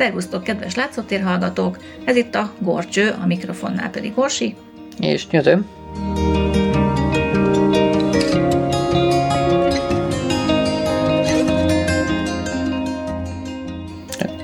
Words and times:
Szervusztok, 0.00 0.44
kedves 0.44 0.74
látszótér 0.74 1.22
hallgatók! 1.22 1.78
Ez 2.04 2.16
itt 2.16 2.34
a 2.34 2.52
Gorcső, 2.58 3.14
a 3.22 3.26
mikrofonnál 3.26 3.90
pedig 3.90 4.12
Orsi. 4.14 4.56
És 5.00 5.28
nyözöm. 5.28 5.66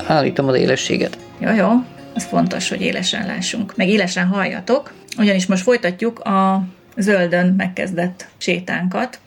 Állítom 0.06 0.48
az 0.48 0.56
élességet. 0.56 1.18
Jó, 1.38 1.54
jó, 1.54 1.70
ez 2.14 2.24
fontos, 2.24 2.68
hogy 2.68 2.80
élesen 2.80 3.26
lássunk, 3.26 3.76
meg 3.76 3.88
élesen 3.88 4.26
halljatok, 4.26 4.92
ugyanis 5.18 5.46
most 5.46 5.62
folytatjuk 5.62 6.18
a 6.18 6.62
zöldön 6.96 7.54
megkezdett 7.56 8.26
sétánkat. 8.36 9.20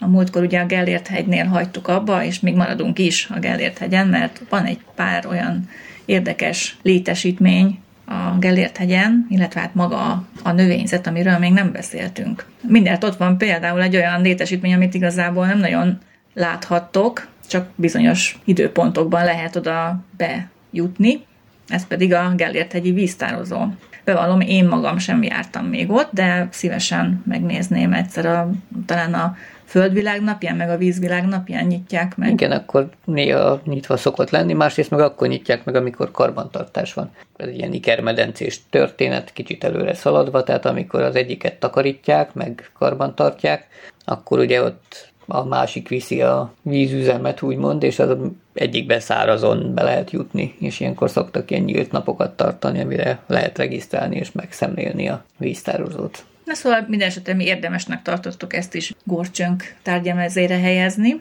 A 0.00 0.06
múltkor 0.06 0.42
ugye 0.42 0.60
a 0.60 0.66
Gellért 0.66 1.06
hegynél 1.06 1.44
hagytuk 1.44 1.88
abba, 1.88 2.24
és 2.24 2.40
még 2.40 2.54
maradunk 2.54 2.98
is 2.98 3.28
a 3.30 3.38
Gellért 3.38 3.78
hegyen, 3.78 4.06
mert 4.06 4.42
van 4.48 4.64
egy 4.64 4.80
pár 4.94 5.26
olyan 5.26 5.68
érdekes 6.04 6.76
létesítmény 6.82 7.78
a 8.06 8.38
Gellért 8.38 8.76
hegyen, 8.76 9.26
illetve 9.30 9.60
hát 9.60 9.74
maga 9.74 10.26
a 10.42 10.52
növényzet, 10.52 11.06
amiről 11.06 11.38
még 11.38 11.52
nem 11.52 11.72
beszéltünk. 11.72 12.46
Mindjárt 12.60 13.04
ott 13.04 13.16
van 13.16 13.38
például 13.38 13.82
egy 13.82 13.96
olyan 13.96 14.22
létesítmény, 14.22 14.74
amit 14.74 14.94
igazából 14.94 15.46
nem 15.46 15.58
nagyon 15.58 15.98
láthattok, 16.34 17.28
csak 17.48 17.68
bizonyos 17.74 18.38
időpontokban 18.44 19.24
lehet 19.24 19.56
oda 19.56 20.04
bejutni, 20.16 21.24
ez 21.68 21.86
pedig 21.86 22.14
a 22.14 22.32
Gellért 22.36 22.72
hegyi 22.72 22.92
víztározó. 22.92 23.66
Bevallom, 24.04 24.40
én 24.40 24.64
magam 24.64 24.98
sem 24.98 25.22
jártam 25.22 25.64
még 25.64 25.90
ott, 25.90 26.10
de 26.12 26.48
szívesen 26.50 27.22
megnézném 27.26 27.92
egyszer 27.92 28.26
a, 28.26 28.50
talán 28.86 29.14
a 29.14 29.36
földvilág 29.70 30.22
napján, 30.22 30.56
meg 30.56 30.70
a 30.70 30.76
vízvilág 30.76 31.26
napján 31.26 31.66
nyitják 31.66 32.16
meg. 32.16 32.30
Igen, 32.30 32.50
akkor 32.50 32.88
néha 33.04 33.60
nyitva 33.64 33.96
szokott 33.96 34.30
lenni, 34.30 34.52
másrészt 34.52 34.90
meg 34.90 35.00
akkor 35.00 35.28
nyitják 35.28 35.64
meg, 35.64 35.74
amikor 35.74 36.10
karbantartás 36.10 36.94
van. 36.94 37.10
Ez 37.36 37.48
ilyen 37.48 37.72
ikermedencés 37.72 38.60
történet, 38.70 39.32
kicsit 39.32 39.64
előre 39.64 39.94
szaladva, 39.94 40.42
tehát 40.42 40.66
amikor 40.66 41.02
az 41.02 41.14
egyiket 41.16 41.54
takarítják, 41.54 42.34
meg 42.34 42.70
karbantartják, 42.78 43.66
akkor 44.04 44.38
ugye 44.38 44.62
ott 44.62 45.12
a 45.26 45.44
másik 45.44 45.88
viszi 45.88 46.22
a 46.22 46.52
vízüzemet, 46.62 47.42
úgymond, 47.42 47.82
és 47.82 47.98
az 47.98 48.16
egyik 48.54 48.86
beszárazon 48.86 49.74
be 49.74 49.82
lehet 49.82 50.10
jutni, 50.10 50.54
és 50.58 50.80
ilyenkor 50.80 51.10
szoktak 51.10 51.50
ilyen 51.50 51.62
nyílt 51.62 51.92
napokat 51.92 52.36
tartani, 52.36 52.80
amire 52.80 53.18
lehet 53.26 53.58
regisztrálni 53.58 54.16
és 54.16 54.32
megszemlélni 54.32 55.08
a 55.08 55.24
víztározót. 55.36 56.24
Na 56.50 56.56
szóval 56.56 56.84
minden 56.88 57.08
esetre 57.08 57.34
mi 57.34 57.44
érdemesnek 57.44 58.02
tartottuk 58.02 58.54
ezt 58.54 58.74
is 58.74 58.92
gorcsönk 59.04 59.74
tárgyamezére 59.82 60.58
helyezni. 60.58 61.20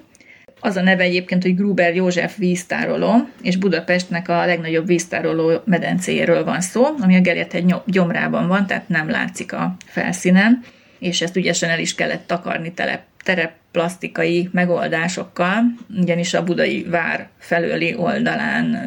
Az 0.59 0.75
a 0.75 0.81
neve 0.81 1.03
egyébként, 1.03 1.44
hogy 1.44 1.55
Gruber 1.55 1.95
József 1.95 2.38
víztároló, 2.38 3.30
és 3.41 3.55
Budapestnek 3.55 4.30
a 4.30 4.45
legnagyobb 4.45 4.88
víztároló 4.88 5.61
medencéjéről 5.66 6.44
van 6.44 6.61
szó, 6.61 6.85
ami 7.00 7.16
a 7.16 7.22
Gellért 7.22 7.53
egy 7.53 7.75
gyomrában 7.85 8.47
van, 8.47 8.67
tehát 8.67 8.88
nem 8.88 9.09
látszik 9.09 9.53
a 9.53 9.75
felszínen, 9.85 10.63
és 11.00 11.22
ezt 11.22 11.35
ügyesen 11.35 11.69
el 11.69 11.80
is 11.80 11.95
kellett 11.95 12.27
takarni 12.27 12.73
telep 12.73 13.02
tereplasztikai 13.23 14.50
megoldásokkal, 14.52 15.64
ugyanis 15.98 16.34
a 16.34 16.44
Budai 16.44 16.84
vár 16.84 17.28
felőli 17.38 17.95
oldalán 17.95 18.78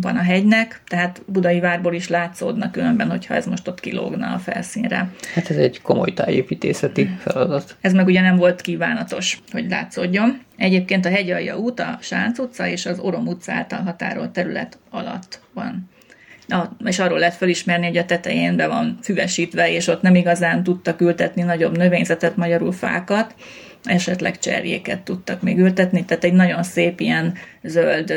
van 0.00 0.16
a 0.16 0.22
hegynek, 0.22 0.80
tehát 0.86 1.22
Budai 1.26 1.60
várból 1.60 1.94
is 1.94 2.08
látszódna 2.08 2.70
különben, 2.70 3.10
hogyha 3.10 3.34
ez 3.34 3.46
most 3.46 3.68
ott 3.68 3.80
kilógna 3.80 4.32
a 4.32 4.38
felszínre. 4.38 5.10
Hát 5.34 5.50
ez 5.50 5.56
egy 5.56 5.82
komoly 5.82 6.12
tájépítészeti 6.12 7.10
feladat. 7.18 7.76
Ez 7.80 7.92
meg 7.92 8.06
ugye 8.06 8.20
nem 8.20 8.36
volt 8.36 8.60
kívánatos, 8.60 9.42
hogy 9.50 9.68
látszódjon. 9.68 10.40
Egyébként 10.56 11.06
a 11.06 11.10
hegyalja 11.10 11.56
út, 11.56 11.80
a 11.80 11.98
Sánc 12.00 12.38
utca 12.38 12.66
és 12.66 12.86
az 12.86 12.98
Orom 12.98 13.26
utca 13.26 13.52
által 13.52 13.82
határolt 13.82 14.30
terület 14.30 14.78
alatt 14.90 15.40
van. 15.54 15.88
Na, 16.46 16.76
és 16.84 16.98
arról 16.98 17.18
lehet 17.18 17.34
felismerni, 17.34 17.86
hogy 17.86 17.96
a 17.96 18.04
tetején 18.04 18.56
be 18.56 18.66
van 18.66 18.98
füvesítve, 19.02 19.72
és 19.72 19.86
ott 19.86 20.02
nem 20.02 20.14
igazán 20.14 20.62
tudtak 20.62 21.00
ültetni 21.00 21.42
nagyobb 21.42 21.76
növényzetet, 21.76 22.36
magyarul 22.36 22.72
fákat, 22.72 23.34
esetleg 23.84 24.38
cserjéket 24.38 25.00
tudtak 25.00 25.42
még 25.42 25.58
ültetni, 25.58 26.04
tehát 26.04 26.24
egy 26.24 26.32
nagyon 26.32 26.62
szép 26.62 27.00
ilyen 27.00 27.34
zöld 27.62 28.12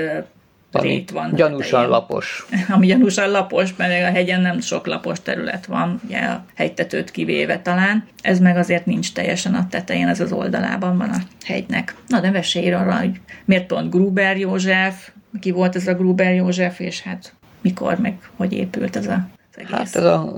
rét 0.71 1.11
van. 1.11 1.31
Gyanúsan 1.35 1.69
tetején. 1.69 1.89
lapos. 1.89 2.45
Ami 2.75 2.87
gyanúsan 2.87 3.31
lapos, 3.31 3.75
mert 3.75 4.03
a 4.03 4.11
hegyen 4.11 4.41
nem 4.41 4.59
sok 4.59 4.87
lapos 4.87 5.21
terület 5.21 5.65
van, 5.65 6.01
ugye 6.05 6.19
a 6.19 6.45
hegytetőt 6.55 7.11
kivéve 7.11 7.59
talán. 7.59 8.07
Ez 8.21 8.39
meg 8.39 8.57
azért 8.57 8.85
nincs 8.85 9.13
teljesen 9.13 9.53
a 9.53 9.67
tetején, 9.69 10.07
ez 10.07 10.19
az 10.19 10.31
oldalában 10.31 10.97
van 10.97 11.09
a 11.09 11.17
hegynek. 11.45 11.95
Na 12.07 12.19
de 12.19 12.29
mesélj 12.29 12.71
arra, 12.71 12.97
hogy 12.97 13.11
miért 13.45 13.65
pont 13.65 13.91
Gruber 13.91 14.37
József, 14.37 15.09
ki 15.39 15.51
volt 15.51 15.75
ez 15.75 15.87
a 15.87 15.93
Gruber 15.93 16.33
József, 16.35 16.79
és 16.79 17.01
hát 17.01 17.33
mikor, 17.61 17.97
meg 17.97 18.17
hogy 18.35 18.53
épült 18.53 18.95
ez 18.95 19.07
a 19.07 19.27
az 19.55 19.59
egész. 19.59 19.71
Hát 19.71 19.95
ez 19.95 20.03
a 20.03 20.33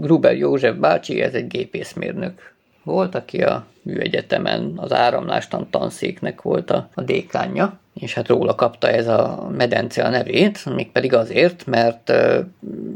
Gruber 0.00 0.36
József 0.36 0.76
bácsi, 0.76 1.20
ez 1.20 1.34
egy 1.34 1.46
gépészmérnök 1.46 2.54
volt, 2.84 3.14
aki 3.14 3.42
a 3.42 3.64
műegyetemen 3.82 4.72
az 4.76 4.92
áramlástan 4.92 5.70
tanszéknek 5.70 6.42
volt 6.42 6.70
a, 6.70 6.88
a 6.94 7.00
dékánja, 7.00 7.80
és 7.94 8.14
hát 8.14 8.28
róla 8.28 8.54
kapta 8.54 8.88
ez 8.88 9.08
a 9.08 9.48
medence 9.56 10.04
a 10.04 10.08
nevét, 10.08 10.74
mégpedig 10.74 11.14
azért, 11.14 11.66
mert 11.66 12.12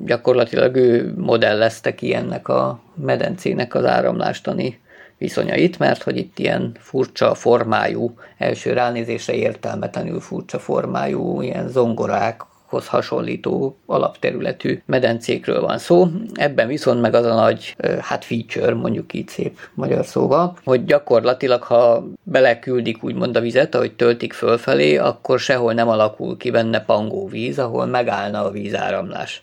gyakorlatilag 0.04 0.76
ő 0.76 1.14
modellezte 1.16 1.94
ki 1.94 2.14
ennek 2.14 2.48
a 2.48 2.80
medencének 2.94 3.75
az 3.75 3.84
áramlástani 3.84 4.80
viszonyait, 5.19 5.78
mert 5.78 6.02
hogy 6.02 6.16
itt 6.16 6.38
ilyen 6.38 6.72
furcsa 6.78 7.34
formájú, 7.34 8.14
első 8.38 8.72
ránézésre 8.72 9.34
értelmetlenül 9.34 10.20
furcsa 10.20 10.58
formájú 10.58 11.41
ilyen 11.41 11.69
zongorák, 11.69 12.42
hoz 12.66 12.87
hasonlító 12.87 13.77
alapterületű 13.87 14.82
medencékről 14.87 15.60
van 15.60 15.78
szó. 15.78 16.09
Ebben 16.34 16.66
viszont 16.66 17.00
meg 17.00 17.15
az 17.15 17.25
a 17.25 17.34
nagy, 17.34 17.77
hát 18.00 18.25
feature, 18.25 18.75
mondjuk 18.75 19.12
így 19.15 19.28
szép 19.28 19.59
magyar 19.75 20.04
szóval, 20.04 20.56
hogy 20.65 20.84
gyakorlatilag, 20.84 21.62
ha 21.62 22.05
beleküldik 22.22 23.05
úgymond 23.05 23.37
a 23.37 23.41
vizet, 23.41 23.75
ahogy 23.75 23.93
töltik 23.93 24.32
fölfelé, 24.32 24.97
akkor 24.97 25.38
sehol 25.38 25.72
nem 25.72 25.88
alakul 25.88 26.37
ki 26.37 26.50
benne 26.50 26.81
pangó 26.81 27.28
víz, 27.28 27.59
ahol 27.59 27.87
megállna 27.87 28.44
a 28.44 28.50
vízáramlás. 28.50 29.43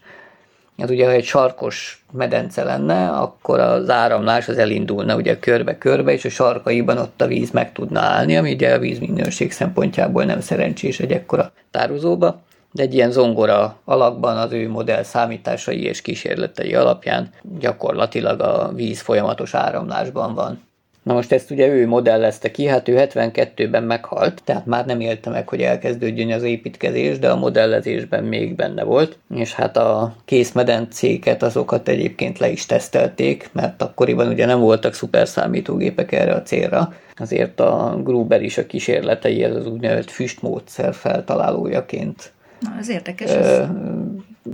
Hát 0.77 0.89
ugye, 0.89 1.05
ha 1.05 1.11
egy 1.11 1.23
sarkos 1.23 2.05
medence 2.11 2.63
lenne, 2.63 3.09
akkor 3.09 3.59
az 3.59 3.89
áramlás 3.89 4.47
az 4.47 4.57
elindulna 4.57 5.15
ugye 5.15 5.39
körbe-körbe, 5.39 6.11
és 6.11 6.25
a 6.25 6.29
sarkaiban 6.29 6.97
ott 6.97 7.21
a 7.21 7.27
víz 7.27 7.51
meg 7.51 7.71
tudna 7.71 7.99
állni, 7.99 8.37
ami 8.37 8.53
ugye 8.53 8.73
a 8.73 8.79
vízminőség 8.79 9.51
szempontjából 9.51 10.23
nem 10.23 10.39
szerencsés 10.39 10.99
egy 10.99 11.11
ekkora 11.11 11.51
tározóba 11.71 12.41
de 12.73 12.83
egy 12.83 12.93
ilyen 12.93 13.11
zongora 13.11 13.77
alakban 13.85 14.37
az 14.37 14.51
ő 14.51 14.69
modell 14.69 15.03
számításai 15.03 15.83
és 15.83 16.01
kísérletei 16.01 16.75
alapján 16.75 17.29
gyakorlatilag 17.59 18.41
a 18.41 18.71
víz 18.75 19.01
folyamatos 19.01 19.53
áramlásban 19.53 20.33
van. 20.33 20.61
Na 21.03 21.13
most 21.13 21.31
ezt 21.31 21.51
ugye 21.51 21.67
ő 21.67 21.87
modellezte 21.87 22.51
ki, 22.51 22.65
hát 22.65 22.87
ő 22.87 22.95
72-ben 22.97 23.83
meghalt, 23.83 24.41
tehát 24.43 24.65
már 24.65 24.85
nem 24.85 24.99
élte 24.99 25.29
meg, 25.29 25.47
hogy 25.49 25.61
elkezdődjön 25.61 26.31
az 26.31 26.43
építkezés, 26.43 27.19
de 27.19 27.29
a 27.29 27.35
modellezésben 27.35 28.23
még 28.23 28.55
benne 28.55 28.83
volt, 28.83 29.17
és 29.35 29.53
hát 29.53 29.77
a 29.77 30.15
készmedencéket 30.25 31.43
azokat 31.43 31.87
egyébként 31.87 32.39
le 32.39 32.49
is 32.49 32.65
tesztelték, 32.65 33.49
mert 33.51 33.81
akkoriban 33.81 34.27
ugye 34.27 34.45
nem 34.45 34.59
voltak 34.59 34.93
szuperszámítógépek 34.93 36.11
erre 36.11 36.33
a 36.33 36.41
célra, 36.41 36.93
azért 37.15 37.59
a 37.59 37.99
Gruber 38.03 38.41
is 38.41 38.57
a 38.57 38.65
kísérletei, 38.65 39.43
ez 39.43 39.55
az 39.55 39.67
úgynevezett 39.67 40.11
füstmódszer 40.11 40.93
feltalálójaként 40.93 42.31
Na, 42.63 42.75
ez 42.79 42.89
érdekes. 42.89 43.29
Ö, 43.31 43.63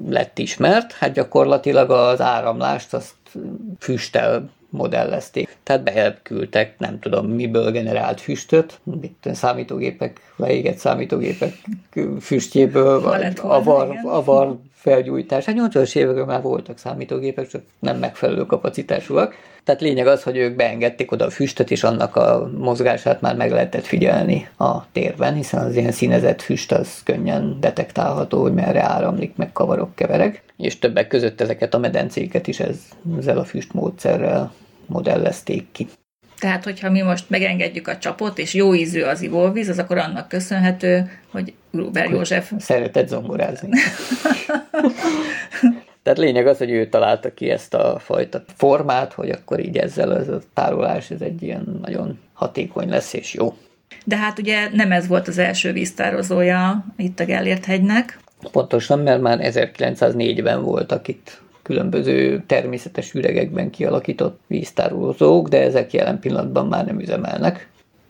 lett 0.08 0.40
ismert, 0.40 0.92
hát 0.92 1.14
gyakorlatilag 1.14 1.90
az 1.92 2.22
áramlást 2.22 2.94
azt 2.94 3.16
füsttel 3.80 4.50
modellezték. 4.70 5.58
Tehát 5.64 5.84
beküldtek, 5.84 6.80
nem 6.80 7.00
tudom, 7.00 7.28
miből 7.28 7.72
generált 7.72 8.22
füstöt, 8.22 8.80
itt 9.02 9.30
számítógépek, 9.34 10.20
leégett 10.36 10.78
számítógépek 10.78 11.54
füstjéből, 12.20 13.02
vagy 13.02 13.34
avar, 13.42 13.96
avar 14.04 14.58
felgyújtás. 14.82 15.46
Hát 15.46 15.56
80-as 15.60 15.96
években 15.96 16.26
már 16.26 16.42
voltak 16.42 16.78
számítógépek, 16.78 17.48
csak 17.48 17.62
nem 17.80 17.98
megfelelő 17.98 18.46
kapacitásúak. 18.46 19.36
Tehát 19.64 19.82
lényeg 19.82 20.08
az, 20.08 20.24
hogy 20.24 20.38
ők 20.38 20.56
beengedték 20.56 21.12
oda 21.12 21.26
a 21.26 21.30
füstöt, 21.30 21.72
és 21.72 21.84
annak 21.84 22.16
a 22.16 22.50
mozgását 22.58 23.22
már 23.22 23.36
meg 23.36 23.52
lehetett 23.52 23.86
figyelni 23.86 24.48
a 24.58 24.92
térben, 24.92 25.34
hiszen 25.34 25.66
az 25.66 25.76
ilyen 25.76 25.92
színezett 25.92 26.42
füst 26.42 26.72
az 26.72 27.02
könnyen 27.04 27.58
detektálható, 27.60 28.42
hogy 28.42 28.54
merre 28.54 28.84
áramlik, 28.84 29.36
meg 29.36 29.52
kavarok, 29.52 29.96
keverek. 29.96 30.44
És 30.58 30.80
többek 30.80 31.08
között 31.08 31.42
ezeket 31.42 31.74
a 31.74 31.80
medencéket 31.80 32.48
is 32.48 32.60
ezzel 32.60 33.38
a 33.38 33.44
füstmódszerrel 33.44 34.54
modellezték 34.86 35.72
ki. 35.72 35.88
Tehát, 36.40 36.64
hogyha 36.64 36.90
mi 36.90 37.02
most 37.02 37.30
megengedjük 37.30 37.88
a 37.88 37.98
csapot, 37.98 38.38
és 38.38 38.54
jó 38.54 38.74
ízű 38.74 39.02
az 39.02 39.22
ivóvíz, 39.22 39.70
az 39.70 39.80
akkor 39.80 39.98
annak 39.98 40.28
köszönhető, 40.28 41.12
hogy 41.32 41.54
Gruber 41.72 42.10
József... 42.10 42.52
Szeretett 42.58 43.08
zongorázni. 43.08 43.70
Tehát 46.04 46.20
lényeg 46.20 46.48
az, 46.48 46.58
hogy 46.58 46.72
ő 46.72 46.88
találta 46.90 47.34
ki 47.34 47.50
ezt 47.50 47.74
a 47.74 48.00
fajta 48.00 48.44
formát, 48.56 49.14
hogy 49.14 49.30
akkor 49.30 49.60
így 49.60 49.78
ezzel 49.78 50.12
az 50.12 50.28
a 50.28 50.40
tárolás, 50.54 51.12
ez 51.12 51.22
egy 51.22 51.44
ilyen 51.44 51.80
nagyon 51.82 52.20
hatékony 52.34 52.90
lesz 52.90 53.14
és 53.14 53.34
jó. 53.34 53.58
De 54.06 54.18
hát 54.18 54.40
ugye 54.40 54.70
nem 54.74 54.92
ez 54.92 55.08
volt 55.08 55.28
az 55.28 55.38
első 55.38 55.72
víztározója 55.72 56.86
itt 56.98 57.20
a 57.20 57.26
Gellért 57.26 57.66
hegynek, 57.66 58.20
Pontosan, 58.52 59.00
mert 59.00 59.22
már 59.22 59.40
1904-ben 59.42 60.64
voltak 60.64 61.08
itt 61.08 61.42
különböző 61.62 62.44
természetes 62.48 63.14
üregekben 63.14 63.70
kialakított 63.70 64.40
víztárolózók, 64.48 65.48
de 65.48 65.62
ezek 65.62 65.94
jelen 65.94 66.20
pillanatban 66.20 66.68
már 66.68 66.86
nem 66.86 67.00
üzemelnek. 67.00 67.69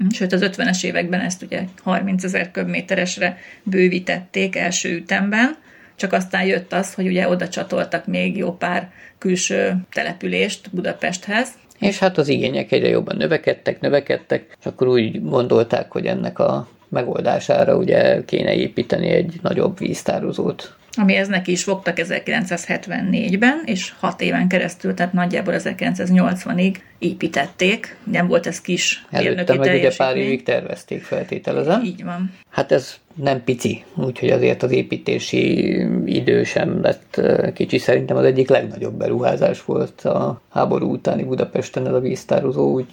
Sőt, 0.10 0.34
az 0.34 0.42
50-es 0.44 0.84
években 0.84 1.20
ezt 1.20 1.42
ugye 1.42 1.64
30 1.84 2.24
ezer 2.24 2.52
köbméteresre 2.52 3.38
bővítették 3.64 4.56
első 4.56 4.96
ütemben, 4.96 5.58
csak 5.96 6.14
aztán 6.14 6.46
jött 6.46 6.74
az, 6.74 6.94
hogy 6.94 7.08
ugye 7.08 7.28
oda 7.28 7.50
csatoltak 7.50 8.06
még 8.06 8.38
jó 8.38 8.52
pár 8.52 8.92
külső 9.18 9.76
települést 9.92 10.70
Budapesthez. 10.72 11.50
És 11.80 12.00
hát 12.00 12.18
az 12.18 12.28
igények 12.28 12.72
egyre 12.72 12.88
jobban 12.88 13.18
növekedtek, 13.18 13.82
növekedtek, 13.82 14.58
és 14.60 14.66
akkor 14.66 14.88
úgy 14.88 15.24
gondolták, 15.24 15.92
hogy 15.92 16.06
ennek 16.06 16.40
a 16.40 16.68
megoldására 16.90 17.76
ugye 17.76 18.26
kéne 18.26 18.54
építeni 18.54 19.08
egy 19.08 19.40
nagyobb 19.42 19.78
víztározót 19.78 20.79
amihez 20.92 21.28
neki 21.28 21.52
is 21.52 21.64
fogtak 21.64 21.98
1974-ben, 22.02 23.62
és 23.66 23.94
hat 24.00 24.22
éven 24.22 24.48
keresztül, 24.48 24.94
tehát 24.94 25.14
nagyjából 25.14 25.54
1980-ig 25.58 26.76
építették. 27.00 27.98
Nem 28.04 28.28
volt 28.28 28.48
ez 28.48 28.62
kis 28.62 29.06
Előtte 29.10 29.56
meg 29.56 29.74
ugye 29.74 29.92
pár 29.98 30.16
évig 30.16 30.44
tervezték, 30.44 31.04
feltételezem. 31.04 31.84
Így 31.84 32.04
van. 32.04 32.32
Hát 32.50 32.72
ez 32.72 32.96
nem 33.16 33.44
pici, 33.44 33.84
úgyhogy 33.96 34.30
azért 34.30 34.64
az 34.64 34.72
építési 34.72 35.76
idő 36.06 36.44
sem 36.44 36.82
lett 36.82 37.22
kicsi. 37.54 37.78
Szerintem 37.78 38.18
az 38.18 38.26
egyik 38.26 38.50
legnagyobb 38.50 38.94
beruházás 38.94 39.66
volt 39.66 40.02
a 40.02 40.42
háború 40.50 40.92
utáni 40.92 41.24
Budapesten 41.24 41.88
ez 41.88 41.94
a 41.94 42.00
víztározó, 42.00 42.74
úgy 42.74 42.88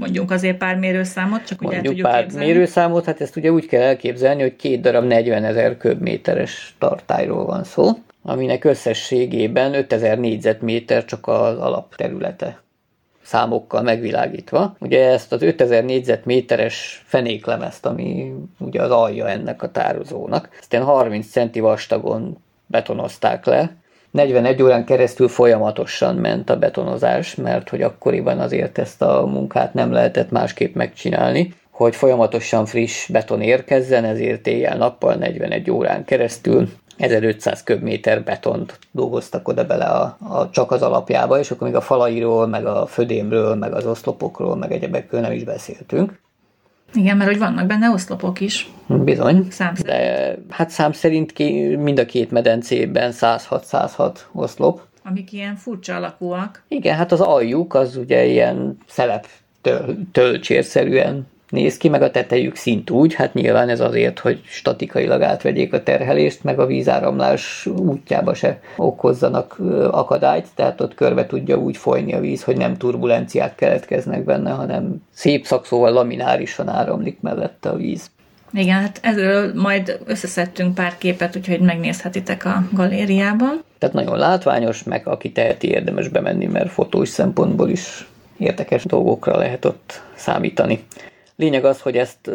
Mondjunk 0.00 0.30
azért 0.30 0.56
pár 0.56 0.76
mérőszámot, 0.76 1.44
csak 1.44 1.62
ugye 1.62 1.80
Mondjuk 1.82 2.10
pár 2.10 2.22
képzelni. 2.22 2.46
mérőszámot, 2.46 3.04
hát 3.04 3.20
ezt 3.20 3.36
ugye 3.36 3.52
úgy 3.52 3.66
kell 3.66 3.82
elképzelni, 3.82 4.42
hogy 4.42 4.56
két 4.56 4.80
darab 4.80 5.04
40 5.04 5.44
ezer 5.44 5.76
köbméteres 5.76 6.74
tartályról 6.78 7.44
van 7.44 7.64
szó, 7.64 7.88
aminek 8.22 8.64
összességében 8.64 9.74
5000 9.74 10.18
négyzetméter 10.18 11.04
csak 11.04 11.26
az 11.26 11.58
alapterülete 11.58 12.62
számokkal 13.22 13.82
megvilágítva. 13.82 14.76
Ugye 14.78 15.10
ezt 15.10 15.32
az 15.32 15.42
5000 15.42 15.84
négyzetméteres 15.84 17.02
fenéklemezt, 17.06 17.86
ami 17.86 18.32
ugye 18.58 18.82
az 18.82 18.90
alja 18.90 19.28
ennek 19.28 19.62
a 19.62 19.70
tározónak, 19.70 20.48
ezt 20.60 20.74
30 20.74 21.26
centi 21.26 21.60
vastagon 21.60 22.36
betonozták 22.66 23.46
le, 23.46 23.74
41 24.10 24.62
órán 24.62 24.84
keresztül 24.84 25.28
folyamatosan 25.28 26.14
ment 26.14 26.50
a 26.50 26.56
betonozás, 26.56 27.34
mert 27.34 27.68
hogy 27.68 27.82
akkoriban 27.82 28.38
azért 28.40 28.78
ezt 28.78 29.02
a 29.02 29.26
munkát 29.26 29.74
nem 29.74 29.92
lehetett 29.92 30.30
másképp 30.30 30.74
megcsinálni, 30.74 31.54
hogy 31.70 31.96
folyamatosan 31.96 32.66
friss 32.66 33.08
beton 33.08 33.40
érkezzen, 33.40 34.04
ezért 34.04 34.46
éjjel-nappal 34.46 35.14
41 35.14 35.70
órán 35.70 36.04
keresztül 36.04 36.68
1500 36.96 37.62
köbméter 37.62 38.22
betont 38.24 38.78
dolgoztak 38.90 39.48
oda 39.48 39.66
bele 39.66 39.84
a, 39.84 40.16
a, 40.28 40.50
csak 40.50 40.70
az 40.70 40.82
alapjába, 40.82 41.38
és 41.38 41.50
akkor 41.50 41.66
még 41.66 41.76
a 41.76 41.80
falairól, 41.80 42.46
meg 42.46 42.66
a 42.66 42.86
födémről, 42.86 43.54
meg 43.54 43.72
az 43.72 43.86
oszlopokról, 43.86 44.56
meg 44.56 44.72
egyebekről 44.72 45.20
nem 45.20 45.32
is 45.32 45.44
beszéltünk. 45.44 46.20
Igen, 46.94 47.16
mert 47.16 47.30
hogy 47.30 47.38
vannak 47.38 47.66
benne 47.66 47.90
oszlopok 47.90 48.40
is. 48.40 48.70
Bizony. 48.86 49.46
Szám 49.50 49.74
szerint. 49.74 49.96
De 49.96 50.38
hát 50.48 50.70
szám 50.70 50.92
szerint 50.92 51.32
ki, 51.32 51.76
mind 51.76 51.98
a 51.98 52.06
két 52.06 52.30
medencében 52.30 53.12
106-106 53.14 54.16
oszlop. 54.32 54.80
Amik 55.04 55.32
ilyen 55.32 55.56
furcsa 55.56 55.96
alakúak. 55.96 56.62
Igen, 56.68 56.96
hát 56.96 57.12
az 57.12 57.20
aljuk 57.20 57.74
az 57.74 57.96
ugye 57.96 58.24
ilyen 58.24 58.78
szelep 58.86 59.26
töl, 59.60 59.98
tölcsérszerűen 60.12 61.26
néz 61.50 61.76
ki, 61.76 61.88
meg 61.88 62.02
a 62.02 62.10
tetejük 62.10 62.56
szint 62.56 62.90
úgy, 62.90 63.14
hát 63.14 63.34
nyilván 63.34 63.68
ez 63.68 63.80
azért, 63.80 64.18
hogy 64.18 64.40
statikailag 64.44 65.22
átvegyék 65.22 65.72
a 65.72 65.82
terhelést, 65.82 66.44
meg 66.44 66.58
a 66.58 66.66
vízáramlás 66.66 67.66
útjába 67.66 68.34
se 68.34 68.60
okozzanak 68.76 69.56
akadályt, 69.90 70.46
tehát 70.54 70.80
ott 70.80 70.94
körbe 70.94 71.26
tudja 71.26 71.56
úgy 71.56 71.76
folyni 71.76 72.14
a 72.14 72.20
víz, 72.20 72.42
hogy 72.42 72.56
nem 72.56 72.76
turbulenciák 72.76 73.54
keletkeznek 73.54 74.24
benne, 74.24 74.50
hanem 74.50 75.02
szép 75.12 75.46
szakszóval 75.46 75.92
laminárisan 75.92 76.68
áramlik 76.68 77.20
mellette 77.20 77.68
a 77.68 77.76
víz. 77.76 78.10
Igen, 78.52 78.80
hát 78.80 78.98
ezzel 79.02 79.52
majd 79.54 80.00
összeszedtünk 80.06 80.74
pár 80.74 80.98
képet, 80.98 81.36
úgyhogy 81.36 81.60
megnézhetitek 81.60 82.44
a 82.44 82.62
galériában. 82.72 83.62
Tehát 83.78 83.94
nagyon 83.94 84.18
látványos, 84.18 84.82
meg 84.82 85.06
aki 85.06 85.32
teheti 85.32 85.68
érdemes 85.68 86.08
bemenni, 86.08 86.46
mert 86.46 86.70
fotós 86.70 87.08
szempontból 87.08 87.68
is 87.68 88.06
érdekes 88.38 88.84
dolgokra 88.84 89.36
lehet 89.36 89.64
ott 89.64 90.02
számítani. 90.14 90.84
Lényeg 91.40 91.64
az, 91.64 91.80
hogy 91.80 91.96
ezt 91.96 92.30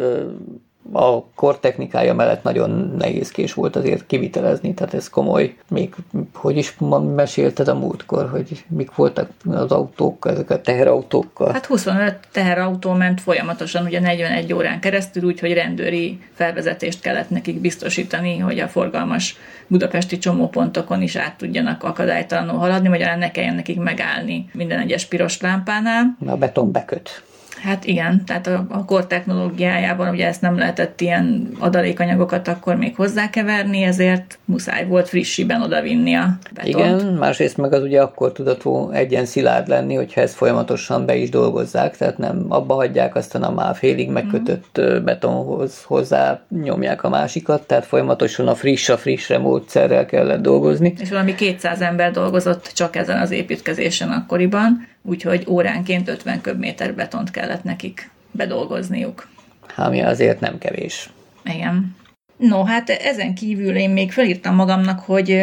a 0.92 1.24
kor 1.34 1.58
technikája 1.58 2.14
mellett 2.14 2.42
nagyon 2.42 2.94
nehézkés 2.98 3.54
volt 3.54 3.76
azért 3.76 4.06
kivitelezni, 4.06 4.74
tehát 4.74 4.94
ez 4.94 5.08
komoly. 5.08 5.56
Még 5.68 5.94
hogy 6.34 6.56
is 6.56 6.76
mesélted 7.14 7.68
a 7.68 7.74
múltkor, 7.74 8.28
hogy 8.30 8.64
mik 8.68 8.94
voltak 8.94 9.30
az 9.50 9.72
autók, 9.72 10.26
ezek 10.30 10.50
a 10.50 10.60
teherautókkal? 10.60 11.52
Hát 11.52 11.66
25 11.66 12.18
teherautó 12.32 12.92
ment 12.92 13.20
folyamatosan, 13.20 13.84
ugye 13.84 14.00
41 14.00 14.52
órán 14.52 14.80
keresztül, 14.80 15.24
úgyhogy 15.24 15.52
rendőri 15.52 16.18
felvezetést 16.34 17.00
kellett 17.00 17.30
nekik 17.30 17.60
biztosítani, 17.60 18.38
hogy 18.38 18.58
a 18.58 18.68
forgalmas 18.68 19.36
budapesti 19.66 20.18
csomópontokon 20.18 21.02
is 21.02 21.16
át 21.16 21.36
tudjanak 21.36 21.82
akadálytalanul 21.82 22.58
haladni, 22.58 22.88
magyarán 22.88 23.18
ne 23.18 23.30
kelljen 23.30 23.54
nekik 23.54 23.80
megállni 23.80 24.50
minden 24.52 24.78
egyes 24.78 25.06
piros 25.06 25.40
lámpánál. 25.40 26.16
A 26.26 26.36
beton 26.36 26.72
beköt. 26.72 27.22
Hát 27.66 27.84
igen, 27.84 28.24
tehát 28.24 28.46
a, 28.46 28.66
a 28.68 28.84
kor 28.84 29.06
technológiájában 29.06 30.08
ugye 30.08 30.26
ezt 30.26 30.40
nem 30.40 30.58
lehetett 30.58 31.00
ilyen 31.00 31.48
adalékanyagokat 31.58 32.48
akkor 32.48 32.76
még 32.76 32.96
hozzákeverni, 32.96 33.82
ezért 33.82 34.38
muszáj 34.44 34.86
volt 34.86 35.08
frissiben 35.08 35.62
odavinni 35.62 36.14
a 36.14 36.38
betont. 36.54 36.74
Igen, 36.74 37.12
másrészt 37.12 37.56
meg 37.56 37.72
az 37.72 37.82
ugye 37.82 38.00
akkor 38.00 38.32
tudatú 38.32 38.90
egyen 38.90 39.24
szilárd 39.24 39.68
lenni, 39.68 39.94
hogyha 39.94 40.20
ezt 40.20 40.34
folyamatosan 40.34 41.06
be 41.06 41.16
is 41.16 41.30
dolgozzák, 41.30 41.96
tehát 41.96 42.18
nem 42.18 42.44
abba 42.48 42.74
hagyják, 42.74 43.14
aztán 43.14 43.42
a 43.42 43.50
már 43.50 43.76
félig 43.76 44.10
megkötött 44.10 44.80
mm. 44.80 45.04
betonhoz 45.04 45.82
hozzá 45.82 46.40
nyomják 46.62 47.02
a 47.02 47.08
másikat, 47.08 47.66
tehát 47.66 47.84
folyamatosan 47.84 48.48
a 48.48 48.54
friss 48.54 48.88
a 48.88 48.96
frissre 48.96 49.38
módszerrel 49.38 50.06
kellett 50.06 50.42
dolgozni. 50.42 50.94
És 51.00 51.10
valami 51.10 51.34
200 51.34 51.80
ember 51.80 52.10
dolgozott 52.10 52.70
csak 52.74 52.96
ezen 52.96 53.20
az 53.20 53.30
építkezésen 53.30 54.10
akkoriban, 54.10 54.94
úgyhogy 55.06 55.44
óránként 55.48 56.08
50 56.08 56.40
köbméter 56.40 56.94
betont 56.94 57.30
kellett 57.30 57.62
nekik 57.62 58.10
bedolgozniuk. 58.30 59.28
Ami 59.76 60.02
azért 60.02 60.40
nem 60.40 60.58
kevés. 60.58 61.10
Igen. 61.44 61.96
No, 62.36 62.64
hát 62.64 62.90
ezen 62.90 63.34
kívül 63.34 63.76
én 63.76 63.90
még 63.90 64.12
felírtam 64.12 64.54
magamnak, 64.54 65.00
hogy 65.00 65.42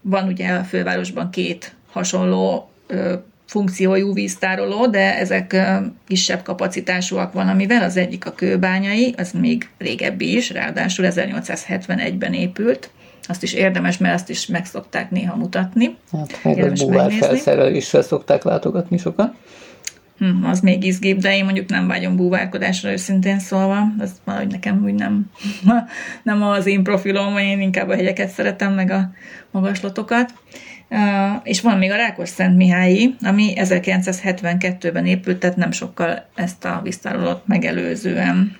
van 0.00 0.26
ugye 0.26 0.48
a 0.48 0.64
fővárosban 0.64 1.30
két 1.30 1.74
hasonló 1.92 2.70
funkciójú 3.46 4.14
víztároló, 4.14 4.86
de 4.86 5.18
ezek 5.18 5.56
kisebb 6.06 6.42
kapacitásúak 6.42 7.32
valamivel. 7.32 7.82
Az 7.82 7.96
egyik 7.96 8.26
a 8.26 8.32
kőbányai, 8.32 9.14
az 9.16 9.32
még 9.32 9.68
régebbi 9.78 10.36
is, 10.36 10.50
ráadásul 10.50 11.06
1871-ben 11.08 12.32
épült, 12.32 12.90
azt 13.30 13.42
is 13.42 13.52
érdemes, 13.52 13.98
mert 13.98 14.14
azt 14.14 14.30
is 14.30 14.46
meg 14.46 14.66
szokták 14.66 15.10
néha 15.10 15.36
mutatni. 15.36 15.96
Hát 16.12 16.40
meg 16.42 16.56
érdemes 16.56 16.80
a 16.80 16.86
búvár 16.86 17.12
felszerelésre 17.12 18.02
szokták 18.02 18.42
látogatni 18.42 18.98
sokan. 18.98 19.34
Hm, 20.18 20.44
az 20.44 20.60
még 20.60 20.84
izgébb, 20.84 21.18
de 21.18 21.36
én 21.36 21.44
mondjuk 21.44 21.68
nem 21.68 21.86
vágyom 21.86 22.16
búvárkodásra 22.16 22.90
őszintén 22.90 23.38
szólva, 23.38 23.86
az 23.98 24.10
valahogy 24.24 24.50
nekem 24.50 24.84
úgy 24.84 24.94
nem, 24.94 25.30
nem 26.22 26.42
az 26.42 26.66
én 26.66 26.82
profilom, 26.82 27.38
én 27.38 27.60
inkább 27.60 27.88
a 27.88 27.94
hegyeket 27.94 28.28
szeretem, 28.28 28.72
meg 28.72 28.90
a 28.90 29.10
magaslatokat. 29.50 30.32
Uh, 30.92 30.98
és 31.42 31.60
van 31.60 31.78
még 31.78 31.90
a 31.90 31.96
Rákos 31.96 32.28
Szent 32.28 32.56
Mihályi, 32.56 33.14
ami 33.20 33.52
1972-ben 33.56 35.06
épült, 35.06 35.38
tehát 35.38 35.56
nem 35.56 35.70
sokkal 35.70 36.24
ezt 36.34 36.64
a 36.64 36.80
visszárolót 36.82 37.46
megelőzően 37.46 38.56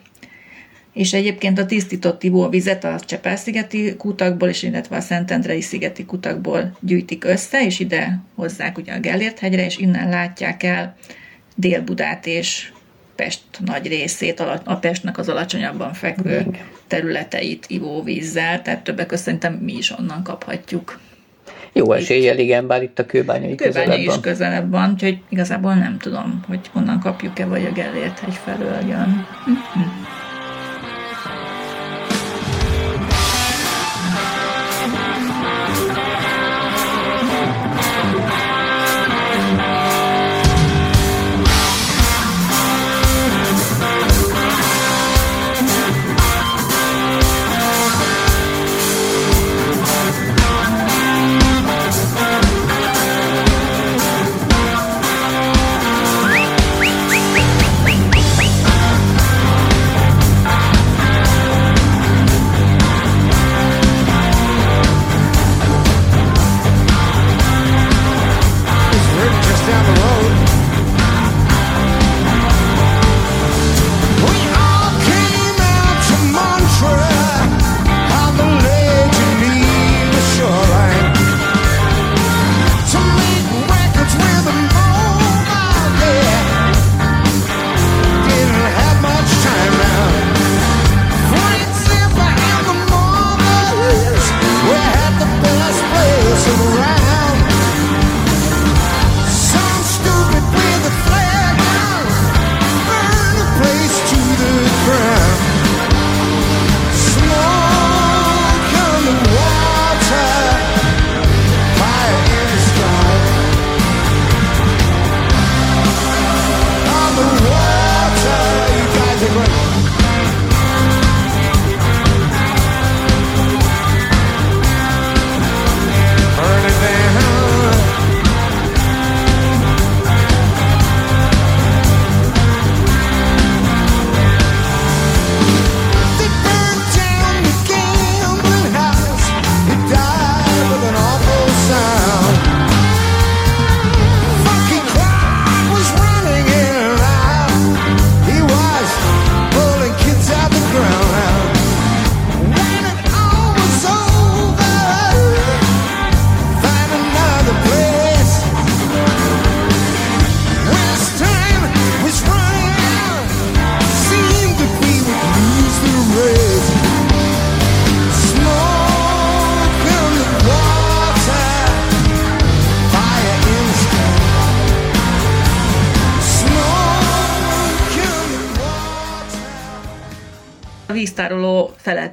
és 0.92 1.12
egyébként 1.12 1.58
a 1.58 1.66
tisztított 1.66 2.22
ivóvizet 2.22 2.84
a 2.84 3.00
Csepel-szigeti 3.00 3.96
kutakból, 3.96 4.48
és 4.48 4.62
illetve 4.62 4.96
a 4.96 5.00
Szentendrei 5.00 5.60
szigeti 5.60 6.04
kutakból 6.04 6.76
gyűjtik 6.80 7.24
össze, 7.24 7.64
és 7.64 7.78
ide 7.78 8.20
hozzák 8.34 8.78
ugye 8.78 8.92
a 8.92 9.00
Gellért 9.00 9.38
hegyre, 9.38 9.64
és 9.64 9.76
innen 9.76 10.08
látják 10.08 10.62
el 10.62 10.96
Dél-Budát 11.54 12.26
és 12.26 12.72
Pest 13.16 13.42
nagy 13.64 13.86
részét, 13.86 14.40
a 14.64 14.76
Pestnek 14.76 15.18
az 15.18 15.28
alacsonyabban 15.28 15.92
fekvő 15.92 16.46
területeit 16.86 17.64
ivóvízzel, 17.68 18.62
tehát 18.62 18.84
többek 18.84 19.06
között 19.06 19.24
szerintem 19.24 19.52
mi 19.52 19.72
is 19.72 19.90
onnan 19.98 20.22
kaphatjuk. 20.22 21.00
Jó 21.72 21.92
eséllyel, 21.92 22.38
igen, 22.38 22.66
bár 22.66 22.82
itt 22.82 22.98
a 22.98 23.06
kőbányai 23.06 23.54
közelebb 23.54 23.88
van. 23.88 23.98
is 23.98 24.20
közelebb 24.20 24.70
van, 24.70 24.90
úgyhogy 24.90 25.22
igazából 25.28 25.74
nem 25.74 25.98
tudom, 25.98 26.44
hogy 26.48 26.60
onnan 26.74 27.00
kapjuk-e, 27.00 27.46
vagy 27.46 27.64
a 27.64 27.72
Gellért 27.72 28.18
hegy 28.18 28.34
felől 28.44 28.88
jön. 28.88 29.26
Mm-hmm. 29.50 30.19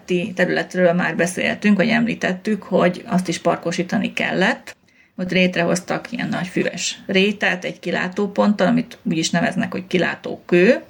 Feletti 0.08 0.34
területről 0.34 0.94
már 0.94 1.16
beszéltünk, 1.16 1.78
vagy 1.78 1.90
említettük, 1.90 2.64
hogy 2.64 3.04
azt 3.06 3.28
is 3.28 3.40
parkosítani 3.40 4.14
kellett. 4.14 4.76
Ott 5.16 5.32
létrehoztak 5.32 6.12
ilyen 6.12 6.30
nagy 6.30 6.48
füves 6.48 7.00
rétet, 7.08 7.64
egy 7.64 7.80
kilátóponttal, 7.80 8.68
amit 8.68 8.98
úgy 9.04 9.18
is 9.18 9.30
neveznek, 9.30 9.72
hogy 9.72 9.88
kilátókő, 9.88 10.84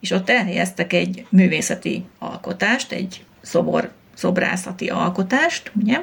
és 0.00 0.10
ott 0.10 0.30
elhelyeztek 0.30 0.92
egy 0.92 1.26
művészeti 1.28 2.04
alkotást, 2.18 2.92
egy 2.92 3.24
szobor, 3.40 3.90
szobrászati 4.14 4.88
alkotást, 4.88 5.72
ugye, 5.80 5.98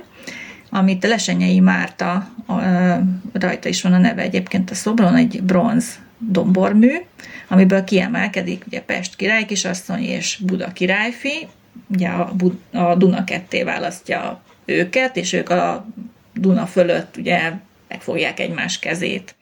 amit 0.69 1.05
Lesenyei 1.05 1.59
Márta, 1.59 2.29
rajta 3.33 3.69
is 3.69 3.81
van 3.81 3.93
a 3.93 3.97
neve 3.97 4.21
egyébként 4.21 4.71
a 4.71 4.75
szobron, 4.75 5.15
egy 5.15 5.41
bronz 5.43 5.99
dombormű, 6.17 6.91
amiből 7.47 7.83
kiemelkedik 7.83 8.63
ugye 8.67 8.81
Pest 8.81 9.15
király 9.15 9.45
kisasszony 9.45 10.03
és 10.03 10.39
Buda 10.45 10.71
királyfi, 10.73 11.47
ugye 11.87 12.07
a, 12.07 12.33
a 12.71 12.95
Duna 12.95 13.23
ketté 13.23 13.63
választja 13.63 14.41
őket, 14.65 15.15
és 15.15 15.33
ők 15.33 15.49
a 15.49 15.85
Duna 16.33 16.65
fölött 16.65 17.17
ugye 17.17 17.51
megfogják 17.87 18.39
egymás 18.39 18.79
kezét. 18.79 19.35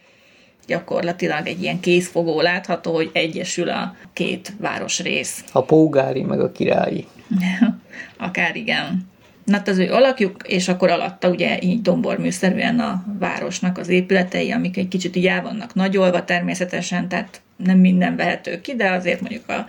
Gyakorlatilag 0.67 1.47
egy 1.47 1.61
ilyen 1.61 1.79
kézfogó 1.79 2.41
látható, 2.41 2.93
hogy 2.93 3.09
egyesül 3.13 3.69
a 3.69 3.95
két 4.13 4.53
városrész. 4.59 5.43
A 5.51 5.61
pógári 5.61 6.21
meg 6.21 6.39
a 6.39 6.51
királyi. 6.51 7.07
Akár 8.17 8.55
igen. 8.55 9.13
Na, 9.45 9.57
hát 9.57 9.67
az 9.67 9.77
ő 9.77 9.91
alakjuk, 9.91 10.41
és 10.47 10.67
akkor 10.67 10.89
alatta 10.89 11.29
ugye 11.29 11.57
így 11.61 11.81
domborműszerűen 11.81 12.79
a 12.79 13.03
városnak 13.19 13.77
az 13.77 13.89
épületei, 13.89 14.51
amik 14.51 14.77
egy 14.77 14.87
kicsit 14.87 15.15
így 15.15 15.27
el 15.27 15.41
vannak 15.41 15.73
nagyolva 15.73 16.23
természetesen, 16.23 17.07
tehát 17.07 17.41
nem 17.55 17.77
minden 17.77 18.15
vehető 18.15 18.61
ki, 18.61 18.75
de 18.75 18.91
azért 18.91 19.21
mondjuk 19.21 19.49
a 19.49 19.65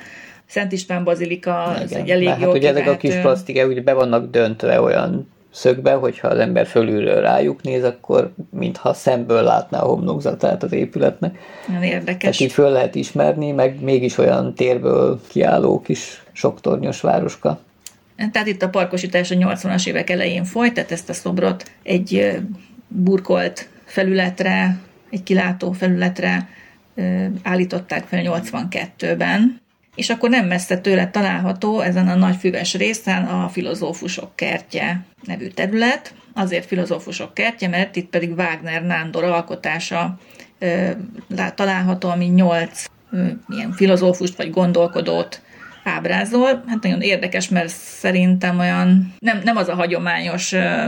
Szent 0.48 0.72
István 0.72 1.04
Bazilika 1.04 1.62
az 1.62 1.94
egy 1.94 2.10
elég 2.10 2.28
hát 2.28 2.40
jó 2.40 2.52
ugye 2.52 2.68
ezek 2.68 2.88
a 2.88 2.96
kis 2.96 3.14
plastikák 3.14 3.68
ugye 3.68 3.80
be 3.80 3.92
vannak 3.92 4.30
döntve 4.30 4.80
olyan 4.80 5.28
szögbe, 5.50 5.92
hogyha 5.92 6.28
az 6.28 6.38
ember 6.38 6.66
fölülről 6.66 7.20
rájuk 7.20 7.62
néz, 7.62 7.84
akkor 7.84 8.32
mintha 8.50 8.94
szemből 8.94 9.42
látná 9.42 9.80
a 9.80 9.86
homlokzatát 9.86 10.62
az 10.62 10.72
épületnek. 10.72 11.38
Nagyon 11.66 11.82
érdekes. 11.82 12.20
Tehát 12.20 12.40
így 12.40 12.52
föl 12.52 12.70
lehet 12.70 12.94
ismerni, 12.94 13.50
meg 13.50 13.80
mégis 13.80 14.18
olyan 14.18 14.54
térből 14.54 15.20
kiálló 15.28 15.80
kis 15.80 16.24
soktornyos 16.32 17.00
városka. 17.00 17.60
Tehát 18.32 18.48
itt 18.48 18.62
a 18.62 18.68
parkosítás 18.68 19.30
a 19.30 19.34
80-as 19.34 19.86
évek 19.86 20.10
elején 20.10 20.44
folyt, 20.44 20.74
tehát 20.74 20.92
ezt 20.92 21.08
a 21.08 21.12
szobrot 21.12 21.70
egy 21.82 22.38
burkolt 22.88 23.68
felületre, 23.84 24.78
egy 25.10 25.22
kilátó 25.22 25.72
felületre 25.72 26.48
állították 27.42 28.04
fel 28.04 28.22
82-ben, 28.24 29.60
és 29.96 30.10
akkor 30.10 30.30
nem 30.30 30.46
messze 30.46 30.78
tőle 30.78 31.10
található 31.10 31.80
ezen 31.80 32.08
a 32.08 32.14
nagy 32.14 32.36
füves 32.36 32.74
részen 32.74 33.24
a 33.24 33.48
filozófusok 33.48 34.36
kertje 34.36 35.04
nevű 35.24 35.46
terület. 35.46 36.14
Azért 36.34 36.66
filozófusok 36.66 37.34
kertje, 37.34 37.68
mert 37.68 37.96
itt 37.96 38.08
pedig 38.08 38.30
Wagner 38.30 38.82
Nándor 38.82 39.24
alkotása 39.24 40.18
található, 41.54 42.08
ami 42.08 42.24
nyolc 42.24 42.84
ilyen 43.48 43.72
filozófust 43.72 44.36
vagy 44.36 44.50
gondolkodót 44.50 45.40
ábrázol. 45.84 46.64
Hát 46.66 46.82
nagyon 46.82 47.00
érdekes, 47.00 47.48
mert 47.48 47.68
szerintem 47.68 48.58
olyan 48.58 49.14
nem, 49.18 49.40
nem 49.44 49.56
az 49.56 49.68
a 49.68 49.74
hagyományos 49.74 50.52
ö, 50.52 50.86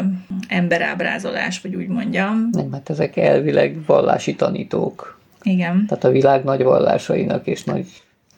emberábrázolás, 0.48 1.60
vagy 1.60 1.74
úgy 1.74 1.88
mondjam. 1.88 2.48
Nem, 2.52 2.72
hát 2.72 2.90
ezek 2.90 3.16
elvileg 3.16 3.76
vallási 3.86 4.34
tanítók. 4.34 5.18
Igen. 5.42 5.86
Tehát 5.86 6.04
a 6.04 6.10
világ 6.10 6.44
nagy 6.44 6.62
vallásainak 6.62 7.46
és 7.46 7.64
nagy 7.64 7.86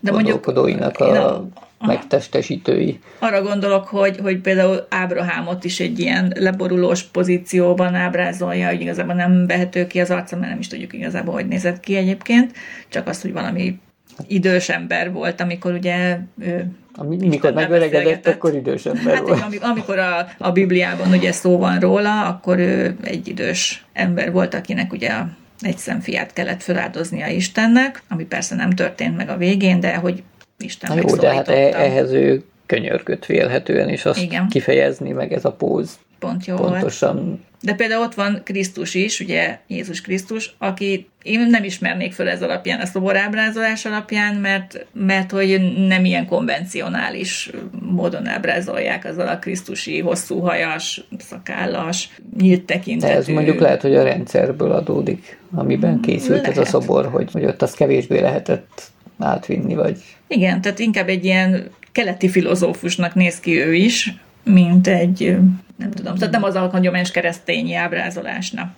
de 0.00 0.11
gondolkodóinak 0.11 0.99
a, 0.99 1.35
a 1.78 1.87
megtestesítői. 1.87 2.99
Arra 3.19 3.42
gondolok, 3.42 3.87
hogy, 3.87 4.19
hogy 4.23 4.38
például 4.38 4.87
Ábrahámot 4.88 5.64
is 5.64 5.80
egy 5.80 5.99
ilyen 5.99 6.33
leborulós 6.37 7.02
pozícióban 7.02 7.95
ábrázolja, 7.95 8.69
hogy 8.69 8.80
igazából 8.80 9.14
nem 9.14 9.47
vehető 9.47 9.87
ki 9.87 10.00
az 10.00 10.11
arca, 10.11 10.37
mert 10.37 10.50
nem 10.50 10.59
is 10.59 10.66
tudjuk 10.66 10.92
igazából, 10.92 11.35
hogy 11.35 11.47
nézett 11.47 11.80
ki 11.80 11.97
egyébként, 11.97 12.52
csak 12.88 13.09
azt, 13.09 13.23
hogy 13.23 13.33
valami 13.33 13.78
idős 14.26 14.69
ember 14.69 15.12
volt, 15.12 15.40
amikor 15.40 15.73
ugye 15.73 16.19
ő 16.40 16.71
mikor 17.09 17.52
megöregedett, 17.52 18.26
akkor 18.26 18.54
idős 18.54 18.87
ember 18.87 19.14
hát, 19.14 19.28
volt. 19.28 19.59
Amikor 19.61 19.99
a, 19.99 20.26
a 20.38 20.50
Bibliában 20.50 21.12
ugye 21.12 21.33
szó 21.33 21.59
van 21.59 21.78
róla, 21.78 22.26
akkor 22.26 22.59
ő 22.59 22.97
egy 23.02 23.28
idős 23.28 23.85
ember 23.92 24.33
volt, 24.33 24.54
akinek 24.54 24.92
ugye 24.92 25.12
egy 25.61 25.79
szemfiát 25.79 26.33
kellett 26.33 26.62
feláldoznia 26.62 27.26
Istennek, 27.26 28.02
ami 28.09 28.25
persze 28.25 28.55
nem 28.55 28.71
történt 28.71 29.17
meg 29.17 29.29
a 29.29 29.37
végén, 29.37 29.81
de 29.81 29.95
hogy 29.95 30.23
Isten 30.59 30.97
Na 30.97 31.02
jó, 31.09 31.17
de 31.17 31.35
hát 31.35 31.49
e- 31.49 31.81
ehhez 31.83 32.12
ő 32.12 32.45
könyörgött 32.67 33.26
vélhetően, 33.26 33.88
és 33.88 34.05
azt 34.05 34.23
Igen. 34.23 34.49
kifejezni, 34.49 35.11
meg 35.11 35.33
ez 35.33 35.45
a 35.45 35.52
póz 35.52 35.99
pont 36.21 36.47
jó 36.47 36.57
pontosan 36.57 37.15
volt. 37.15 37.39
De 37.62 37.75
például 37.75 38.03
ott 38.03 38.15
van 38.15 38.41
Krisztus 38.45 38.95
is, 38.95 39.21
ugye 39.21 39.59
Jézus 39.67 40.00
Krisztus, 40.00 40.55
aki 40.59 41.09
én 41.23 41.41
nem 41.41 41.65
ismernék 41.65 42.12
föl 42.12 42.29
ez 42.29 42.43
alapján, 42.43 42.81
a 42.81 42.87
szoborábrázolás 42.87 43.85
alapján, 43.85 44.35
mert, 44.35 44.87
mert 44.93 45.31
hogy 45.31 45.75
nem 45.89 46.05
ilyen 46.05 46.27
konvencionális 46.27 47.50
módon 47.91 48.27
ábrázolják 48.27 49.05
azzal 49.05 49.29
a 49.29 49.39
krisztusi, 49.39 50.00
hosszú 50.00 50.39
hajas, 50.39 51.05
szakállas, 51.19 52.09
nyílt 52.39 52.65
tekintetű. 52.65 53.12
Ez 53.12 53.27
mondjuk 53.27 53.61
lehet, 53.61 53.83
hogy 53.83 53.95
a 53.95 54.03
rendszerből 54.03 54.73
adódik, 54.73 55.39
amiben 55.55 56.00
készült 56.00 56.41
lehet. 56.41 56.50
ez 56.50 56.59
a 56.59 56.65
szobor, 56.65 57.07
hogy, 57.07 57.33
hogy 57.33 57.45
ott 57.45 57.62
az 57.62 57.75
kevésbé 57.75 58.21
lehetett 58.21 58.83
átvinni, 59.19 59.75
vagy... 59.75 59.99
Igen, 60.27 60.61
tehát 60.61 60.79
inkább 60.79 61.09
egy 61.09 61.25
ilyen 61.25 61.71
keleti 61.93 62.29
filozófusnak 62.29 63.15
néz 63.15 63.41
ki 63.41 63.59
ő 63.59 63.75
is, 63.75 64.15
mint 64.45 64.87
egy, 64.87 65.37
nem 65.77 65.91
tudom, 65.91 66.15
tehát 66.15 66.33
nem 66.33 66.43
az 66.43 66.55
a 66.55 66.69
hagyományos 66.69 67.11
keresztényi 67.11 67.75
ábrázolásnak. 67.75 68.73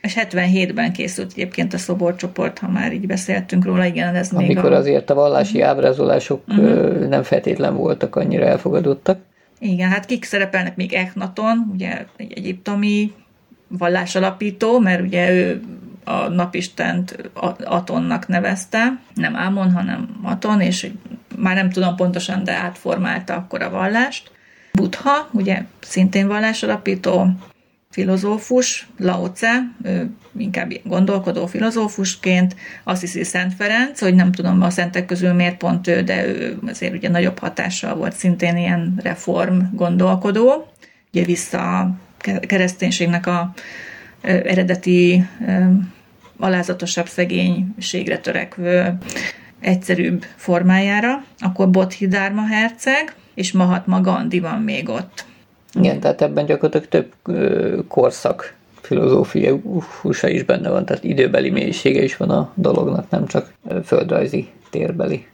És 0.00 0.16
77-ben 0.20 0.92
készült 0.92 1.32
egyébként 1.32 1.74
a 1.74 1.78
szoborcsoport, 1.78 2.58
ha 2.58 2.68
már 2.68 2.92
így 2.92 3.06
beszéltünk 3.06 3.64
róla, 3.64 3.84
igen, 3.84 4.14
ez 4.14 4.32
Amikor 4.32 4.62
még 4.62 4.72
a... 4.72 4.76
azért 4.76 5.10
a 5.10 5.14
vallási 5.14 5.56
uh-huh. 5.56 5.70
ábrázolások 5.70 6.42
uh-huh. 6.48 7.08
nem 7.08 7.22
feltétlen 7.22 7.76
voltak 7.76 8.16
annyira 8.16 8.44
elfogadottak. 8.44 9.18
Igen, 9.58 9.90
hát 9.90 10.06
kik 10.06 10.24
szerepelnek 10.24 10.76
még 10.76 10.92
Echnaton, 10.92 11.70
ugye 11.72 12.04
egy 12.16 12.32
egyiptomi 12.36 13.12
vallásalapító, 13.68 14.78
mert 14.78 15.02
ugye 15.02 15.30
ő 15.32 15.60
a 16.04 16.28
napistent 16.28 17.30
Atonnak 17.64 18.28
nevezte, 18.28 19.00
nem 19.14 19.36
Ámon, 19.36 19.72
hanem 19.72 20.20
Aton, 20.22 20.60
és 20.60 20.90
már 21.36 21.54
nem 21.54 21.70
tudom 21.70 21.96
pontosan, 21.96 22.44
de 22.44 22.52
átformálta 22.52 23.34
akkor 23.34 23.62
a 23.62 23.70
vallást. 23.70 24.30
Buddha, 24.74 25.28
ugye 25.32 25.62
szintén 25.80 26.26
vallásalapító, 26.26 27.30
filozófus, 27.90 28.88
Lao 28.98 29.28
Tse, 29.28 29.70
ő 29.82 30.10
inkább 30.36 30.72
gondolkodó 30.84 31.46
filozófusként, 31.46 32.56
azt 32.84 33.00
hiszi 33.00 33.24
Szent 33.24 33.54
Ferenc, 33.54 34.00
hogy 34.00 34.14
nem 34.14 34.32
tudom 34.32 34.62
a 34.62 34.70
szentek 34.70 35.06
közül 35.06 35.32
miért 35.32 35.56
pont 35.56 35.86
ő, 35.86 36.02
de 36.02 36.26
ő 36.26 36.58
azért 36.66 36.94
ugye 36.94 37.08
nagyobb 37.08 37.38
hatással 37.38 37.94
volt 37.94 38.12
szintén 38.12 38.56
ilyen 38.56 39.00
reform 39.02 39.58
gondolkodó, 39.72 40.72
ugye 41.12 41.24
vissza 41.24 41.78
a 41.78 41.96
kereszténységnek 42.40 43.26
a 43.26 43.52
eredeti 44.22 45.26
alázatosabb 46.38 47.08
szegénységre 47.08 48.18
törekvő 48.18 48.98
egyszerűbb 49.60 50.24
formájára, 50.36 51.24
akkor 51.38 51.70
Bodhidharma 51.70 52.46
herceg, 52.46 53.14
és 53.34 53.52
Mahatma 53.52 54.00
Gandhi 54.00 54.40
van 54.40 54.60
még 54.60 54.88
ott. 54.88 55.24
Igen, 55.74 56.00
tehát 56.00 56.22
ebben 56.22 56.46
gyakorlatilag 56.46 56.88
több 56.88 57.12
ö, 57.36 57.78
korszak 57.88 58.54
filozófia 58.80 59.56
húsa 60.00 60.28
is 60.28 60.42
benne 60.42 60.68
van, 60.68 60.84
tehát 60.84 61.04
időbeli 61.04 61.50
mélysége 61.50 62.02
is 62.02 62.16
van 62.16 62.30
a 62.30 62.52
dolognak, 62.54 63.10
nem 63.10 63.26
csak 63.26 63.52
földrajzi 63.84 64.48
térbeli. 64.70 65.26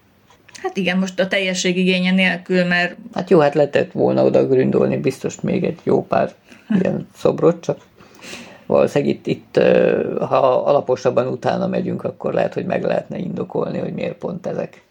Hát 0.62 0.76
igen, 0.76 0.98
most 0.98 1.20
a 1.20 1.28
teljesség 1.28 1.76
igénye 1.76 2.10
nélkül, 2.10 2.64
mert... 2.64 2.96
Hát 3.14 3.30
jó, 3.30 3.38
hát 3.38 3.54
lehetett 3.54 3.92
volna 3.92 4.24
oda 4.24 4.46
gründolni 4.46 4.96
biztos 4.96 5.40
még 5.40 5.64
egy 5.64 5.78
jó 5.82 6.06
pár 6.06 6.32
ilyen 6.80 7.08
szobrot, 7.16 7.60
csak 7.60 7.78
valószínűleg 8.66 9.14
itt, 9.14 9.26
itt, 9.26 9.60
ha 10.18 10.64
alaposabban 10.64 11.26
utána 11.26 11.66
megyünk, 11.66 12.04
akkor 12.04 12.32
lehet, 12.32 12.54
hogy 12.54 12.64
meg 12.64 12.82
lehetne 12.82 13.18
indokolni, 13.18 13.78
hogy 13.78 13.92
miért 13.92 14.18
pont 14.18 14.46
ezek. 14.46 14.82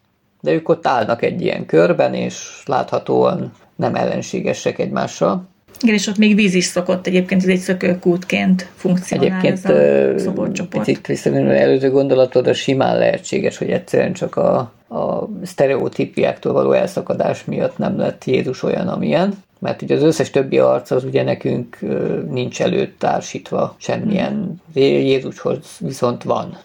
De 0.41 0.51
ők 0.51 0.69
ott 0.69 0.87
állnak 0.87 1.21
egy 1.21 1.41
ilyen 1.41 1.65
körben, 1.65 2.13
és 2.13 2.61
láthatóan 2.65 3.51
nem 3.75 3.95
ellenségesek 3.95 4.79
egymással. 4.79 5.47
Igen, 5.81 5.95
és 5.95 6.07
ott 6.07 6.17
még 6.17 6.35
víz 6.35 6.53
is 6.53 6.63
szokott 6.63 7.07
egyébként, 7.07 7.41
ez 7.41 7.49
egy 7.49 7.59
szökőkútként 7.59 8.69
funkcionál 8.75 9.25
egyébként, 9.25 9.65
ez 9.65 10.25
a. 10.25 10.67
Picit 10.69 11.07
visszamenő 11.07 11.51
előző 11.51 11.89
gondolatod, 11.89 12.47
a 12.47 12.53
simán 12.53 12.97
lehetséges, 12.97 13.57
hogy 13.57 13.69
egyszerűen 13.69 14.13
csak 14.13 14.35
a, 14.35 14.57
a 14.89 15.29
sztereotípiáktól 15.43 16.53
való 16.53 16.71
elszakadás 16.71 17.45
miatt 17.45 17.77
nem 17.77 17.97
lett 17.97 18.25
Jézus 18.25 18.63
olyan, 18.63 18.87
amilyen, 18.87 19.33
mert 19.59 19.81
ugye 19.81 19.95
az 19.95 20.03
összes 20.03 20.29
többi 20.29 20.59
arc 20.59 20.91
az 20.91 21.03
ugye 21.03 21.23
nekünk 21.23 21.77
nincs 22.29 22.61
előtt 22.61 22.99
társítva 22.99 23.75
semmilyen, 23.77 24.61
Jézushoz 24.73 25.77
viszont 25.79 26.23
van. 26.23 26.57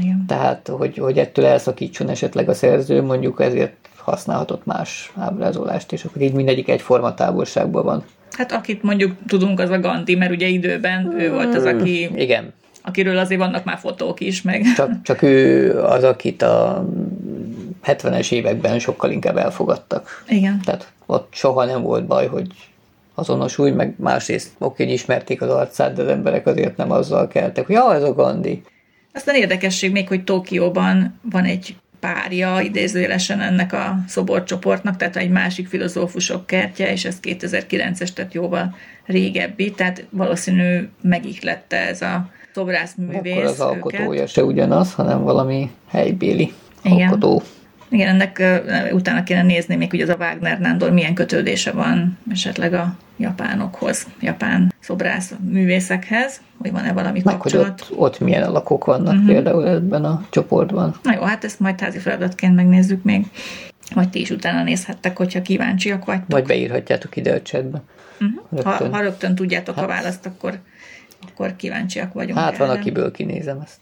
Igen. 0.00 0.24
Tehát, 0.26 0.68
hogy, 0.68 0.96
hogy 0.96 1.18
ettől 1.18 1.44
elszakítson 1.44 2.08
esetleg 2.08 2.48
a 2.48 2.54
szerző, 2.54 3.02
mondjuk 3.02 3.40
ezért 3.40 3.74
használhatott 3.96 4.64
más 4.64 5.12
ábrázolást, 5.16 5.92
és 5.92 6.04
akkor 6.04 6.22
így 6.22 6.32
mindegyik 6.32 6.68
egyforma 6.68 7.14
távolságban 7.14 7.84
van. 7.84 8.04
Hát 8.30 8.52
akit 8.52 8.82
mondjuk 8.82 9.12
tudunk, 9.26 9.60
az 9.60 9.70
a 9.70 9.80
Gandhi, 9.80 10.14
mert 10.14 10.30
ugye 10.30 10.46
időben 10.46 11.14
ő 11.18 11.32
volt 11.32 11.54
az, 11.54 11.64
aki... 11.64 12.10
Igen. 12.14 12.52
Akiről 12.82 13.18
azért 13.18 13.40
vannak 13.40 13.64
már 13.64 13.78
fotók 13.78 14.20
is, 14.20 14.42
meg... 14.42 14.62
Csak, 14.76 15.02
csak 15.02 15.22
ő 15.22 15.70
az, 15.82 16.04
akit 16.04 16.42
a 16.42 16.86
70-es 17.84 18.32
években 18.32 18.78
sokkal 18.78 19.10
inkább 19.10 19.36
elfogadtak. 19.36 20.24
Igen. 20.28 20.60
Tehát 20.64 20.92
ott 21.06 21.28
soha 21.30 21.64
nem 21.64 21.82
volt 21.82 22.06
baj, 22.06 22.26
hogy 22.26 22.46
azonosulj, 23.14 23.70
meg 23.70 23.94
másrészt 23.98 24.50
oké, 24.58 24.84
hogy 24.84 24.92
ismerték 24.92 25.42
az 25.42 25.48
arcát, 25.48 25.94
de 25.94 26.02
az 26.02 26.08
emberek 26.08 26.46
azért 26.46 26.76
nem 26.76 26.90
azzal 26.90 27.28
keltek, 27.28 27.66
hogy 27.66 27.74
ja, 27.74 27.94
ez 27.94 28.02
a 28.02 28.14
Gandhi. 28.14 28.62
Aztán 29.16 29.34
érdekesség 29.34 29.92
még, 29.92 30.08
hogy 30.08 30.24
Tokióban 30.24 31.20
van 31.30 31.44
egy 31.44 31.76
párja 32.00 32.60
idézőjelesen 32.60 33.40
ennek 33.40 33.72
a 33.72 33.98
szoborcsoportnak, 34.08 34.96
tehát 34.96 35.16
egy 35.16 35.30
másik 35.30 35.68
filozófusok 35.68 36.46
kertje, 36.46 36.92
és 36.92 37.04
ez 37.04 37.18
2009-es, 37.22 38.12
tehát 38.12 38.34
jóval 38.34 38.74
régebbi, 39.06 39.70
tehát 39.70 40.06
valószínű 40.10 40.88
megihlette 41.02 41.76
ez 41.76 42.02
a 42.02 42.30
szobrászművész 42.54 43.32
Akkor 43.36 43.44
az 43.44 43.60
alkotója 43.60 44.20
őket. 44.20 44.28
se 44.28 44.44
ugyanaz, 44.44 44.94
hanem 44.94 45.22
valami 45.22 45.70
helybéli 45.88 46.52
Igen. 46.82 47.00
alkotó. 47.00 47.42
Igen, 47.88 48.08
ennek 48.08 48.42
utána 48.92 49.22
kéne 49.22 49.42
nézni 49.42 49.76
még, 49.76 49.90
hogy 49.90 50.00
az 50.00 50.08
a 50.08 50.16
Wagner 50.18 50.58
Nándor 50.60 50.90
milyen 50.90 51.14
kötődése 51.14 51.72
van 51.72 52.18
esetleg 52.30 52.74
a 52.74 52.96
japánokhoz, 53.16 54.06
japán 54.20 54.72
szobrász 54.80 55.34
művészekhez, 55.50 56.40
hogy 56.58 56.72
van-e 56.72 56.92
valami 56.92 57.20
Meg, 57.24 57.34
kapcsolat. 57.34 57.80
Hogy 57.80 57.96
ott, 57.96 57.98
ott 57.98 58.20
milyen 58.20 58.42
alakok 58.42 58.84
vannak 58.84 59.12
uh-huh. 59.12 59.26
például 59.26 59.68
ebben 59.68 60.04
a 60.04 60.26
csoportban. 60.30 60.94
Na 61.02 61.14
jó, 61.14 61.20
hát 61.20 61.44
ezt 61.44 61.60
majd 61.60 61.80
házi 61.80 61.98
feladatként 61.98 62.54
megnézzük 62.54 63.02
még. 63.02 63.26
Vagy 63.94 64.08
ti 64.08 64.20
is 64.20 64.30
utána 64.30 64.62
nézhettek, 64.62 65.16
hogyha 65.16 65.42
kíváncsiak 65.42 66.04
vagytok. 66.04 66.30
Vagy 66.30 66.46
beírhatjátok 66.46 67.16
ide 67.16 67.34
a 67.34 67.42
chatbe. 67.42 67.82
Uh-huh. 68.20 68.44
Rögtön. 68.50 68.90
Ha, 68.90 68.96
ha 68.96 69.02
rögtön 69.02 69.34
tudjátok 69.34 69.74
hát. 69.74 69.84
a 69.84 69.88
választ, 69.88 70.26
akkor, 70.26 70.58
akkor 71.28 71.56
kíváncsiak 71.56 72.12
vagyunk. 72.12 72.38
Hát 72.38 72.54
erre. 72.54 72.66
van, 72.66 72.76
akiből 72.76 73.10
kinézem 73.10 73.60
ezt. 73.64 73.80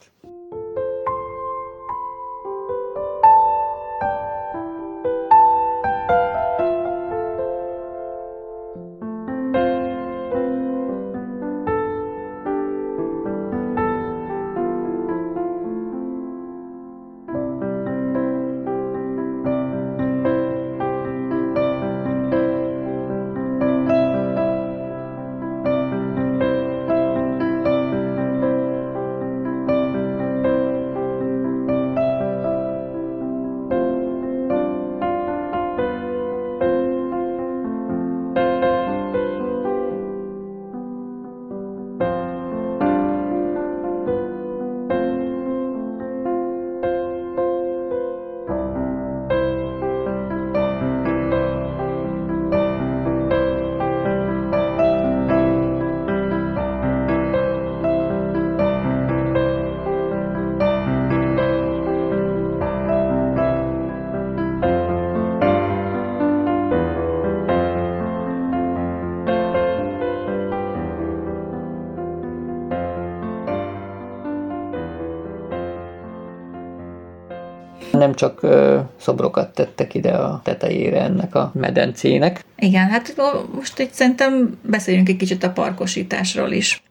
Nem 78.04 78.14
csak 78.14 78.42
ö, 78.42 78.80
szobrokat 79.00 79.54
tettek 79.54 79.94
ide 79.94 80.10
a 80.10 80.40
tetejére 80.44 81.00
ennek 81.00 81.34
a 81.34 81.50
medencének. 81.54 82.44
Igen, 82.56 82.88
hát 82.88 83.14
most 83.54 83.78
itt 83.78 83.92
szerintem 83.92 84.58
beszéljünk 84.62 85.08
egy 85.08 85.16
kicsit 85.16 85.44
a 85.44 85.50
parkosításról 85.50 86.50
is. 86.50 86.82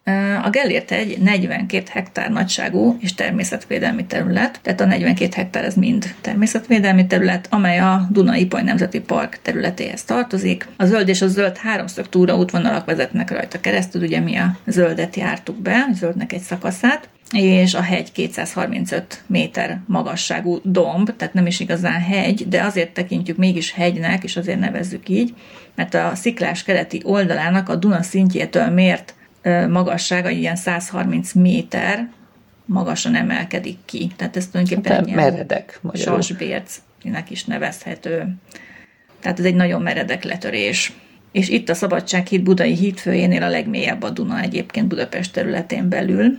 A 0.44 0.50
Gellért 0.50 0.90
egy 0.90 1.18
42 1.18 1.84
hektár 1.90 2.30
nagyságú 2.30 2.96
és 3.00 3.14
természetvédelmi 3.14 4.04
terület, 4.06 4.58
tehát 4.62 4.80
a 4.80 4.84
42 4.84 5.32
hektár 5.34 5.64
ez 5.64 5.74
mind 5.74 6.14
természetvédelmi 6.20 7.06
terület, 7.06 7.46
amely 7.50 7.78
a 7.78 8.06
Duna-Ipoly 8.10 8.62
Nemzeti 8.62 9.00
Park 9.00 9.38
területéhez 9.42 10.04
tartozik. 10.04 10.68
A 10.76 10.84
zöld 10.84 11.08
és 11.08 11.22
a 11.22 11.28
zöld 11.28 11.56
háromszög 11.56 12.08
túra 12.08 12.36
útvonalak 12.36 12.84
vezetnek 12.84 13.30
rajta 13.30 13.60
keresztül, 13.60 14.02
ugye 14.02 14.20
mi 14.20 14.36
a 14.36 14.56
zöldet 14.66 15.16
jártuk 15.16 15.56
be, 15.56 15.86
a 15.90 15.94
zöldnek 15.94 16.32
egy 16.32 16.40
szakaszát, 16.40 17.08
és 17.32 17.74
a 17.74 17.80
hegy 17.80 18.12
235 18.12 19.24
méter 19.26 19.80
magasságú 19.86 20.60
domb, 20.62 21.16
tehát 21.16 21.34
nem 21.34 21.46
is 21.46 21.60
igazán 21.60 22.00
hegy, 22.00 22.48
de 22.48 22.62
azért 22.62 22.90
tekintjük 22.90 23.36
mégis 23.36 23.72
hegynek, 23.72 24.24
és 24.24 24.36
azért 24.36 24.58
nevezzük 24.58 25.08
így, 25.08 25.34
mert 25.74 25.94
a 25.94 26.12
sziklás 26.14 26.62
keleti 26.62 27.00
oldalának 27.04 27.68
a 27.68 27.76
Duna 27.76 28.02
szintjétől 28.02 28.68
mért 28.68 29.14
magassága 29.68 30.28
ilyen 30.28 30.56
130 30.56 31.32
méter 31.32 32.08
magasan 32.64 33.14
emelkedik 33.14 33.78
ki. 33.84 34.10
Tehát 34.16 34.36
ez 34.36 34.48
tulajdonképpen 34.48 34.96
hát, 34.96 35.06
egy 35.06 35.14
meredek, 35.14 35.80
sasbércnek 35.94 37.30
is 37.30 37.44
nevezhető. 37.44 38.34
Tehát 39.20 39.38
ez 39.38 39.44
egy 39.44 39.54
nagyon 39.54 39.82
meredek 39.82 40.24
letörés. 40.24 40.92
És 41.32 41.48
itt 41.48 41.68
a 41.68 41.74
Szabadsághíd 41.74 42.42
budai 42.42 42.74
hídfőjénél 42.74 43.42
a 43.42 43.48
legmélyebb 43.48 44.02
a 44.02 44.10
Duna 44.10 44.40
egyébként 44.40 44.88
Budapest 44.88 45.32
területén 45.32 45.88
belül 45.88 46.38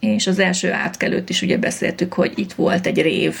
és 0.00 0.26
az 0.26 0.38
első 0.38 0.72
átkelőt 0.72 1.28
is 1.28 1.42
ugye 1.42 1.58
beszéltük, 1.58 2.12
hogy 2.12 2.32
itt 2.34 2.52
volt 2.52 2.86
egy 2.86 3.02
rév, 3.02 3.36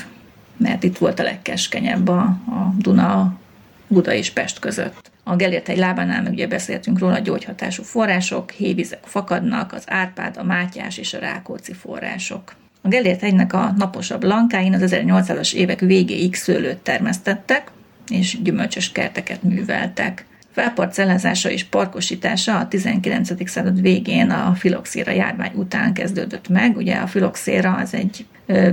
mert 0.56 0.82
itt 0.82 0.98
volt 0.98 1.20
a 1.20 1.22
legkeskenyebb 1.22 2.08
a, 2.08 2.20
a 2.46 2.74
Duna, 2.78 3.38
Buda 3.86 4.12
és 4.12 4.30
Pest 4.30 4.58
között. 4.58 5.10
A 5.24 5.36
Gellért 5.36 5.68
egy 5.68 5.78
lábánál 5.78 6.22
meg 6.22 6.32
ugye 6.32 6.46
beszéltünk 6.46 6.98
róla, 6.98 7.18
gyógyhatású 7.18 7.82
források, 7.82 8.50
hévizek 8.50 9.04
fakadnak, 9.04 9.72
az 9.72 9.82
Árpád, 9.86 10.36
a 10.36 10.44
Mátyás 10.44 10.98
és 10.98 11.14
a 11.14 11.18
Rákóczi 11.18 11.72
források. 11.72 12.54
A 12.82 12.88
Gellért 12.88 13.22
egynek 13.22 13.52
a 13.52 13.74
naposabb 13.76 14.24
lankáin 14.24 14.74
az 14.74 14.82
1800-as 14.84 15.52
évek 15.52 15.80
végéig 15.80 16.34
szőlőt 16.34 16.76
termesztettek, 16.76 17.70
és 18.08 18.42
gyümölcsös 18.42 18.92
kerteket 18.92 19.42
műveltek. 19.42 20.24
Felparcellázása 20.58 21.50
és 21.50 21.64
parkosítása 21.64 22.58
a 22.58 22.68
19. 22.68 23.48
század 23.48 23.80
végén 23.80 24.30
a 24.30 24.54
filoxéra 24.54 25.12
járvány 25.12 25.52
után 25.54 25.92
kezdődött 25.92 26.48
meg. 26.48 26.76
Ugye 26.76 26.94
a 26.94 27.06
filoxéra 27.06 27.74
az 27.74 27.94
egy 27.94 28.26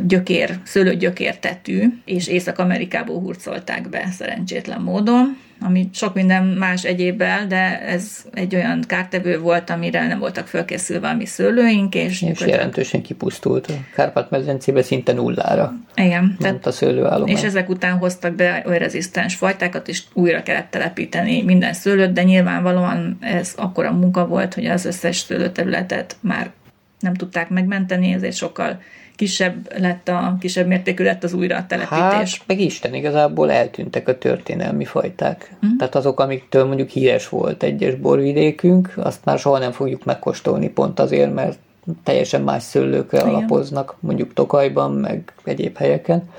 gyökér, 0.05 0.59
szőlőgyökér 0.63 1.37
tetű, 1.37 1.83
és 2.05 2.27
Észak-Amerikából 2.27 3.19
hurcolták 3.19 3.89
be 3.89 4.07
szerencsétlen 4.11 4.81
módon 4.81 5.37
ami 5.65 5.89
sok 5.93 6.13
minden 6.13 6.43
más 6.43 6.83
egyébbel, 6.83 7.47
de 7.47 7.81
ez 7.81 8.25
egy 8.33 8.55
olyan 8.55 8.83
kártevő 8.87 9.39
volt, 9.39 9.69
amire 9.69 10.07
nem 10.07 10.19
voltak 10.19 10.47
fölkészülve 10.47 11.07
a 11.07 11.15
mi 11.15 11.25
szőlőink. 11.25 11.95
És, 11.95 12.21
és 12.21 12.39
jelentősen 12.39 13.01
kipusztult. 13.01 13.67
A 13.67 13.73
Kárpát-medencébe 13.95 14.81
szinte 14.81 15.13
nullára. 15.13 15.73
Igen. 15.95 16.37
Tehát, 16.39 16.65
a 16.65 16.71
szőlőállomány. 16.71 17.35
És 17.35 17.43
ezek 17.43 17.69
után 17.69 17.97
hoztak 17.97 18.33
be 18.33 18.63
olyan 18.65 18.79
rezisztens 18.79 19.35
fajtákat, 19.35 19.87
és 19.87 20.03
újra 20.13 20.43
kellett 20.43 20.69
telepíteni 20.69 21.43
minden 21.43 21.73
szőlőt, 21.73 22.13
de 22.13 22.23
nyilvánvalóan 22.23 23.17
ez 23.19 23.53
akkora 23.57 23.91
munka 23.91 24.27
volt, 24.27 24.53
hogy 24.53 24.65
az 24.65 24.85
összes 24.85 25.17
szőlőterületet 25.17 26.15
már 26.19 26.51
nem 26.99 27.13
tudták 27.13 27.49
megmenteni, 27.49 28.11
ezért 28.11 28.35
sokkal 28.35 28.79
kisebb 29.15 29.79
lett 29.79 30.07
a 30.07 30.37
kisebb 30.39 30.67
mértékű 30.67 31.03
lett 31.03 31.23
az 31.23 31.33
újra 31.33 31.65
telepítés. 31.67 32.37
Hát, 32.37 32.41
meg 32.45 32.59
Isten, 32.59 32.93
igazából 32.93 33.51
eltűntek 33.51 34.07
a 34.07 34.17
történelmi 34.17 34.85
fajták. 34.85 35.55
Mm. 35.65 35.77
Tehát 35.77 35.95
azok, 35.95 36.19
amiktől 36.19 36.65
mondjuk 36.65 36.89
híres 36.89 37.29
volt 37.29 37.63
egyes 37.63 37.95
borvidékünk, 37.95 38.93
azt 38.95 39.25
már 39.25 39.39
soha 39.39 39.57
nem 39.57 39.71
fogjuk 39.71 40.05
megkóstolni 40.05 40.69
pont 40.69 40.99
azért, 40.99 41.33
mert 41.33 41.57
teljesen 42.03 42.41
más 42.41 42.63
szőlőkre 42.63 43.17
Igen. 43.17 43.29
alapoznak, 43.29 43.95
mondjuk 43.99 44.33
Tokajban, 44.33 44.91
meg 44.91 45.33
egyéb 45.43 45.77
helyeken. 45.77 46.29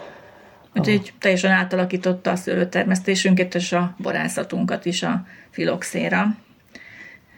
Úgyhogy 0.75 1.13
teljesen 1.19 1.51
átalakította 1.51 2.31
a 2.31 2.37
szőlőtermesztésünket 2.37 3.55
és 3.55 3.73
a 3.73 3.95
borászatunkat 3.99 4.85
is 4.85 5.03
a 5.03 5.27
filoxéra. 5.51 6.37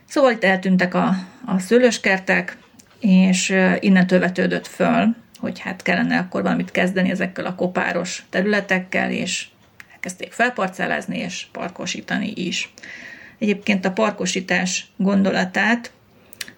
Szóval 0.07 0.31
itt 0.31 0.45
eltűntek 0.45 0.95
a, 0.95 1.09
a 1.47 1.59
szőlőskertek, 1.59 2.59
és 3.01 3.55
innentől 3.81 4.19
vetődött 4.19 4.67
föl 4.67 5.15
hogy 5.39 5.59
hát 5.59 5.83
kellene 5.83 6.19
akkor 6.19 6.43
valamit 6.43 6.71
kezdeni 6.71 7.11
ezekkel 7.11 7.47
a 7.47 7.55
kopáros 7.55 8.27
területekkel, 8.31 9.11
és 9.11 9.47
elkezdték 9.93 10.33
felparcellázni 10.33 11.19
és 11.19 11.47
parkosítani 11.53 12.33
is. 12.35 12.73
Egyébként 13.39 13.85
a 13.85 13.93
parkosítás 13.93 14.87
gondolatát 14.97 15.93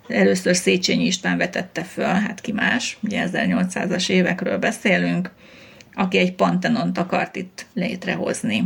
először 0.09 0.57
Széchenyi 0.57 1.05
István 1.05 1.39
vetette 1.39 1.83
föl, 1.83 2.05
hát 2.05 2.41
ki 2.41 2.53
más, 2.53 2.99
ugye 3.03 3.29
1800-as 3.33 4.09
évekről 4.09 4.59
beszélünk, 4.59 5.31
aki 5.95 6.19
egy 6.19 6.35
pantenont 6.35 6.99
akart 6.99 7.37
itt 7.37 7.67
létrehozni. 7.75 8.65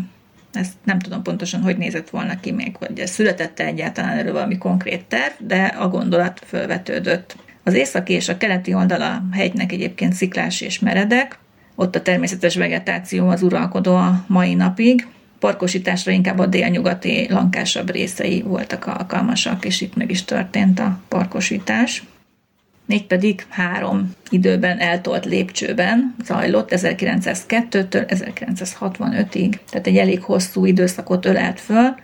Ezt 0.53 0.73
nem 0.85 0.99
tudom 0.99 1.23
pontosan, 1.23 1.63
hogy 1.63 1.77
nézett 1.77 2.11
volna 2.11 2.41
ki 2.41 2.53
még, 2.53 2.77
ez 2.97 3.11
születette 3.11 3.65
egyáltalán 3.65 4.19
erről 4.19 4.33
valami 4.33 4.59
konkrét 4.59 5.05
terv, 5.05 5.33
de 5.39 5.65
a 5.65 5.89
gondolat 5.89 6.43
fölvetődött. 6.47 7.37
Az 7.65 7.75
északi 7.75 8.13
és 8.13 8.29
a 8.29 8.37
keleti 8.37 8.75
oldala 8.75 9.23
hegynek 9.33 9.73
egyébként 9.73 10.13
sziklás 10.13 10.61
és 10.61 10.79
meredek, 10.79 11.39
ott 11.75 11.97
a 11.97 12.03
természetes 12.03 12.57
vegetáció 12.57 13.29
az 13.29 13.43
uralkodó 13.43 13.95
a 13.95 14.25
mai 14.27 14.55
napig, 14.55 15.07
parkosításra 15.39 16.13
inkább 16.13 16.39
a 16.39 16.47
délnyugati, 16.47 17.27
lankásabb 17.31 17.91
részei 17.91 18.43
voltak 18.43 18.87
alkalmasak, 18.87 19.65
és 19.65 19.81
itt 19.81 19.97
meg 19.97 20.11
is 20.11 20.25
történt 20.25 20.81
a 20.81 20.99
parkosítás. 21.09 22.03
pedig 23.07 23.47
három 23.49 24.15
időben 24.31 24.79
eltolt 24.79 25.25
lépcsőben 25.25 26.15
zajlott 26.25 26.69
1902-től 26.71 28.05
1965-ig, 28.09 29.55
tehát 29.71 29.87
egy 29.87 29.97
elég 29.97 30.23
hosszú 30.23 30.65
időszakot 30.65 31.27
ölelt 31.27 31.61
föl. 31.61 31.95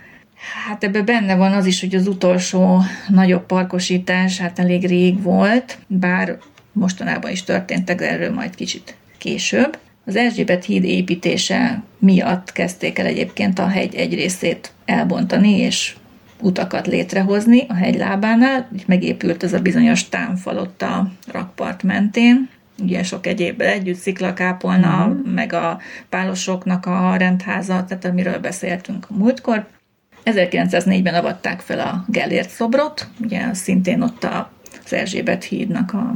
Hát 0.67 0.85
ebben 0.85 1.05
benne 1.05 1.35
van 1.35 1.53
az 1.53 1.67
is, 1.67 1.81
hogy 1.81 1.95
az 1.95 2.07
utolsó 2.07 2.83
nagyobb 3.09 3.47
parkosítás 3.47 4.39
hát 4.39 4.59
elég 4.59 4.87
rég 4.87 5.23
volt, 5.23 5.79
bár 5.87 6.39
mostanában 6.73 7.31
is 7.31 7.43
történtek, 7.43 8.01
erről 8.01 8.33
majd 8.33 8.55
kicsit 8.55 8.95
később. 9.19 9.79
Az 10.05 10.17
Erzsébet 10.17 10.65
híd 10.65 10.85
építése 10.85 11.83
miatt 11.99 12.53
kezdték 12.53 12.99
el 12.99 13.07
egyébként 13.07 13.59
a 13.59 13.67
hegy 13.67 13.95
egy 13.95 14.15
részét 14.15 14.73
elbontani, 14.85 15.59
és 15.59 15.97
utakat 16.41 16.87
létrehozni 16.87 17.65
a 17.69 17.75
hegy 17.75 17.97
lábánál. 17.97 18.69
Megépült 18.87 19.43
ez 19.43 19.53
a 19.53 19.61
bizonyos 19.61 20.09
támfal 20.09 20.59
ott 20.59 20.83
a 20.83 21.11
rakpart 21.33 21.83
mentén, 21.83 22.49
ugye 22.83 23.03
sok 23.03 23.27
egyéb 23.27 23.61
együtt, 23.61 23.99
sziklakápolna, 23.99 25.07
uh-huh. 25.07 25.33
meg 25.35 25.53
a 25.53 25.81
pálosoknak 26.09 26.87
a 26.87 27.17
rendháza, 27.17 27.85
tehát 27.89 28.05
amiről 28.05 28.39
beszéltünk 28.39 29.07
a 29.09 29.15
múltkor. 29.15 29.67
1904-ben 30.25 31.15
avatták 31.15 31.61
fel 31.61 31.81
a 31.81 32.05
Gellért 32.09 32.51
szobrot, 32.51 33.07
ugye 33.21 33.55
szintén 33.55 34.03
ott 34.03 34.25
az 34.85 34.93
Erzsébet 34.93 35.45
hídnak 35.45 35.93
a, 35.93 36.13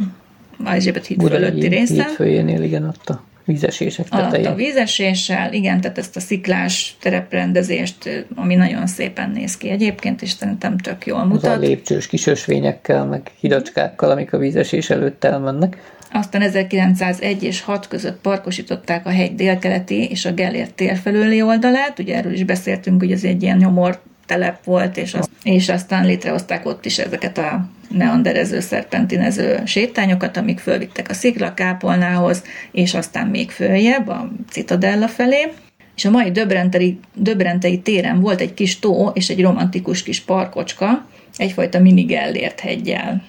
Erzsébet 0.64 1.06
híd 1.06 1.22
fölötti 1.22 1.66
részen. 1.66 1.96
Híd 1.96 2.62
igen, 2.62 2.84
ott 2.84 3.08
a 3.08 3.22
vízesések 3.44 4.09
tetején. 4.09 4.46
a 4.46 4.54
vízeséssel, 4.54 5.52
igen, 5.52 5.80
tehát 5.80 5.98
ezt 5.98 6.16
a 6.16 6.20
sziklás 6.20 6.96
tereprendezést, 7.00 8.26
ami 8.35 8.54
nagyon 8.54 8.87
szépen 8.87 9.30
néz 9.30 9.57
ki 9.57 9.70
egyébként, 9.70 10.22
és 10.22 10.30
szerintem 10.30 10.78
tök 10.78 11.07
jól 11.07 11.24
mutat. 11.24 11.50
Az 11.50 11.57
a 11.57 11.61
lépcsős 11.61 12.07
kisösvényekkel, 12.07 13.04
meg 13.04 13.30
hidacskákkal, 13.40 14.11
amik 14.11 14.33
a 14.33 14.38
vízesés 14.38 14.90
előtt 14.90 15.24
elmennek. 15.24 15.92
Aztán 16.12 16.42
1901 16.42 17.42
és 17.42 17.61
6 17.61 17.88
között 17.88 18.20
parkosították 18.20 19.07
a 19.07 19.11
hegy 19.11 19.35
délkeleti 19.35 20.09
és 20.09 20.24
a 20.24 20.33
Gellért 20.33 20.74
tér 20.74 20.96
felőli 20.96 21.42
oldalát, 21.42 21.98
ugye 21.98 22.16
erről 22.16 22.33
is 22.33 22.44
beszéltünk, 22.44 23.00
hogy 23.00 23.12
ez 23.12 23.24
egy 23.24 23.42
ilyen 23.42 23.57
nyomor 23.57 24.00
telep 24.26 24.64
volt, 24.64 24.96
és, 24.96 25.14
az, 25.14 25.28
és 25.42 25.68
aztán 25.68 26.07
létrehozták 26.07 26.66
ott 26.66 26.85
is 26.85 26.98
ezeket 26.98 27.38
a 27.38 27.68
neanderező, 27.96 28.61
szerpentinező 28.61 29.62
sétányokat, 29.64 30.37
amik 30.37 30.59
fölvittek 30.59 31.11
a 31.11 31.14
sziklakápolnához, 31.14 32.42
és 32.72 32.94
aztán 32.94 33.26
még 33.26 33.50
följebb, 33.50 34.09
a 34.09 34.28
Citadella 34.50 35.09
felé. 35.09 35.52
És 35.96 36.04
a 36.04 36.11
mai 36.11 36.30
Döbrentei, 36.30 36.98
Döbrentei 37.14 37.78
téren 37.78 38.20
volt 38.20 38.40
egy 38.40 38.54
kis 38.54 38.78
tó 38.78 39.11
és 39.14 39.28
egy 39.28 39.42
romantikus 39.42 40.02
kis 40.02 40.20
parkocska, 40.20 41.07
egyfajta 41.37 41.78
mini 41.78 42.02
Gellért 42.02 42.61
hegyel. 42.61 43.22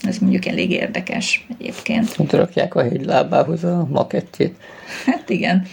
Ez 0.00 0.18
mondjuk 0.18 0.46
elég 0.46 0.70
érdekes 0.70 1.46
egyébként. 1.58 2.16
Rakják 2.30 2.74
a 2.74 2.82
hegy 2.82 3.04
lábához 3.04 3.64
a 3.64 3.86
makettjét. 3.90 4.54
Hát 5.06 5.30
igen. 5.30 5.66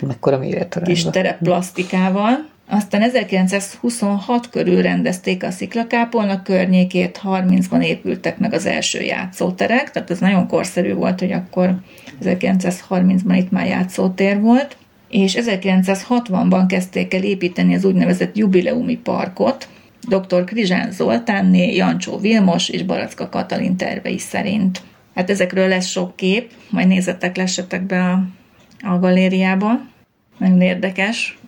Mekkora 0.00 0.38
méretre. 0.38 0.80
Kis 0.80 1.04
tereplasztikával. 1.04 2.54
Aztán 2.68 3.02
1926 3.02 4.50
körül 4.50 4.82
rendezték 4.82 5.42
a 5.42 5.50
sziklakápolna 5.50 6.42
környékét, 6.42 7.20
30-ban 7.24 7.84
épültek 7.84 8.38
meg 8.38 8.52
az 8.52 8.66
első 8.66 9.00
játszóterek, 9.00 9.90
tehát 9.90 10.10
ez 10.10 10.18
nagyon 10.18 10.46
korszerű 10.46 10.94
volt, 10.94 11.20
hogy 11.20 11.32
akkor 11.32 11.74
1930-ban 12.22 13.34
itt 13.36 13.50
már 13.50 13.66
játszótér 13.66 14.40
volt, 14.40 14.76
és 15.08 15.38
1960-ban 15.40 16.64
kezdték 16.68 17.14
el 17.14 17.22
építeni 17.22 17.74
az 17.74 17.84
úgynevezett 17.84 18.36
jubileumi 18.36 18.96
parkot, 18.96 19.68
dr. 20.08 20.44
Krizsán 20.44 20.90
Zoltánné, 20.90 21.74
Jancsó 21.74 22.18
Vilmos 22.18 22.68
és 22.68 22.82
Baracka 22.82 23.28
Katalin 23.28 23.76
tervei 23.76 24.18
szerint. 24.18 24.82
Hát 25.14 25.30
ezekről 25.30 25.68
lesz 25.68 25.86
sok 25.86 26.16
kép, 26.16 26.50
majd 26.70 26.86
nézzetek, 26.86 27.36
lessetek 27.36 27.82
be 27.82 28.02
a, 28.02 28.22
a 28.80 28.98
galériába 28.98 29.80
nagyon 30.38 30.60
érdekes 30.60 31.38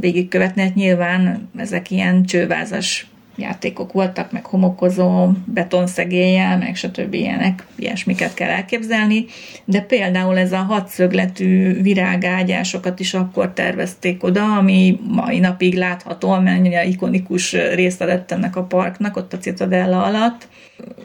végigkövetni, 0.00 0.62
hát 0.62 0.74
nyilván 0.74 1.48
ezek 1.56 1.90
ilyen 1.90 2.24
csővázas 2.24 3.06
játékok 3.36 3.92
voltak, 3.92 4.32
meg 4.32 4.46
homokozó, 4.46 5.30
betonszegéllyel, 5.44 6.58
meg 6.58 6.76
stb. 6.76 7.14
ilyenek, 7.14 7.66
ilyesmiket 7.76 8.34
kell 8.34 8.48
elképzelni, 8.48 9.24
de 9.64 9.80
például 9.80 10.38
ez 10.38 10.52
a 10.52 10.56
hatszögletű 10.56 11.82
virágágyásokat 11.82 13.00
is 13.00 13.14
akkor 13.14 13.52
tervezték 13.52 14.22
oda, 14.22 14.56
ami 14.56 15.00
mai 15.08 15.38
napig 15.38 15.74
látható, 15.74 16.30
amennyire 16.30 16.84
ikonikus 16.84 17.52
része 17.52 18.04
lett 18.04 18.30
ennek 18.30 18.56
a 18.56 18.62
parknak, 18.62 19.16
ott 19.16 19.32
a 19.32 19.38
Citadella 19.38 20.02
alatt. 20.02 20.48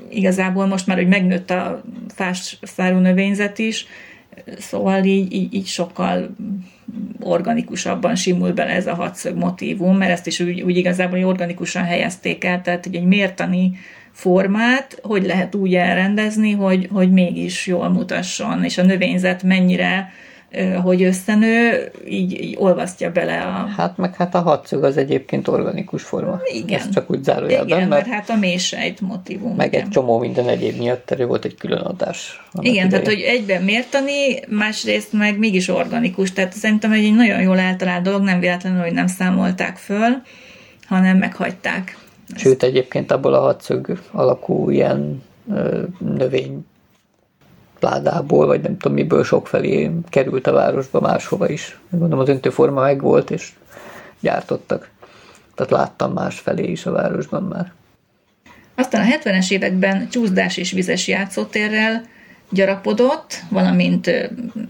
Igazából 0.10 0.66
most 0.66 0.88
már, 0.88 0.98
hogy 0.98 1.08
megnőtt 1.08 1.50
a 1.50 1.82
fás 2.16 2.60
szárú 2.62 2.98
növényzet 2.98 3.60
is, 3.60 3.86
szóval 4.58 5.04
így, 5.04 5.34
így, 5.34 5.54
így 5.54 5.68
sokkal 5.68 6.36
organikusabban 7.20 8.16
simul 8.16 8.52
bele 8.52 8.72
ez 8.72 8.88
a 8.88 8.96
hatszög 8.96 9.38
motívum, 9.38 9.98
mert 9.98 10.12
ezt 10.12 10.28
is 10.28 10.40
úgy, 10.40 10.62
úgy 10.62 10.78
igazából 10.78 11.26
organikusan 11.26 11.84
helyezték 11.84 12.44
el, 12.44 12.62
tehát 12.62 12.86
hogy 12.86 12.96
egy 12.96 13.06
mértani 13.06 13.72
formát 14.12 15.00
hogy 15.02 15.26
lehet 15.26 15.56
úgy 15.56 15.76
elrendezni, 15.76 16.52
hogy, 16.52 16.90
hogy 16.92 17.12
mégis 17.12 17.68
jól 17.68 17.90
mutasson, 17.90 18.64
és 18.64 18.78
a 18.78 18.84
növényzet 18.84 19.44
mennyire 19.44 20.12
hogy 20.84 21.04
összenő, 21.04 21.92
így, 22.08 22.42
így 22.42 22.56
olvasztja 22.60 23.12
bele 23.12 23.42
a... 23.42 23.68
Hát 23.78 23.98
meg 23.98 24.16
hát 24.16 24.36
a 24.36 24.40
hatszög 24.40 24.84
az 24.84 24.98
egyébként 24.98 25.48
organikus 25.48 26.04
forma. 26.04 26.40
Igen. 26.54 26.80
Ez 26.80 26.90
csak 26.90 27.12
úgy 27.12 27.24
zárójelben. 27.24 27.68
Igen, 27.68 27.88
mert, 27.88 27.90
mert 27.90 28.08
hát 28.08 28.30
a 28.30 28.36
mélysejt 28.36 29.02
motivum. 29.02 29.56
Meg 29.56 29.68
igen. 29.68 29.86
egy 29.86 29.90
csomó 29.90 30.20
minden 30.20 30.48
egyéb 30.48 30.78
miatt 30.78 31.12
erő 31.12 31.26
volt 31.26 31.46
egy 31.46 31.56
külön 31.56 31.80
adás. 31.80 32.46
Igen, 32.62 32.74
idején. 32.74 32.90
tehát 32.90 33.06
hogy 33.06 33.22
egyben 33.22 33.64
mértani, 33.64 34.40
másrészt 34.48 35.14
meg 35.14 35.38
mégis 35.38 35.68
organikus. 35.68 36.34
Tehát 36.34 36.54
szerintem 36.54 36.92
egy 36.92 37.14
nagyon 37.14 37.42
jól 37.42 37.60
eltalált 37.60 38.04
dolog, 38.04 38.22
nem 38.22 38.40
véletlenül, 38.40 38.82
hogy 38.82 38.94
nem 38.94 39.08
számolták 39.08 39.78
föl, 39.78 40.22
hanem 40.88 41.18
meghagyták. 41.18 41.98
Sőt, 42.36 42.64
egyébként 42.64 43.12
abból 43.12 43.34
a 43.34 43.40
hatszög 43.40 44.00
alakú 44.12 44.70
ilyen 44.70 45.24
növény 46.00 46.66
pládából, 47.80 48.46
vagy 48.46 48.62
nem 48.62 48.78
tudom 48.78 48.98
miből 48.98 49.24
sokfelé 49.24 49.92
került 50.10 50.48
a 50.48 50.52
városba 50.52 51.00
máshova 51.00 51.50
is. 51.50 51.80
Gondolom 51.90 52.20
az 52.20 52.30
öntőforma 52.30 52.82
meg 52.82 53.02
volt, 53.02 53.32
és 53.32 53.52
gyártottak. 54.20 54.90
Tehát 55.56 55.72
láttam 55.72 56.14
más 56.14 56.40
felé 56.40 56.72
is 56.72 56.86
a 56.86 56.92
városban 56.92 57.44
már. 57.44 57.72
Aztán 58.76 59.02
a 59.02 59.16
70-es 59.16 59.52
években 59.52 60.10
csúszdás 60.10 60.58
és 60.58 60.72
vizes 60.72 61.08
játszótérrel 61.08 62.06
gyarapodott, 62.50 63.40
valamint 63.50 64.12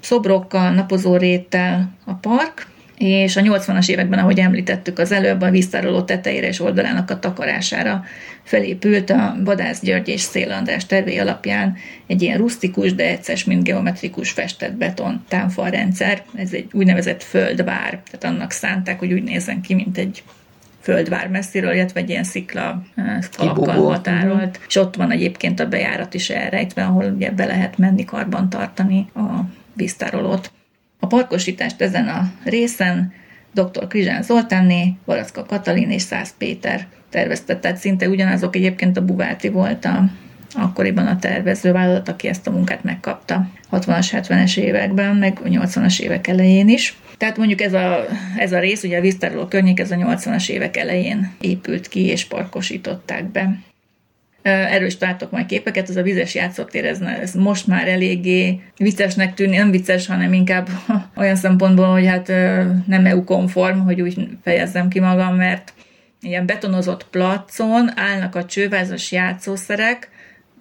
szobrokkal, 0.02 0.72
napozóréttel 0.72 1.90
a 2.06 2.14
park, 2.14 2.68
és 3.00 3.36
a 3.36 3.42
80-as 3.42 3.90
években, 3.90 4.20
ahogy 4.20 4.40
említettük 4.40 5.00
az 5.00 5.12
előbb, 5.12 5.42
a 5.42 5.50
víztároló 5.50 6.02
tetejére 6.02 6.48
és 6.48 6.60
oldalának 6.60 7.10
a 7.10 7.20
takarására 7.20 8.04
felépült 8.44 9.10
a 9.10 9.36
Vadász 9.44 9.82
György 9.82 10.08
és 10.08 10.22
Szél 10.22 10.52
András 10.52 10.86
tervé 10.86 11.18
alapján 11.18 11.78
egy 12.08 12.22
ilyen 12.22 12.38
rustikus, 12.38 12.94
de 12.94 13.04
egyszer 13.04 13.38
mint 13.46 13.64
geometrikus 13.64 14.32
festett 14.32 14.74
beton 14.74 15.24
támfalrendszer. 15.28 16.24
Ez 16.36 16.54
egy 16.54 16.68
úgynevezett 16.72 17.24
földvár, 17.24 18.02
tehát 18.12 18.36
annak 18.36 18.52
szánták, 18.52 19.00
hogy 19.00 19.14
úgy 19.14 19.24
nézzen 19.24 19.62
ki, 19.62 19.74
mint 19.74 19.98
egy 19.98 20.24
földvár 20.82 21.28
messziről, 21.28 21.74
illetve 21.74 22.00
egy 22.00 22.10
ilyen 22.10 22.24
szikla 22.24 22.84
falakkal 23.32 23.84
határolt. 23.84 24.60
És 24.68 24.76
ott 24.76 24.96
van 24.96 25.12
egyébként 25.12 25.60
a 25.60 25.68
bejárat 25.68 26.14
is 26.14 26.30
elrejtve, 26.30 26.84
ahol 26.84 27.06
ugye 27.16 27.32
be 27.32 27.46
lehet 27.46 27.78
menni 27.78 28.06
karban 28.06 28.50
tartani 28.50 29.10
a 29.16 29.42
víztárolót. 29.74 30.52
A 31.00 31.08
parkosítást 31.08 31.82
ezen 31.82 32.08
a 32.08 32.32
részen 32.44 33.14
dr. 33.54 33.88
Krizsán 33.88 34.24
Zoltánné, 34.24 34.94
Baracka 35.06 35.46
Katalin 35.46 35.92
és 35.92 36.02
Szász 36.02 36.34
Péter 36.38 36.88
tervezte, 37.10 37.60
tehát 37.60 37.78
szinte 37.78 38.08
ugyanazok 38.08 38.56
egyébként 38.56 38.98
a 38.98 39.06
Buváti 39.06 39.50
volt 39.50 39.86
a, 39.86 40.04
akkoriban 40.54 41.08
a 41.08 41.20
tervezővállalat, 41.20 42.10
aki 42.10 42.28
ezt 42.28 42.48
a 42.48 42.52
munkát 42.52 42.84
megkapta 42.84 43.50
60-as, 43.72 44.08
70-es 44.12 44.58
években, 44.58 45.16
meg 45.16 45.40
80-as 45.44 46.00
évek 46.00 46.28
elején 46.28 46.70
is. 46.70 46.98
Tehát 47.18 47.38
mondjuk 47.38 47.62
ez 47.62 47.74
a, 47.74 48.06
ez 48.38 48.52
a 48.52 48.60
rész, 48.60 48.84
ugye 48.84 48.98
a 48.98 49.02
víztároló 49.02 49.46
környék, 49.46 49.80
ez 49.80 49.92
a 49.92 49.96
80-as 49.96 50.50
évek 50.50 50.78
elején 50.78 51.32
épült 51.42 51.88
ki, 51.88 52.06
és 52.06 52.26
parkosították 52.26 53.26
be. 53.32 53.60
Erről 54.42 54.88
is 54.88 54.98
találtok 54.98 55.32
majd 55.32 55.46
képeket, 55.46 55.90
ez 55.90 55.96
a 55.96 56.02
vizes 56.02 56.36
játszótér, 56.36 56.86
ez, 56.86 57.02
ez 57.02 57.34
most 57.34 57.68
már 57.68 57.88
eléggé 57.88 58.62
viccesnek 58.78 59.34
tűnik, 59.34 59.58
nem 59.58 59.72
vicces, 59.72 60.08
hanem 60.08 60.34
inkább 60.34 60.68
olyan 61.18 61.36
szempontból, 61.36 61.92
hogy 61.92 62.06
hát 62.06 62.28
nem 62.88 63.06
EU-konform, 63.06 63.80
hogy 63.80 64.02
úgy 64.02 64.28
fejezzem 64.44 64.88
ki 64.88 65.00
magam, 65.00 65.36
mert 65.36 65.74
ilyen 66.22 66.46
betonozott 66.46 67.06
placon 67.10 67.92
állnak 67.96 68.36
a 68.36 68.46
csővázas 68.46 69.12
játszószerek, 69.12 70.10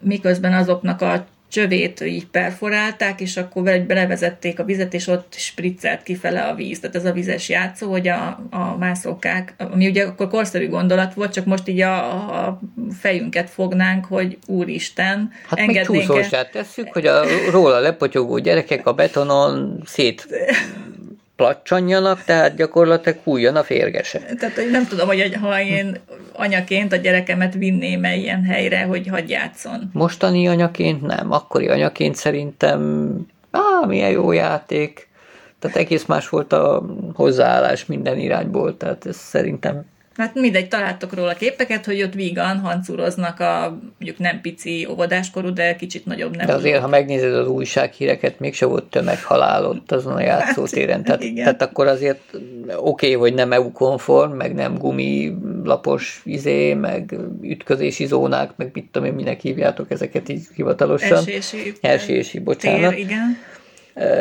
miközben 0.00 0.52
azoknak 0.52 1.00
a 1.00 1.26
csövét 1.48 2.00
így 2.00 2.26
perforálták, 2.26 3.20
és 3.20 3.36
akkor 3.36 3.62
belevezették 3.62 4.58
a 4.58 4.64
vizet, 4.64 4.94
és 4.94 5.06
ott 5.06 5.34
spriccelt 5.36 6.02
kifele 6.02 6.40
a 6.40 6.54
víz. 6.54 6.80
Tehát 6.80 6.96
ez 6.96 7.04
a 7.04 7.12
vizes 7.12 7.48
játszó, 7.48 7.90
hogy 7.90 8.08
a, 8.08 8.48
a 8.50 8.76
mászókák, 8.78 9.54
ami 9.58 9.88
ugye 9.88 10.04
akkor 10.04 10.28
korszerű 10.28 10.68
gondolat 10.68 11.14
volt, 11.14 11.32
csak 11.32 11.44
most 11.44 11.68
így 11.68 11.80
a, 11.80 12.06
a 12.46 12.60
fejünket 13.00 13.50
fognánk, 13.50 14.04
hogy 14.04 14.38
úristen, 14.46 15.30
Hát 15.46 15.66
még 15.66 15.80
csúszósát 15.80 16.50
tesszük, 16.50 16.92
hogy 16.92 17.06
a 17.06 17.24
róla 17.50 17.78
lepotyogó 17.78 18.38
gyerekek 18.38 18.86
a 18.86 18.92
betonon 18.92 19.82
szét 19.84 20.26
placsanjanak, 21.38 22.24
tehát 22.24 22.56
gyakorlatilag 22.56 23.18
hújjon 23.24 23.56
a 23.56 23.62
férgese. 23.62 24.18
Tehát 24.18 24.54
hogy 24.54 24.70
nem 24.70 24.86
tudom, 24.86 25.06
hogy 25.06 25.34
ha 25.40 25.60
én 25.60 26.00
anyaként 26.32 26.92
a 26.92 26.96
gyerekemet 26.96 27.54
vinném 27.54 28.04
el 28.04 28.16
ilyen 28.16 28.44
helyre, 28.44 28.82
hogy 28.82 29.06
hagyj 29.06 29.32
játszon. 29.32 29.90
Mostani 29.92 30.48
anyaként 30.48 31.02
nem, 31.02 31.32
akkori 31.32 31.68
anyaként 31.68 32.14
szerintem, 32.14 33.12
á, 33.50 33.86
milyen 33.86 34.10
jó 34.10 34.32
játék. 34.32 35.08
Tehát 35.58 35.76
egész 35.76 36.04
más 36.04 36.28
volt 36.28 36.52
a 36.52 36.84
hozzáállás 37.14 37.86
minden 37.86 38.18
irányból, 38.18 38.76
tehát 38.76 39.06
ez 39.06 39.16
szerintem 39.16 39.84
Hát 40.18 40.34
mindegy, 40.34 40.68
találtok 40.68 41.14
róla 41.14 41.32
képeket, 41.32 41.84
hogy 41.84 42.02
ott 42.02 42.14
vígan 42.14 42.58
hancúroznak 42.58 43.40
a 43.40 43.78
mondjuk 43.98 44.18
nem 44.18 44.40
pici 44.40 44.86
óvodáskorú, 44.90 45.52
de 45.52 45.76
kicsit 45.76 46.06
nagyobb 46.06 46.36
nem. 46.36 46.46
De 46.46 46.52
azért, 46.52 46.80
ha 46.80 46.88
megnézed 46.88 47.34
az 47.34 47.48
újsághíreket, 47.48 48.40
mégse 48.40 48.66
volt 48.66 48.84
tömeghalál 48.84 49.66
ott 49.66 49.92
azon 49.92 50.12
a 50.12 50.20
játszótéren. 50.30 51.02
Tehát, 51.02 51.22
hát, 51.24 51.34
tehát 51.34 51.62
akkor 51.62 51.86
azért 51.86 52.20
oké, 52.76 52.76
okay, 52.76 53.12
hogy 53.12 53.34
nem 53.34 53.52
EU-konform, 53.52 54.32
meg 54.32 54.54
nem 54.54 54.74
gumilapos 54.74 56.22
izé, 56.24 56.74
meg 56.74 57.16
ütközési 57.42 58.06
zónák, 58.06 58.50
meg 58.56 58.70
mit 58.72 58.88
tudom 58.90 59.08
én, 59.08 59.14
minek 59.14 59.40
hívjátok 59.40 59.90
ezeket 59.90 60.28
így 60.28 60.46
hivatalosan. 60.54 61.16
Elsési. 61.16 61.72
Elsési, 61.80 62.38
bocsánat. 62.38 62.90
Tér, 62.90 62.98
igen 62.98 63.36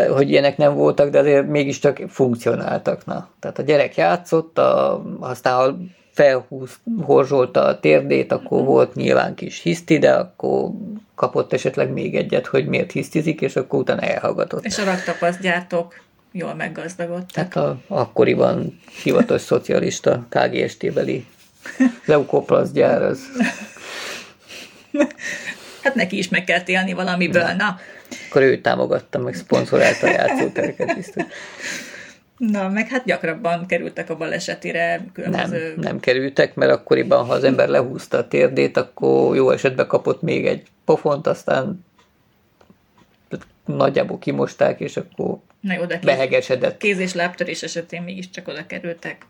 hogy 0.10 0.30
ilyenek 0.30 0.58
nem 0.58 0.74
voltak, 0.74 1.10
de 1.10 1.20
azért 1.20 1.48
mégiscsak 1.48 2.02
funkcionáltak. 2.08 3.06
Na. 3.06 3.30
Tehát 3.40 3.60
a 3.60 3.62
gyerek 3.62 3.96
játszott, 3.96 4.58
a, 4.58 5.04
aztán 5.20 5.56
ha 5.56 5.78
felhúz, 6.18 6.72
horzsolta 7.02 7.64
a 7.64 7.80
térdét, 7.80 8.32
akkor 8.32 8.64
volt 8.64 8.96
nyilván 8.96 9.36
kis 9.36 9.62
hiszti, 9.62 9.98
de 9.98 10.14
akkor 10.14 10.70
kapott 11.16 11.54
esetleg 11.54 11.90
még 11.90 12.16
egyet, 12.16 12.46
hogy 12.46 12.68
miért 12.68 12.92
hisztizik, 12.92 13.42
és 13.42 13.56
akkor 13.56 13.80
utána 13.80 14.02
elhallgatott. 14.02 14.66
És 14.66 14.78
a 14.78 14.84
raktapasztgyártók 14.84 16.02
jól 16.32 16.54
meggazdagodtak. 16.54 17.32
Tehát 17.32 17.56
a, 17.56 17.78
akkoriban 17.88 18.80
hivatos 19.04 19.42
szocialista 19.42 20.26
KGST-beli 20.30 21.26
leukoplaszgyár 22.06 23.02
az... 23.02 23.20
Hát 25.84 25.96
neki 25.96 26.18
is 26.18 26.30
meg 26.30 26.44
kell 26.44 26.62
élni 26.66 26.94
valamiből, 26.94 27.54
na. 27.58 27.80
Akkor 28.30 28.42
ő 28.42 28.62
támogatta, 28.62 29.20
meg 29.20 29.34
szponzorálta 29.34 30.08
a 30.08 30.10
játszótereket 30.10 30.96
biztos. 30.96 31.24
Na, 32.38 32.70
meg 32.70 32.88
hát 32.88 33.06
gyakrabban 33.06 33.66
kerültek 33.66 34.10
a 34.10 34.18
balesetire 34.18 35.06
különböző... 35.14 35.74
Nem, 35.76 35.84
nem 35.84 36.00
kerültek, 36.00 36.56
mert 36.56 36.72
akkoriban, 36.72 37.26
ha 37.26 37.34
az 37.34 37.44
ember 37.44 37.68
lehúzta 37.68 38.18
a 38.18 38.28
térdét, 38.28 38.78
akkor 38.78 39.36
jó 39.36 39.50
esetben 39.50 39.88
kapott 39.88 40.22
még 40.22 40.46
egy 40.46 40.64
pofont, 40.86 41.28
aztán 41.28 41.86
nagyjából 43.66 44.20
kimosták, 44.20 44.80
és 44.80 44.98
akkor 44.98 45.38
Na 45.60 45.74
jó, 45.74 45.86
de 45.86 46.00
kéz, 46.00 46.06
behegesedett. 46.06 46.78
Kéz- 46.78 47.00
és 47.00 47.14
lábtörés 47.14 47.64
esetén 47.64 48.02
mégiscsak 48.02 48.48
oda 48.48 48.66
kerültek. 48.66 49.26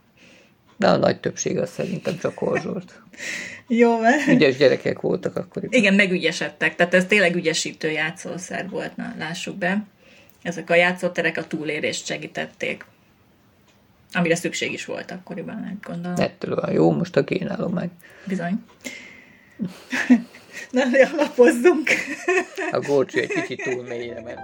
De 0.78 0.88
a 0.88 0.98
nagy 0.98 1.20
többség 1.20 1.58
az 1.58 1.70
szerintem 1.70 2.18
csak 2.18 2.38
horzsolt. 2.38 3.02
Jó, 3.68 4.00
mert... 4.00 4.28
Ügyes 4.28 4.58
gyerekek 4.58 5.02
voltak 5.02 5.36
akkor. 5.36 5.64
Igen, 5.70 5.94
megügyesedtek, 5.94 6.76
tehát 6.76 6.94
ez 6.94 7.06
tényleg 7.06 7.36
ügyesítő 7.36 7.92
játszószer 7.92 8.70
volt, 8.70 8.96
na, 8.96 9.14
lássuk 9.18 9.56
be. 9.58 9.84
Ezek 10.42 10.70
a 10.70 10.76
játszóterek 10.76 11.38
a 11.38 11.48
túlérést 11.48 12.06
segítették. 12.06 12.86
Amire 14.14 14.36
szükség 14.36 14.72
is 14.72 14.86
volt 14.86 15.12
akkoriban, 15.12 15.80
gondolom. 15.84 16.20
Ettől 16.20 16.56
van 16.56 16.72
jó, 16.72 16.92
most 16.92 17.16
a 17.16 17.22
génálom 17.22 17.74
meg. 17.74 17.90
Bizony. 18.26 18.64
Na, 20.72 20.82
alapozzunk. 21.14 21.90
a 22.72 22.80
górcső 22.80 23.20
egy 23.20 23.28
kicsit 23.28 23.64
túl 23.64 23.84
mélyre 23.84 24.22
ment. 24.22 24.40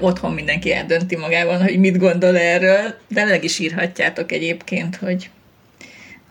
Otthon 0.00 0.32
mindenki 0.32 0.72
eldönti 0.72 1.16
magában, 1.16 1.62
hogy 1.62 1.78
mit 1.78 1.98
gondol 1.98 2.38
erről, 2.38 2.94
de 3.08 3.24
meg 3.24 3.44
is 3.44 3.58
írhatjátok 3.58 4.32
egyébként, 4.32 4.96
hogy 4.96 5.30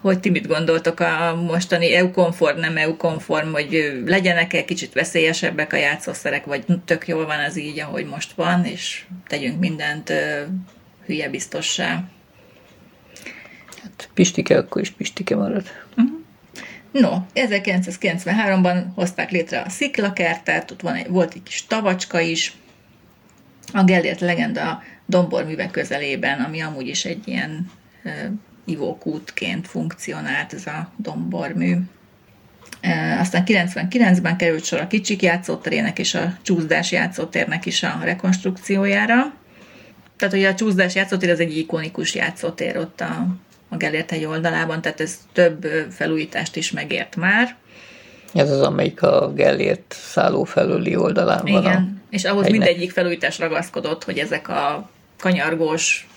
hogy 0.01 0.19
ti 0.19 0.30
mit 0.30 0.47
gondoltok 0.47 0.99
a 0.99 1.36
mostani 1.47 1.93
EU-konform, 1.93 2.60
nem 2.60 2.77
EU-konform, 2.77 3.51
hogy 3.51 4.01
legyenek-e 4.06 4.65
kicsit 4.65 4.93
veszélyesebbek 4.93 5.73
a 5.73 5.77
játszószerek, 5.77 6.45
vagy 6.45 6.65
tök 6.86 7.08
jól 7.08 7.25
van 7.25 7.39
az 7.39 7.58
így, 7.58 7.80
ahogy 7.80 8.06
most 8.06 8.34
van, 8.34 8.65
és 8.65 9.06
tegyünk 9.27 9.60
mindent 9.60 10.13
hülye 11.06 11.30
biztossá. 11.30 12.03
Hát 13.84 14.10
Pistike 14.13 14.58
akkor 14.58 14.82
is 14.82 14.89
Pistike 14.89 15.36
marad. 15.36 15.65
Uh-huh. 15.97 16.17
No, 16.91 17.17
1993-ban 17.34 18.84
hozták 18.95 19.32
létre 19.32 19.60
a 19.60 19.69
sziklakertet, 19.69 20.71
ott 20.71 20.82
van 20.82 20.95
egy, 20.95 21.08
volt 21.08 21.34
egy 21.34 21.43
kis 21.43 21.65
tavacska 21.67 22.19
is, 22.19 22.53
a 23.73 23.84
Gellért 23.84 24.19
legenda 24.19 24.84
domborművek 25.06 25.71
közelében, 25.71 26.39
ami 26.39 26.62
amúgy 26.62 26.88
is 26.88 27.06
egy 27.06 27.27
ilyen 27.27 27.71
e, 28.03 28.32
ivókútként 28.65 29.67
funkcionált 29.67 30.53
ez 30.53 30.65
a 30.65 30.91
dombormű. 30.97 31.75
E, 32.82 33.19
aztán 33.19 33.43
99-ben 33.45 34.38
került 34.38 34.63
sor 34.63 34.80
a 34.80 34.88
kicsik 34.88 35.21
játszóterének 35.21 35.99
és 35.99 36.13
a 36.13 36.38
csúszdás 36.41 36.91
játszótérnek 36.91 37.65
is 37.65 37.84
a 37.84 37.99
rekonstrukciójára. 38.03 39.34
Tehát 40.17 40.34
ugye 40.34 40.49
a 40.49 40.56
csúszdás 40.56 40.95
játszótér 40.95 41.30
az 41.30 41.39
egy 41.39 41.58
ikonikus 41.58 42.15
játszótér 42.15 42.77
ott 42.77 43.01
a, 43.01 43.27
a 43.69 43.77
Gellért 43.77 44.10
hegy 44.10 44.25
oldalában, 44.25 44.82
tehát 44.82 45.01
ez 45.01 45.19
több 45.34 45.65
felújítást 45.89 46.56
is 46.56 46.71
megért 46.71 47.15
már. 47.15 47.56
Ez 48.38 48.52
az, 48.52 48.62
amelyik 48.62 49.02
a 49.02 49.34
Gellért 49.34 49.95
szálló 50.00 50.43
felüli 50.43 50.95
oldalán 50.95 51.47
Igen. 51.47 51.62
van. 51.62 51.73
A 51.73 51.97
és 52.10 52.23
ahhoz 52.23 52.45
Egynek. 52.45 52.60
mindegyik 52.60 52.91
felújítás 52.91 53.39
ragaszkodott, 53.39 54.04
hogy 54.04 54.17
ezek 54.17 54.50
a 54.50 54.89
kanyargós, 55.19 56.08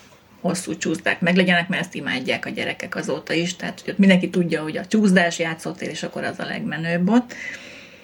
hosszú 0.40 0.76
csúszdák 0.76 1.20
meglegyenek, 1.20 1.68
mert 1.68 1.83
ezt 1.83 1.94
imádják 1.94 2.46
a 2.46 2.50
gyerekek 2.50 2.96
azóta 2.96 3.33
is, 3.33 3.56
tehát 3.56 3.80
hogy 3.80 3.90
ott 3.90 3.98
mindenki 3.98 4.30
tudja, 4.30 4.62
hogy 4.62 4.76
a 4.76 4.87
csúszdás 4.87 5.38
játszótér, 5.38 5.88
és 5.88 6.02
akkor 6.02 6.24
az 6.24 6.38
a 6.38 6.46
legmenőbb 6.46 7.11
ott. 7.11 7.35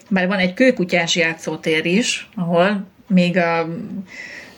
Bár 0.08 0.26
van 0.26 0.38
egy 0.38 0.54
kőkutyás 0.54 1.16
játszótér 1.16 1.84
is, 1.84 2.28
ahol 2.34 2.86
még 3.06 3.36
a 3.36 3.68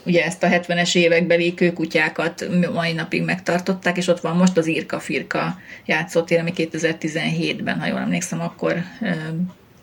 ugye 0.08 0.24
ezt 0.24 0.42
a 0.42 0.48
70-es 0.48 0.96
évekbeli 0.96 1.54
kőkutyákat 1.54 2.48
mai 2.72 2.92
napig 2.92 3.24
megtartották, 3.24 3.96
és 3.96 4.06
ott 4.06 4.20
van 4.20 4.36
most 4.36 4.56
az 4.56 4.66
Irka 4.66 5.00
Firka 5.00 5.58
játszótér, 5.86 6.38
ami 6.38 6.52
2017-ben, 6.56 7.80
ha 7.80 7.86
jól 7.86 7.98
emlékszem, 7.98 8.40
akkor 8.40 8.76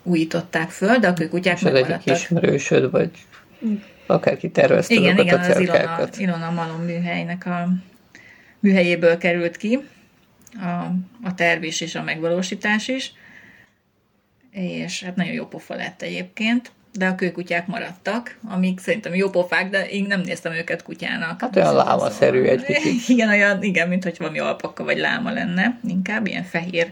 újították 0.04 0.70
föl, 0.70 0.98
de 0.98 1.08
a 1.08 1.14
kőkutyák 1.14 1.58
az 1.64 1.74
egyik 1.74 2.06
ismerősöd, 2.06 2.92
vagy 2.92 3.10
akárki 4.06 4.50
tervezte 4.50 4.94
igen, 4.94 5.18
igen, 5.18 5.40
a 5.40 5.42
az 5.42 5.60
Ilona, 5.60 6.08
Ilona 6.18 6.52
Malom 6.52 6.82
műhelynek 6.82 7.46
a 7.46 7.70
műhelyéből 8.60 9.18
került 9.18 9.58
ki 9.58 9.80
a, 10.62 10.92
a 11.24 11.34
terv 11.36 11.64
is 11.64 11.82
és 11.82 11.96
a 11.96 12.04
megvalósítás 12.04 12.88
is, 12.88 13.14
és 14.52 15.04
hát 15.04 15.16
nagyon 15.16 15.34
jó 15.34 15.46
pofa 15.46 15.76
lett 15.76 16.02
egyébként, 16.02 16.72
de 16.98 17.08
a 17.08 17.16
kőkutyák 17.16 17.68
maradtak, 17.68 18.38
amik 18.50 18.80
szerintem 18.80 19.16
jó 19.16 19.30
pofák, 19.30 19.70
de 19.70 19.90
én 19.90 20.06
nem 20.08 20.22
néztem 20.22 20.54
őket 20.54 20.84
kutyának. 20.84 21.42
Hát 21.42 21.56
olyan 21.56 21.76
lámaszerű 21.76 22.44
egy 22.44 22.64
kicsit. 22.82 23.10
Igen, 23.10 23.30
olyan, 23.30 23.64
igen, 23.64 23.88
mint 23.88 24.04
hogy 24.04 24.16
valami 24.18 24.40
alpaka 24.40 24.84
vagy 24.84 24.98
láma 24.98 25.32
lenne, 25.32 25.80
inkább 25.88 26.28
ilyen 26.28 26.44
fehér 26.44 26.92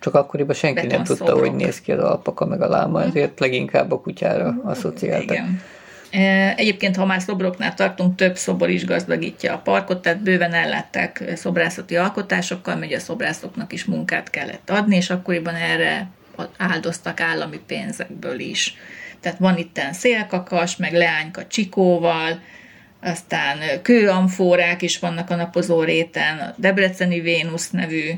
csak 0.00 0.14
akkoriban 0.14 0.54
senki 0.54 0.86
nem 0.86 1.04
tudta, 1.04 1.38
hogy 1.38 1.54
néz 1.54 1.80
ki 1.80 1.92
az 1.92 2.02
alpaka 2.04 2.46
meg 2.46 2.62
a 2.62 2.68
láma, 2.68 3.02
ezért 3.02 3.40
leginkább 3.40 3.92
a 3.92 4.00
kutyára 4.00 4.60
asszociáltak. 4.64 5.30
Igen. 5.30 5.62
E, 6.10 6.54
egyébként, 6.56 6.96
ha 6.96 7.06
már 7.06 7.20
szobroknál 7.20 7.74
tartunk, 7.74 8.16
több 8.16 8.36
szobor 8.36 8.68
is 8.68 8.84
gazdagítja 8.84 9.54
a 9.54 9.58
parkot, 9.58 10.02
tehát 10.02 10.22
bőven 10.22 10.52
ellátták 10.52 11.24
szobrászati 11.34 11.96
alkotásokkal, 11.96 12.76
mert 12.76 12.92
a 12.92 12.98
szobrászoknak 12.98 13.72
is 13.72 13.84
munkát 13.84 14.30
kellett 14.30 14.70
adni, 14.70 14.96
és 14.96 15.10
akkoriban 15.10 15.54
erre 15.54 16.08
áldoztak 16.56 17.20
állami 17.20 17.60
pénzekből 17.66 18.38
is. 18.38 18.76
Tehát 19.20 19.38
van 19.38 19.58
itt 19.58 19.80
szélkakas, 19.92 20.76
meg 20.76 20.92
leányka 20.92 21.46
csikóval, 21.46 22.40
aztán 23.00 23.58
kőamfórák 23.82 24.82
is 24.82 24.98
vannak 24.98 25.30
a 25.30 25.34
napozó 25.34 25.82
réten, 25.82 26.38
a 26.38 26.54
Debreceni 26.56 27.20
Vénusz 27.20 27.70
nevű 27.70 28.10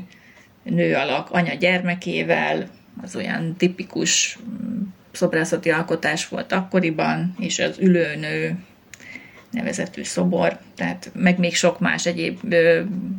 nő 0.63 0.95
alak 0.95 1.31
anya 1.31 1.53
gyermekével, 1.53 2.69
az 3.01 3.15
olyan 3.15 3.55
tipikus 3.57 4.39
mm, 4.43 4.81
szobrászati 5.11 5.69
alkotás 5.69 6.27
volt 6.27 6.51
akkoriban, 6.51 7.35
és 7.39 7.59
az 7.59 7.77
ülőnő 7.79 8.55
nevezetű 9.51 10.03
szobor, 10.03 10.59
tehát 10.75 11.11
meg 11.13 11.39
még 11.39 11.55
sok 11.55 11.79
más 11.79 12.05
egyéb 12.05 12.55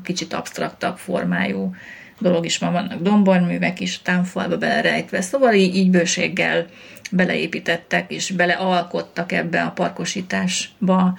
kicsit 0.03 0.33
absztraktabb 0.33 0.97
formájú 0.97 1.75
dolog 2.19 2.45
is 2.45 2.59
van, 2.59 2.73
vannak 2.73 3.03
domborművek 3.03 3.81
is 3.81 4.03
támfalba 4.03 4.59
belerejtve, 4.59 5.21
szóval 5.21 5.53
így, 5.53 5.77
így 5.77 5.91
bőséggel 5.91 6.67
beleépítettek 7.11 8.11
és 8.13 8.31
belealkottak 8.31 9.33
ebbe 9.33 9.63
a 9.63 9.71
parkosításba 9.71 11.19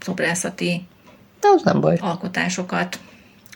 szobrászati 0.00 0.86
az 1.40 1.62
nem 1.62 1.80
baj. 1.80 1.96
alkotásokat. 2.00 2.98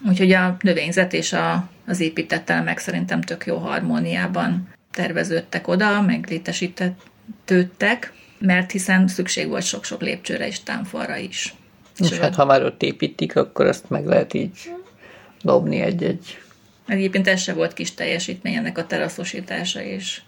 Úgyhogy 0.08 0.32
a 0.32 0.56
növényzet 0.60 1.12
és 1.12 1.32
a, 1.32 1.68
az 1.86 2.00
épített 2.00 2.50
elemek 2.50 2.78
szerintem 2.78 3.20
tök 3.20 3.46
jó 3.46 3.56
harmóniában 3.56 4.68
terveződtek 4.90 5.68
oda, 5.68 6.00
meg 6.00 6.26
létesítettődtek, 6.28 8.12
mert 8.38 8.70
hiszen 8.70 9.08
szükség 9.08 9.48
volt 9.48 9.62
sok-sok 9.62 10.00
lépcsőre 10.00 10.46
és 10.46 10.62
támfalra 10.62 11.16
is. 11.16 11.54
És, 11.98 12.10
és 12.10 12.18
hát 12.18 12.34
ha 12.34 12.44
már 12.44 12.64
ott 12.64 12.82
építik, 12.82 13.36
akkor 13.36 13.66
azt 13.66 13.90
meg 13.90 14.06
lehet 14.06 14.34
így 14.34 14.72
dobni 15.42 15.80
egy-egy. 15.80 16.38
Egyébként 16.86 17.28
ez 17.28 17.40
se 17.40 17.52
volt 17.52 17.72
kis 17.72 17.94
teljesítmény 17.94 18.54
ennek 18.54 18.78
a 18.78 18.86
teraszosítása 18.86 19.80
és 19.82 20.20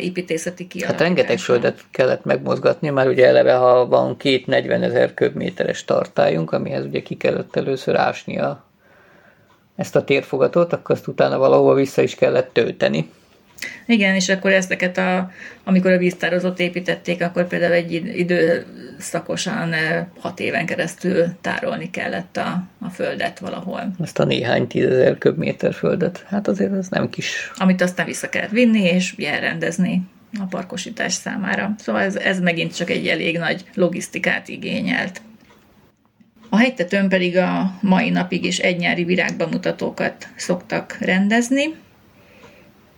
építészeti 0.00 0.66
kialakítása. 0.66 1.04
Hát 1.04 1.16
rengeteg 1.16 1.38
földet 1.38 1.84
kellett 1.90 2.24
megmozgatni, 2.24 2.88
már 2.88 3.08
ugye 3.08 3.26
eleve, 3.26 3.54
ha 3.54 3.86
van 3.86 4.16
két 4.16 4.46
40 4.46 4.82
ezer 4.82 5.14
köbméteres 5.14 5.84
tartályunk, 5.84 6.52
amihez 6.52 6.84
ugye 6.84 7.02
ki 7.02 7.16
kellett 7.16 7.56
először 7.56 7.96
ásni 7.96 8.38
a, 8.38 8.64
ezt 9.76 9.96
a 9.96 10.04
térfogatot, 10.04 10.72
akkor 10.72 10.94
azt 10.94 11.06
utána 11.06 11.38
valahova 11.38 11.74
vissza 11.74 12.02
is 12.02 12.14
kellett 12.14 12.52
tölteni. 12.52 13.10
Igen, 13.86 14.14
és 14.14 14.28
akkor 14.28 14.52
ezeket, 14.52 14.98
a, 14.98 15.30
amikor 15.64 15.92
a 15.92 15.98
víztározót 15.98 16.60
építették, 16.60 17.22
akkor 17.22 17.46
például 17.46 17.72
egy 17.72 17.92
időszakosan 18.18 19.74
hat 20.18 20.40
éven 20.40 20.66
keresztül 20.66 21.26
tárolni 21.40 21.90
kellett 21.90 22.36
a, 22.36 22.64
a 22.80 22.88
földet 22.88 23.38
valahol. 23.38 23.94
Ezt 24.02 24.18
a 24.18 24.24
néhány 24.24 24.66
tízezer 24.66 25.18
köbméter 25.18 25.74
földet, 25.74 26.24
hát 26.28 26.48
azért 26.48 26.72
ez 26.72 26.88
nem 26.88 27.10
kis. 27.10 27.50
Amit 27.54 27.82
aztán 27.82 28.06
vissza 28.06 28.28
kellett 28.28 28.50
vinni, 28.50 28.82
és 28.82 29.14
elrendezni 29.18 30.02
a 30.40 30.44
parkosítás 30.44 31.12
számára. 31.12 31.74
Szóval 31.78 32.02
ez, 32.02 32.16
ez 32.16 32.40
megint 32.40 32.76
csak 32.76 32.90
egy 32.90 33.06
elég 33.06 33.38
nagy 33.38 33.64
logisztikát 33.74 34.48
igényelt. 34.48 35.20
A 36.48 36.56
hegytetőn 36.56 37.08
pedig 37.08 37.36
a 37.36 37.78
mai 37.80 38.10
napig 38.10 38.44
is 38.44 38.58
egynyári 38.58 39.04
virágbemutatókat 39.04 40.28
szoktak 40.36 40.96
rendezni, 41.00 41.74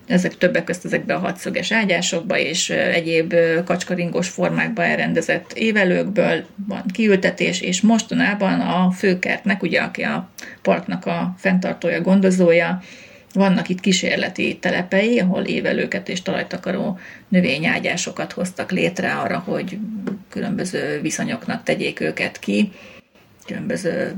ezek 0.06 0.36
többek 0.36 0.64
között 0.64 0.84
ezekbe 0.84 1.14
a 1.14 1.18
hatszöges 1.18 1.72
ágyásokba 1.72 2.38
és 2.38 2.70
egyéb 2.70 3.34
kacskaringos 3.64 4.28
formákba 4.28 4.84
elrendezett 4.84 5.52
évelőkből 5.52 6.44
van 6.66 6.82
kiültetés, 6.92 7.60
és 7.60 7.80
mostanában 7.80 8.60
a 8.60 8.90
főkertnek, 8.90 9.62
ugye 9.62 9.80
aki 9.80 10.02
a 10.02 10.30
parknak 10.62 11.06
a 11.06 11.34
fenntartója, 11.38 12.00
gondozója, 12.00 12.82
vannak 13.32 13.68
itt 13.68 13.80
kísérleti 13.80 14.58
telepei, 14.60 15.18
ahol 15.18 15.42
évelőket 15.42 16.08
és 16.08 16.22
talajtakaró 16.22 16.98
növényágyásokat 17.28 18.32
hoztak 18.32 18.70
létre 18.70 19.12
arra, 19.12 19.38
hogy 19.38 19.78
különböző 20.28 21.00
viszonyoknak 21.00 21.62
tegyék 21.62 22.00
őket 22.00 22.38
ki, 22.38 22.72
különböző 23.46 24.14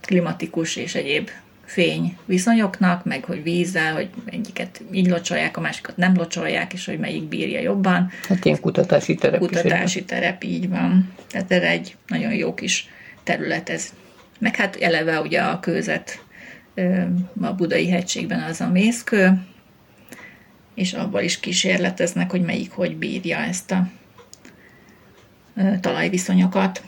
klimatikus 0.00 0.76
és 0.76 0.94
egyéb 0.94 1.30
fény 1.68 2.16
viszonyoknak, 2.24 3.04
meg 3.04 3.24
hogy 3.24 3.42
vízzel, 3.42 3.94
hogy 3.94 4.08
egyiket 4.24 4.82
így 4.92 5.06
locsolják, 5.06 5.56
a 5.56 5.60
másikat 5.60 5.96
nem 5.96 6.14
locsolják, 6.16 6.72
és 6.72 6.86
hogy 6.86 6.98
melyik 6.98 7.22
bírja 7.22 7.60
jobban. 7.60 8.10
Hát 8.28 8.44
ilyen 8.44 8.60
kutatási 8.60 9.14
terep 9.14 9.40
Kutatási 9.40 10.04
terep, 10.04 10.44
így 10.44 10.68
van. 10.68 11.12
Tehát 11.30 11.52
ez 11.52 11.62
egy 11.62 11.96
nagyon 12.06 12.34
jó 12.34 12.54
kis 12.54 12.88
terület 13.22 13.68
ez. 13.68 13.92
Meg 14.38 14.56
hát 14.56 14.76
eleve 14.76 15.20
ugye 15.20 15.40
a 15.40 15.60
kőzet 15.60 16.24
a 17.40 17.52
Budai 17.52 17.88
hegységben 17.88 18.42
az 18.42 18.60
a 18.60 18.68
mészkő, 18.70 19.40
és 20.74 20.92
abban 20.92 21.22
is 21.22 21.40
kísérleteznek, 21.40 22.30
hogy 22.30 22.42
melyik 22.42 22.70
hogy 22.70 22.96
bírja 22.96 23.38
ezt 23.38 23.70
a 23.70 23.88
talajviszonyokat. 25.80 26.82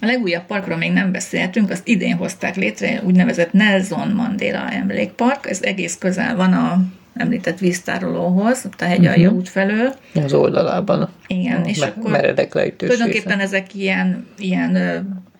A 0.00 0.06
legújabb 0.06 0.46
parkról 0.46 0.76
még 0.76 0.92
nem 0.92 1.12
beszéltünk, 1.12 1.70
azt 1.70 1.88
idén 1.88 2.16
hozták 2.16 2.56
létre, 2.56 3.00
úgynevezett 3.04 3.52
Nelson 3.52 4.08
Mandela 4.08 4.70
emlékpark, 4.70 5.46
ez 5.46 5.62
egész 5.62 5.98
közel 5.98 6.36
van 6.36 6.52
a 6.52 6.82
említett 7.14 7.58
víztárolóhoz, 7.58 8.62
ott 8.66 8.80
a 8.80 8.84
hegyalja 8.84 9.24
uh-huh. 9.24 9.38
út 9.38 9.48
felől. 9.48 9.94
Az 10.14 10.32
oldalában. 10.32 11.08
Igen, 11.26 11.64
és 11.64 11.78
me- 11.78 11.96
akkor 11.96 12.10
meredek 12.10 12.48
tulajdonképpen 12.76 13.38
része. 13.38 13.56
ezek 13.56 13.74
ilyen, 13.74 14.26
ilyen 14.38 14.76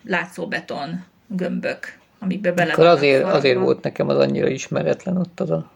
látszóbeton 0.05 1.03
gömbök, 1.27 1.97
amikbe 2.19 2.51
bele 2.51 2.71
Akkor 2.71 2.85
azért, 2.85 3.23
azért 3.23 3.59
volt 3.59 3.83
nekem 3.83 4.09
az 4.09 4.17
annyira 4.17 4.47
ismeretlen 4.47 5.17
ott 5.17 5.39
az 5.39 5.51
a 5.51 5.71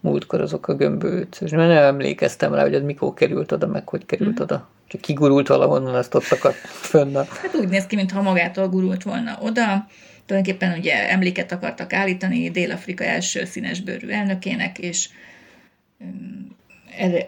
múltkor 0.00 0.40
azok 0.40 0.68
a 0.68 0.74
gömbőt, 0.74 1.38
és 1.40 1.50
nem 1.50 1.70
emlékeztem 1.70 2.54
rá, 2.54 2.62
hogy 2.62 2.74
ez 2.74 2.82
mikor 2.82 3.14
került 3.14 3.52
oda, 3.52 3.66
meg 3.66 3.88
hogy 3.88 4.06
került 4.06 4.40
mm. 4.40 4.42
oda. 4.42 4.68
Csak 4.90 5.00
kigurult 5.00 5.48
valahonnan, 5.48 5.96
ezt 5.96 6.14
ott 6.14 6.30
akadt 6.30 6.56
fönn. 6.66 7.14
Hát 7.14 7.54
úgy 7.54 7.68
néz 7.68 7.86
ki, 7.86 7.96
mintha 7.96 8.22
magától 8.22 8.68
gurult 8.68 9.02
volna 9.02 9.38
oda. 9.40 9.86
Tulajdonképpen 10.26 10.78
ugye 10.78 11.10
emléket 11.10 11.52
akartak 11.52 11.92
állítani 11.92 12.50
Dél-Afrika 12.50 13.04
első 13.04 13.44
színesbőrű 13.44 14.08
elnökének, 14.08 14.78
és 14.78 15.08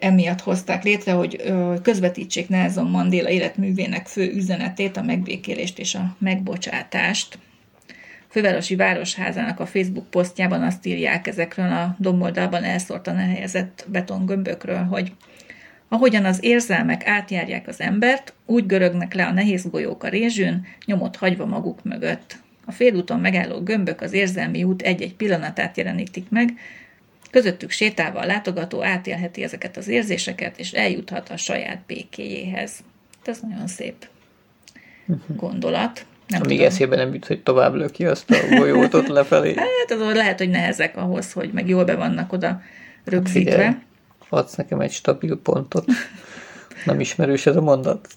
emiatt 0.01 0.41
hozták 0.41 0.83
létre, 0.83 1.13
hogy 1.13 1.53
közvetítsék 1.83 2.49
Nelson 2.49 2.91
Mandela 2.91 3.29
életművének 3.29 4.07
fő 4.07 4.33
üzenetét, 4.35 4.97
a 4.97 5.03
megbékélést 5.03 5.79
és 5.79 5.95
a 5.95 6.17
megbocsátást. 6.19 7.39
Fővárosi 8.29 8.77
Városházának 8.77 9.61
a 9.61 9.67
Facebook 9.67 10.11
posztjában 10.11 10.63
azt 10.63 10.87
írják 10.87 11.27
ezekről 11.27 11.73
a 11.73 11.97
domboldalban 11.99 12.65
elszórtan 12.65 13.19
elhelyezett 13.19 13.85
betongömbökről, 13.89 14.85
hogy 14.85 15.13
Ahogyan 15.93 16.25
az 16.25 16.39
érzelmek 16.41 17.07
átjárják 17.07 17.69
az 17.69 17.81
embert, 17.81 18.35
úgy 18.47 18.67
görögnek 18.67 19.15
le 19.15 19.27
a 19.27 19.33
nehéz 19.33 19.71
golyók 19.71 20.05
a 20.05 20.09
rézsűn, 20.09 20.67
nyomot 20.85 21.17
hagyva 21.17 21.47
maguk 21.47 21.85
mögött. 21.85 22.37
A 22.65 22.73
félúton 22.73 23.21
megálló 23.21 23.61
gömbök 23.61 24.01
az 24.01 24.13
érzelmi 24.13 24.65
út 24.65 24.83
egy-egy 24.83 25.15
pillanatát 25.15 25.77
jelenítik 25.77 26.27
meg, 26.31 26.55
közöttük 27.31 27.71
sétálva 27.71 28.19
a 28.21 28.27
látogató 28.27 28.83
átélheti 28.83 29.43
ezeket 29.43 29.77
az 29.77 29.89
érzéseket, 29.89 30.59
és 30.59 30.73
eljuthat 30.73 31.29
a 31.29 31.37
saját 31.37 31.79
békéjéhez. 31.87 32.73
Ez 33.25 33.41
nagyon 33.41 33.67
szép 33.67 34.09
mhm. 35.05 35.19
gondolat. 35.37 36.07
Nem 36.29 36.41
Amíg 36.43 36.57
tudom. 36.57 36.73
eszébe 36.73 36.97
nem 36.97 37.13
jut, 37.13 37.27
hogy 37.27 37.43
tovább 37.43 37.75
löki 37.75 38.07
azt 38.07 38.31
a 38.31 38.55
golyót 38.57 38.95
ott 38.95 39.09
lefelé. 39.09 39.55
hát 39.55 40.01
az 40.01 40.15
lehet, 40.15 40.39
hogy 40.39 40.51
nehezek 40.51 40.97
ahhoz, 40.97 41.33
hogy 41.33 41.51
meg 41.53 41.69
jól 41.69 41.85
be 41.85 41.95
vannak 41.95 42.33
oda 42.33 42.63
rögzítve. 43.05 43.65
Hát 43.65 43.91
adsz 44.33 44.55
nekem 44.55 44.81
egy 44.81 44.93
stabil 44.93 45.41
pontot. 45.43 45.85
Nem 46.85 47.01
ismerős 47.01 47.47
ez 47.47 47.57
a 47.57 47.61
mondat. 47.61 48.09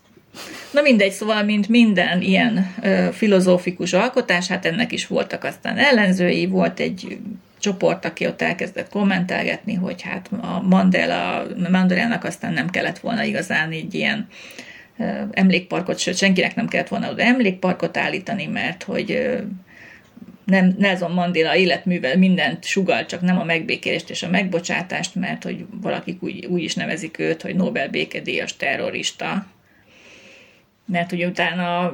Na 0.72 0.82
mindegy, 0.82 1.12
szóval, 1.12 1.44
mint 1.44 1.68
minden 1.70 2.22
ilyen 2.22 2.74
ö, 2.82 3.08
filozófikus 3.12 3.94
alkotás, 3.94 4.48
hát 4.48 4.66
ennek 4.66 4.92
is 4.92 5.08
voltak 5.08 5.44
aztán 5.44 5.78
ellenzői, 5.78 6.46
volt 6.46 6.80
egy 6.80 7.18
csoport, 7.60 8.06
aki 8.06 8.26
ott 8.26 8.42
elkezdett 8.42 8.90
kommentelgetni, 8.90 9.74
hogy 9.74 10.02
hát 10.02 10.30
a 10.42 10.62
Mandela, 10.62 11.44
Mandelának 11.72 12.24
aztán 12.24 12.54
nem 12.54 12.70
kellett 12.70 13.00
volna 13.00 13.24
igazán 13.24 13.72
egy 13.72 13.94
ilyen 13.94 14.28
ö, 15.00 15.04
emlékparkot, 15.32 15.98
sőt 15.98 16.18
senkinek 16.18 16.56
nem 16.56 16.68
kellett 16.68 16.88
volna 16.88 17.10
oda 17.10 17.22
emlékparkot 17.22 17.98
állítani, 17.98 18.46
mert 18.46 18.84
hogy 18.84 19.12
ö, 19.12 19.38
nem 20.46 20.76
Nelson 20.78 21.12
Mandela 21.12 21.56
életművel 21.56 22.18
mindent 22.18 22.64
sugal, 22.64 23.06
csak 23.06 23.22
nem 23.22 23.40
a 23.40 23.44
megbékélést 23.44 24.10
és 24.10 24.24
a 24.24 24.30
megbocsátást, 24.30 25.16
mert 25.16 25.44
hogy 25.44 25.66
valakik 25.82 26.24
úgy, 26.24 26.46
úgy 26.46 26.64
is 26.64 26.76
nevezik 26.76 27.20
őt, 27.20 27.42
hogy 27.42 27.56
Nobel 27.56 27.90
békedíjas 27.90 28.58
terrorista. 28.58 29.46
Mert 30.86 31.10
hogy 31.10 31.26
utána 31.26 31.94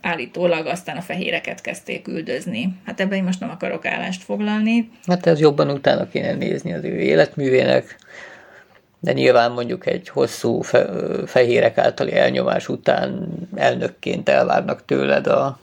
állítólag 0.00 0.66
aztán 0.66 0.96
a 0.96 1.00
fehéreket 1.00 1.60
kezdték 1.60 2.08
üldözni. 2.08 2.76
Hát 2.84 3.00
ebben 3.00 3.18
én 3.18 3.24
most 3.24 3.40
nem 3.40 3.50
akarok 3.50 3.86
állást 3.86 4.22
foglalni. 4.22 4.90
Hát 5.06 5.26
ez 5.26 5.40
jobban 5.40 5.70
utána 5.70 6.08
kéne 6.08 6.32
nézni 6.32 6.72
az 6.72 6.84
ő 6.84 7.00
életművének, 7.00 7.96
de 9.00 9.12
nyilván 9.12 9.52
mondjuk 9.52 9.86
egy 9.86 10.08
hosszú 10.08 10.60
fe, 10.60 10.86
fehérek 11.26 11.78
általi 11.78 12.12
elnyomás 12.12 12.68
után 12.68 13.28
elnökként 13.56 14.28
elvárnak 14.28 14.84
tőled 14.84 15.26
a 15.26 15.58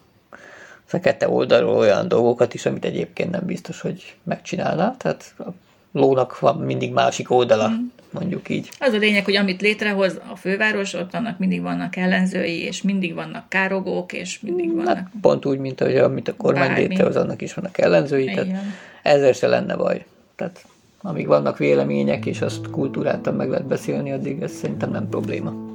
fekete 0.89 1.29
oldalról 1.29 1.77
olyan 1.77 2.07
dolgokat 2.07 2.53
is, 2.53 2.65
amit 2.65 2.85
egyébként 2.85 3.31
nem 3.31 3.45
biztos, 3.45 3.81
hogy 3.81 4.15
megcsinálnál. 4.23 4.95
Tehát 4.97 5.33
a 5.39 5.47
lónak 5.91 6.39
van 6.39 6.57
mindig 6.57 6.93
másik 6.93 7.31
oldala, 7.31 7.69
mm. 7.69 7.85
mondjuk 8.09 8.49
így. 8.49 8.69
Az 8.79 8.93
a 8.93 8.97
lényeg, 8.97 9.25
hogy 9.25 9.35
amit 9.35 9.61
létrehoz 9.61 10.19
a 10.31 10.35
főváros, 10.35 10.93
ott 10.93 11.13
annak 11.13 11.39
mindig 11.39 11.61
vannak 11.61 11.95
ellenzői, 11.95 12.63
és 12.63 12.81
mindig 12.81 13.13
vannak 13.13 13.49
károgók, 13.49 14.13
és 14.13 14.39
mindig 14.39 14.75
vannak... 14.75 14.95
Hát 14.95 15.11
pont 15.21 15.45
úgy, 15.45 15.57
mint 15.57 15.79
hogy 15.79 15.97
amit 15.97 16.27
a 16.27 16.35
kormány 16.35 16.73
létrehoz, 16.73 17.15
annak 17.15 17.41
is 17.41 17.53
vannak 17.53 17.77
ellenzői, 17.77 18.23
Igen. 18.23 18.35
tehát 18.35 18.63
ezzel 19.03 19.33
se 19.33 19.47
lenne 19.47 19.75
baj. 19.75 20.05
Tehát 20.35 20.65
amíg 21.01 21.27
vannak 21.27 21.57
vélemények, 21.57 22.25
és 22.25 22.41
azt 22.41 22.69
kultúráltan 22.69 23.33
meg 23.33 23.49
lehet 23.49 23.67
beszélni, 23.67 24.11
addig 24.11 24.41
ez 24.41 24.51
szerintem 24.51 24.91
nem 24.91 25.09
probléma. 25.09 25.68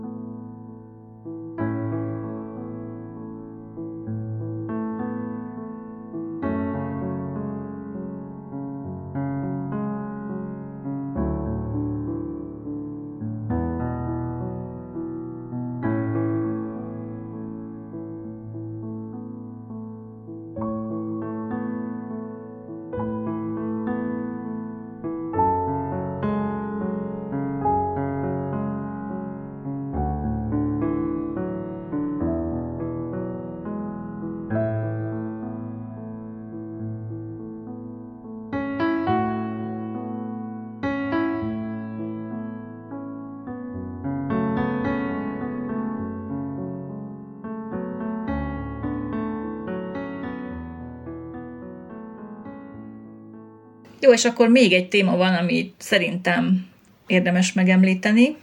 Jó, 54.05 54.13
és 54.13 54.25
akkor 54.25 54.49
még 54.49 54.73
egy 54.73 54.89
téma 54.89 55.17
van, 55.17 55.35
amit 55.35 55.75
szerintem 55.79 56.67
érdemes 57.07 57.53
megemlíteni, 57.53 58.37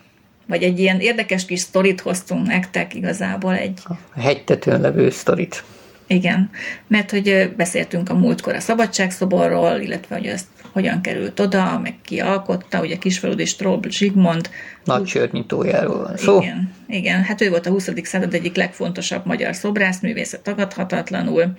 vagy 0.48 0.64
egy 0.64 0.80
ilyen 0.80 1.00
érdekes 1.00 1.46
kis 1.46 1.60
sztorit 1.60 2.02
hoztunk 2.02 2.48
nektek 2.48 2.94
igazából 2.94 3.56
egy... 3.56 3.80
A 3.84 4.20
hegytetőn 4.20 4.82
levő 4.82 5.10
sztorit. 5.10 5.64
Igen, 6.08 6.50
mert 6.88 7.12
hogy 7.12 7.54
beszéltünk 7.58 8.10
a 8.10 8.14
múltkor 8.14 8.56
a 8.56 8.60
szabadságszoborról, 8.60 9.80
illetve 9.80 10.16
hogy 10.16 10.26
ezt 10.26 10.46
hogyan 10.72 11.02
került 11.02 11.40
oda, 11.40 11.80
meg 11.84 11.96
ki 12.06 12.20
alkotta, 12.20 12.82
ugye 12.82 12.98
Kisfaludi 12.98 13.46
Strobl 13.46 13.90
Zsigmond. 13.90 14.50
Nagy 14.84 15.08
sörnyitójáról 15.08 15.98
van 15.98 16.18
szó. 16.18 16.42
Igen, 16.42 16.74
igen, 16.88 17.24
hát 17.24 17.42
ő 17.42 17.50
volt 17.50 17.66
a 17.66 17.70
20. 17.70 17.90
század 18.04 18.34
egyik 18.34 18.56
legfontosabb 18.56 19.26
magyar 19.26 19.56
szobrászművésze 19.56 20.40
tagadhatatlanul, 20.40 21.58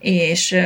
és 0.00 0.56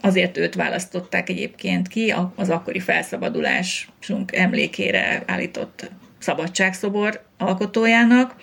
Azért 0.00 0.36
őt 0.36 0.54
választották 0.54 1.28
egyébként 1.28 1.88
ki, 1.88 2.14
az 2.34 2.50
akkori 2.50 2.80
felszabadulásunk 2.80 4.36
emlékére 4.36 5.22
állított 5.26 5.90
szabadságszobor 6.18 7.22
alkotójának, 7.38 8.34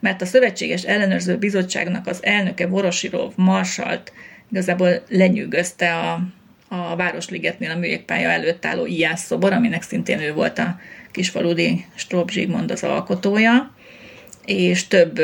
mert 0.00 0.22
a 0.22 0.26
Szövetséges 0.26 0.82
Ellenőrző 0.82 1.36
Bizottságnak 1.36 2.06
az 2.06 2.24
elnöke 2.24 2.66
Vorosirov 2.66 3.32
Marsalt 3.36 4.12
igazából 4.50 5.02
lenyűgözte 5.08 5.94
a, 5.94 6.20
a 6.68 6.96
Városligetnél 6.96 7.70
a 7.70 7.76
műjégpálya 7.76 8.28
előtt 8.28 8.64
álló 8.66 8.86
Ijász 8.86 9.24
szobor, 9.24 9.52
aminek 9.52 9.82
szintén 9.82 10.20
ő 10.20 10.32
volt 10.32 10.58
a 10.58 10.78
kisfaludi 11.10 11.84
Strob 11.94 12.30
Zsigmond 12.30 12.70
az 12.70 12.82
alkotója, 12.82 13.74
és 14.44 14.88
több, 14.88 15.20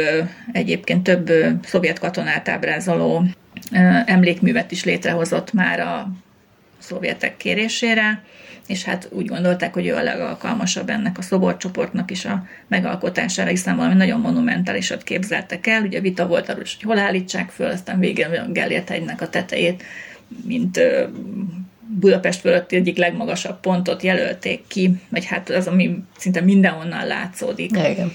egyébként 0.53 1.03
több 1.03 1.31
szovjet 1.65 1.99
katonát 1.99 2.49
ábrázoló 2.49 3.25
emlékművet 4.05 4.71
is 4.71 4.85
létrehozott 4.85 5.53
már 5.53 5.81
a 5.81 6.13
szovjetek 6.79 7.37
kérésére, 7.37 8.25
és 8.67 8.85
hát 8.85 9.09
úgy 9.11 9.27
gondolták, 9.27 9.75
hogy 9.75 9.87
ő 9.87 9.95
a 9.95 10.03
legalkalmasabb 10.03 10.89
ennek 10.89 11.19
a 11.19 11.23
szoborcsoportnak 11.23 12.11
is 12.11 12.25
a 12.25 12.45
megalkotására, 12.69 13.51
hiszen 13.51 13.77
valami 13.77 13.95
nagyon 13.95 14.21
monumentálisat 14.21 15.03
képzeltek 15.03 15.67
el. 15.67 15.83
Ugye 15.83 16.01
vita 16.01 16.27
volt 16.27 16.49
arról, 16.49 16.63
hogy 16.63 16.83
hol 16.83 16.99
állítsák 16.99 17.51
föl, 17.51 17.71
aztán 17.71 17.99
végén 17.99 18.27
a 18.27 18.53
Gellért 18.53 18.89
hegynek 18.89 19.21
a 19.21 19.29
tetejét, 19.29 19.83
mint 20.45 20.81
Budapest 21.99 22.41
fölötti 22.41 22.77
egyik 22.77 22.97
legmagasabb 22.97 23.61
pontot 23.61 24.03
jelölték 24.03 24.65
ki, 24.67 24.91
vagy 25.09 25.25
hát 25.25 25.51
az, 25.51 25.67
ami 25.67 26.05
szinte 26.19 26.41
mindenhonnan 26.41 27.07
látszódik. 27.07 27.71
Igen. 27.71 28.13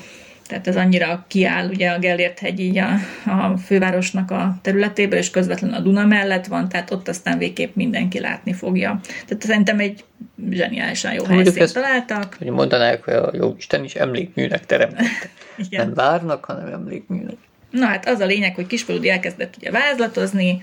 Tehát 0.48 0.68
ez 0.68 0.76
annyira 0.76 1.26
kiáll 1.28 1.70
ugye 1.70 1.90
a 1.90 2.00
Gellért 2.00 2.40
hegy 2.40 2.60
így 2.60 2.78
a, 2.78 2.90
a 3.26 3.58
fővárosnak 3.58 4.32
a 4.32 4.56
területéből, 4.62 5.20
és 5.20 5.30
közvetlenül 5.30 5.76
a 5.76 5.80
Duna 5.80 6.06
mellett 6.06 6.46
van, 6.46 6.70
tehát 6.70 6.92
ott 6.92 7.08
aztán 7.08 7.38
végképp 7.38 7.76
mindenki 7.76 8.20
látni 8.20 8.54
fogja. 8.54 9.00
Tehát 9.28 9.44
szerintem 9.44 9.80
egy 9.80 10.04
zseniálisan 10.50 11.14
jó 11.14 11.24
helyszínt 11.24 11.74
találtak. 11.74 12.36
Hogy 12.38 12.48
mondanák, 12.48 13.04
hogy 13.04 13.14
a 13.14 13.32
jó 13.34 13.56
Isten 13.58 13.84
is 13.84 13.96
emlékműnek 13.96 14.66
teremtette. 14.66 15.30
Nem 15.70 15.94
várnak, 15.94 16.46
hanem 16.46 16.68
emlékműnek. 16.68 17.36
Na 17.70 17.86
hát 17.86 18.08
az 18.08 18.20
a 18.20 18.26
lényeg, 18.26 18.56
hogy 18.56 18.68
Kispaludi 18.68 19.10
elkezdett 19.10 19.56
ugye 19.58 19.72
vázlatozni 19.72 20.62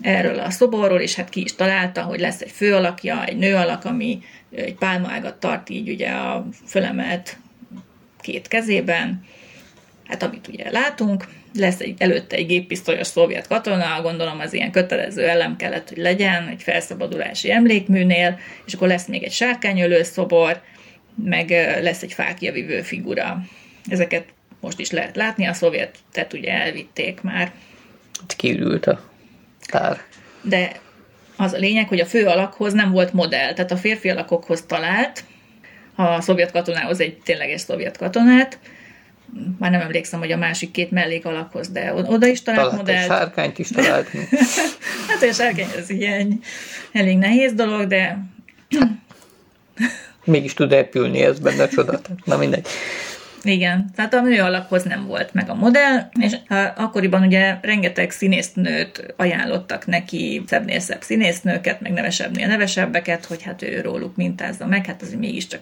erről 0.00 0.38
a 0.38 0.50
szoborról, 0.50 1.00
és 1.00 1.14
hát 1.14 1.28
ki 1.28 1.42
is 1.42 1.54
találta, 1.54 2.02
hogy 2.02 2.20
lesz 2.20 2.40
egy 2.40 2.50
fő 2.50 2.74
alakja, 2.74 3.24
egy 3.24 3.36
nő 3.36 3.54
alak, 3.54 3.84
ami 3.84 4.22
egy 4.54 4.74
pálmaágat 4.74 5.34
tart 5.34 5.68
így 5.68 5.88
ugye 5.88 6.10
a 6.10 6.46
fölemelt 6.66 7.36
két 8.22 8.48
kezében, 8.48 9.24
hát 10.06 10.22
amit 10.22 10.48
ugye 10.48 10.70
látunk, 10.70 11.24
lesz 11.54 11.80
egy, 11.80 11.94
előtte 11.98 12.36
egy 12.36 12.46
géppisztolyos 12.46 13.06
szovjet 13.06 13.46
katona, 13.46 14.02
gondolom 14.02 14.40
az 14.40 14.52
ilyen 14.52 14.70
kötelező 14.70 15.28
elem 15.28 15.56
kellett, 15.56 15.88
hogy 15.88 15.98
legyen, 15.98 16.48
egy 16.48 16.62
felszabadulási 16.62 17.50
emlékműnél, 17.50 18.38
és 18.66 18.74
akkor 18.74 18.88
lesz 18.88 19.06
még 19.06 19.22
egy 19.22 19.32
sárkányölő 19.32 20.02
szobor, 20.02 20.60
meg 21.24 21.50
lesz 21.82 22.02
egy 22.02 22.12
fákjavivő 22.12 22.82
figura. 22.82 23.42
Ezeket 23.88 24.24
most 24.60 24.78
is 24.78 24.90
lehet 24.90 25.16
látni, 25.16 25.46
a 25.46 25.52
szovjetet 25.52 26.32
ugye 26.32 26.52
elvitték 26.52 27.20
már. 27.20 27.52
Kiürült 28.36 28.86
a 28.86 29.10
tár. 29.66 30.00
De 30.42 30.80
az 31.36 31.52
a 31.52 31.58
lényeg, 31.58 31.88
hogy 31.88 32.00
a 32.00 32.06
fő 32.06 32.26
alakhoz 32.26 32.72
nem 32.72 32.92
volt 32.92 33.12
modell, 33.12 33.52
tehát 33.52 33.70
a 33.70 33.76
férfi 33.76 34.10
alakokhoz 34.10 34.62
talált, 34.62 35.24
a 35.94 36.20
szovjet 36.20 36.52
katonához 36.52 37.00
egy 37.00 37.18
tényleges 37.24 37.60
szovjet 37.60 37.96
katonát, 37.96 38.58
már 39.58 39.70
nem 39.70 39.80
emlékszem, 39.80 40.18
hogy 40.18 40.32
a 40.32 40.36
másik 40.36 40.70
két 40.70 40.90
mellék 40.90 41.26
alakhoz, 41.26 41.68
de 41.68 41.94
oda 41.94 42.26
is 42.26 42.42
talált 42.42 42.62
Talált 42.62 42.76
modellt. 42.76 43.10
Egy 43.10 43.16
sárkányt 43.16 43.58
is 43.58 43.68
talált. 43.68 44.08
hát 45.08 45.22
a 45.22 45.32
sárkány 45.32 45.68
az 45.78 45.90
ilyen 45.90 46.40
elég 46.92 47.18
nehéz 47.18 47.52
dolog, 47.52 47.86
de... 47.86 48.18
Mégis 50.24 50.54
tud 50.54 50.70
repülni, 50.70 51.22
ez 51.22 51.38
benne 51.38 51.68
csoda. 51.68 52.00
Na 52.24 52.36
mindegy. 52.36 52.66
Igen, 53.42 53.90
tehát 53.96 54.14
a 54.14 54.20
nő 54.20 54.40
alakhoz 54.40 54.82
nem 54.82 55.06
volt 55.06 55.34
meg 55.34 55.50
a 55.50 55.54
modell, 55.54 56.08
és 56.20 56.36
akkoriban 56.76 57.22
ugye 57.22 57.56
rengeteg 57.62 58.10
színésznőt 58.10 59.14
ajánlottak 59.16 59.86
neki, 59.86 60.42
szebbnél 60.46 60.80
szebb 60.80 61.02
színésznőket, 61.02 61.80
meg 61.80 61.92
nevesebbnél 61.92 62.46
nevesebbeket, 62.46 63.24
hogy 63.24 63.42
hát 63.42 63.62
ő 63.62 63.80
róluk 63.80 64.16
mintázza 64.16 64.66
meg, 64.66 64.86
hát 64.86 65.02
az 65.02 65.14
mégiscsak 65.18 65.60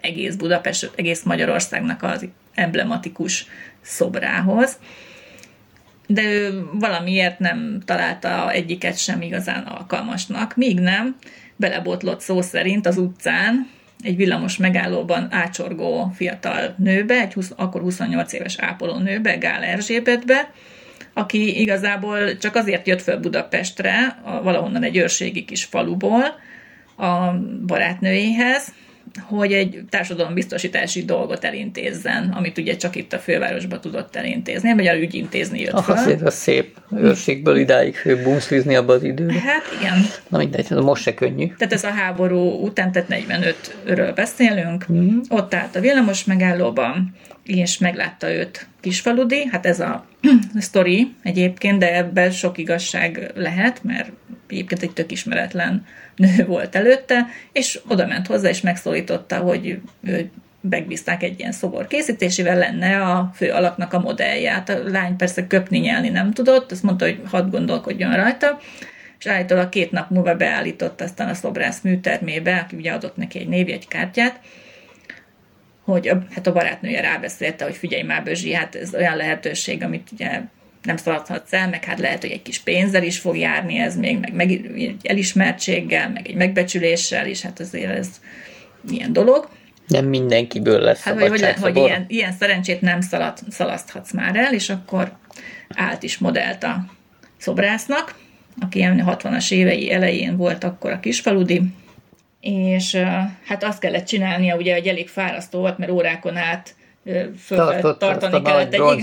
egész 0.00 0.34
Budapest, 0.34 0.90
egész 0.96 1.22
Magyarországnak 1.22 2.02
az 2.02 2.28
emblematikus 2.54 3.46
szobrához. 3.80 4.78
De 6.06 6.22
ő 6.22 6.64
valamiért 6.72 7.38
nem 7.38 7.82
találta 7.84 8.50
egyiket 8.52 8.98
sem 8.98 9.22
igazán 9.22 9.62
alkalmasnak, 9.62 10.56
míg 10.56 10.80
nem, 10.80 11.16
belebotlott 11.56 12.20
szó 12.20 12.42
szerint 12.42 12.86
az 12.86 12.96
utcán 12.98 13.70
egy 14.02 14.16
villamos 14.16 14.56
megállóban 14.56 15.28
ácsorgó 15.30 16.12
fiatal 16.14 16.74
nőbe, 16.78 17.20
egy 17.20 17.32
20, 17.32 17.52
akkor 17.56 17.80
28 17.80 18.32
éves 18.32 18.58
ápoló 18.58 18.98
nőbe, 18.98 19.36
Gál 19.36 19.62
Erzsébetbe, 19.62 20.50
aki 21.12 21.60
igazából 21.60 22.36
csak 22.36 22.54
azért 22.54 22.86
jött 22.86 23.02
föl 23.02 23.16
Budapestre, 23.16 24.18
a, 24.22 24.42
valahonnan 24.42 24.82
egy 24.82 24.96
őrségi 24.96 25.44
kis 25.44 25.64
faluból, 25.64 26.24
a 26.96 27.32
barátnőjéhez, 27.66 28.72
hogy 29.20 29.52
egy 29.52 29.80
társadalombiztosítási 29.88 31.04
dolgot 31.04 31.44
elintézzen, 31.44 32.32
amit 32.36 32.58
ugye 32.58 32.76
csak 32.76 32.96
itt 32.96 33.12
a 33.12 33.18
fővárosba 33.18 33.80
tudott 33.80 34.16
elintézni, 34.16 34.74
vagy 34.74 34.86
a 34.86 34.98
ügyintézni 34.98 35.60
jött 35.60 35.72
Aha, 35.72 35.96
fel. 35.96 36.12
ez 36.12 36.22
a 36.22 36.30
szép 36.30 36.76
őrségből 36.96 37.56
idáig 37.56 37.96
bumszlizni 38.22 38.76
abba 38.76 38.92
az 38.92 39.02
időben. 39.02 39.38
Hát 39.38 39.64
igen. 39.80 40.06
Na 40.28 40.38
mindegy, 40.38 40.66
ez 40.70 40.78
most 40.78 41.02
se 41.02 41.14
könnyű. 41.14 41.46
Tehát 41.58 41.72
ez 41.72 41.84
a 41.84 41.90
háború 41.90 42.64
után, 42.64 42.92
tehát 42.92 43.08
45-ről 43.10 44.12
beszélünk, 44.14 44.92
mm. 44.92 45.18
ott 45.28 45.54
állt 45.54 45.76
a 45.76 45.80
villamos 45.80 46.24
megállóban, 46.24 47.14
és 47.44 47.78
meglátta 47.78 48.32
őt 48.32 48.66
Kisfaludi, 48.80 49.46
hát 49.46 49.66
ez 49.66 49.80
a 49.80 50.06
sztori 50.58 51.14
egyébként, 51.22 51.78
de 51.78 51.96
ebben 51.96 52.30
sok 52.30 52.58
igazság 52.58 53.30
lehet, 53.34 53.84
mert 53.84 54.10
egyébként 54.48 54.82
egy 54.82 54.92
tök 54.92 55.12
ismeretlen 55.12 55.86
nő 56.18 56.44
volt 56.46 56.74
előtte, 56.74 57.26
és 57.52 57.80
oda 57.88 58.06
ment 58.06 58.26
hozzá, 58.26 58.48
és 58.48 58.60
megszólította, 58.60 59.36
hogy 59.36 59.80
ő 60.04 60.30
megbízták 60.60 61.22
egy 61.22 61.38
ilyen 61.38 61.52
szobor 61.52 61.86
készítésével, 61.86 62.58
lenne 62.58 63.02
a 63.02 63.30
fő 63.34 63.50
alaknak 63.50 63.92
a 63.92 64.00
modellját. 64.00 64.68
A 64.68 64.82
lány 64.84 65.16
persze 65.16 65.46
köpni, 65.46 65.78
nyelni 65.78 66.08
nem 66.08 66.32
tudott, 66.32 66.70
azt 66.70 66.82
mondta, 66.82 67.04
hogy 67.04 67.20
hadd 67.24 67.50
gondolkodjon 67.50 68.16
rajta, 68.16 68.58
és 69.18 69.26
állítólag 69.26 69.68
két 69.68 69.90
nap 69.90 70.10
múlva 70.10 70.34
beállított 70.34 71.00
aztán 71.00 71.28
a 71.28 71.34
szobrász 71.34 71.80
műtermébe, 71.80 72.56
aki 72.56 72.76
ugye 72.76 72.92
adott 72.92 73.16
neki 73.16 73.38
egy 73.38 73.48
névjegykártyát, 73.48 74.40
hogy 75.84 76.08
a, 76.08 76.22
hát 76.34 76.46
a 76.46 76.52
barátnője 76.52 77.00
rábeszélte, 77.00 77.64
hogy 77.64 77.76
figyelj 77.76 78.02
már 78.02 78.22
Bözsi, 78.22 78.52
hát 78.52 78.74
ez 78.74 78.94
olyan 78.94 79.16
lehetőség, 79.16 79.82
amit 79.82 80.08
ugye 80.12 80.40
nem 80.88 80.96
szaladhatsz 80.96 81.52
el, 81.52 81.68
meg 81.68 81.84
hát 81.84 81.98
lehet, 81.98 82.20
hogy 82.20 82.30
egy 82.30 82.42
kis 82.42 82.58
pénzzel 82.58 83.02
is 83.02 83.18
fog 83.18 83.36
járni 83.36 83.78
ez 83.78 83.96
még, 83.96 84.18
meg, 84.18 84.32
meg 84.34 84.50
egy 84.50 84.96
elismertséggel, 85.02 86.10
meg 86.10 86.28
egy 86.28 86.34
megbecsüléssel 86.34 87.26
is, 87.26 87.42
hát 87.42 87.60
azért 87.60 87.90
ez 87.90 88.08
ilyen 88.90 89.12
dolog. 89.12 89.48
Nem 89.86 90.04
mindenkiből 90.04 90.80
lesz 90.80 91.02
hát, 91.02 91.20
hogy, 91.20 91.28
hogy, 91.28 91.54
hogy 91.60 91.76
ilyen, 91.76 92.04
ilyen 92.08 92.32
szerencsét 92.32 92.80
nem 92.80 93.00
szalad, 93.00 93.38
szalaszthatsz 93.50 94.12
már 94.12 94.36
el, 94.36 94.54
és 94.54 94.70
akkor 94.70 95.12
állt 95.68 96.02
is 96.02 96.18
modellt 96.18 96.64
a 96.64 96.84
szobrásznak, 97.36 98.14
aki 98.60 98.78
ilyen 98.78 99.04
60-as 99.06 99.52
évei 99.52 99.92
elején 99.92 100.36
volt 100.36 100.64
akkor 100.64 100.90
a 100.90 101.00
kisfaludi, 101.00 101.62
és 102.40 102.94
hát 103.44 103.64
azt 103.64 103.78
kellett 103.78 104.06
csinálnia, 104.06 104.56
ugye, 104.56 104.74
hogy 104.74 104.86
elég 104.86 105.08
fárasztó 105.08 105.58
volt, 105.58 105.78
mert 105.78 105.90
órákon 105.90 106.36
át 106.36 106.74
föl 107.44 107.96
tartani 107.98 108.42
kellett 108.42 108.72
egy 108.72 108.80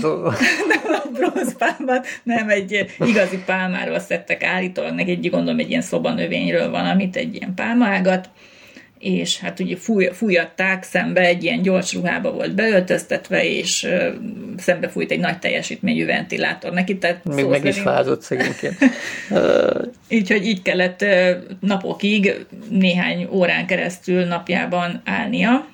bronzpálmát, 1.16 2.06
nem 2.22 2.48
egy 2.48 2.86
igazi 2.98 3.38
pálmáról 3.46 3.98
szedtek 3.98 4.44
állítólag, 4.44 4.94
neki 4.94 5.10
egy 5.10 5.30
gondolom 5.30 5.58
egy 5.58 5.70
ilyen 5.70 5.82
szobanövényről 5.82 6.70
van, 6.70 6.86
amit 6.86 7.16
egy 7.16 7.34
ilyen 7.34 7.54
pálmaágat, 7.54 8.28
és 8.98 9.40
hát 9.40 9.60
ugye 9.60 9.76
fúj, 9.76 10.08
fújatták, 10.12 10.82
szembe 10.82 11.20
egy 11.20 11.44
ilyen 11.44 11.62
gyors 11.62 11.94
ruhába 11.94 12.32
volt 12.32 12.54
beöltöztetve, 12.54 13.44
és 13.44 13.82
uh, 13.82 14.14
szembe 14.56 14.88
fújt 14.88 15.10
egy 15.10 15.20
nagy 15.20 15.38
teljesítményű 15.38 16.06
ventilátor 16.06 16.72
neki. 16.72 16.98
Tehát 16.98 17.24
Még 17.24 17.44
meg 17.44 17.58
szerint... 17.58 17.76
is 17.76 17.82
fázott 17.82 18.22
szegényként. 18.22 18.76
Úgyhogy 20.10 20.46
így 20.46 20.62
kellett 20.62 21.04
napokig, 21.60 22.46
néhány 22.68 23.28
órán 23.30 23.66
keresztül 23.66 24.24
napjában 24.24 25.02
állnia, 25.04 25.66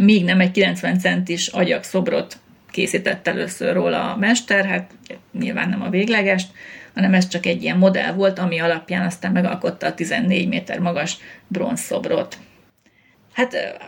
míg 0.00 0.24
nem 0.24 0.40
egy 0.40 0.50
90 0.50 0.98
centis 0.98 1.48
agyagszobrot 1.48 2.38
készített 2.70 3.26
először 3.26 3.74
róla 3.74 4.12
a 4.12 4.16
mester, 4.16 4.64
hát 4.64 4.90
nyilván 5.38 5.68
nem 5.68 5.82
a 5.82 5.90
véglegest, 5.90 6.48
hanem 6.94 7.14
ez 7.14 7.28
csak 7.28 7.46
egy 7.46 7.62
ilyen 7.62 7.78
modell 7.78 8.12
volt, 8.12 8.38
ami 8.38 8.58
alapján 8.58 9.06
aztán 9.06 9.32
megalkotta 9.32 9.86
a 9.86 9.94
14 9.94 10.48
méter 10.48 10.78
magas 10.78 11.16
bronzszobrot. 11.48 12.38
Hát 13.34 13.78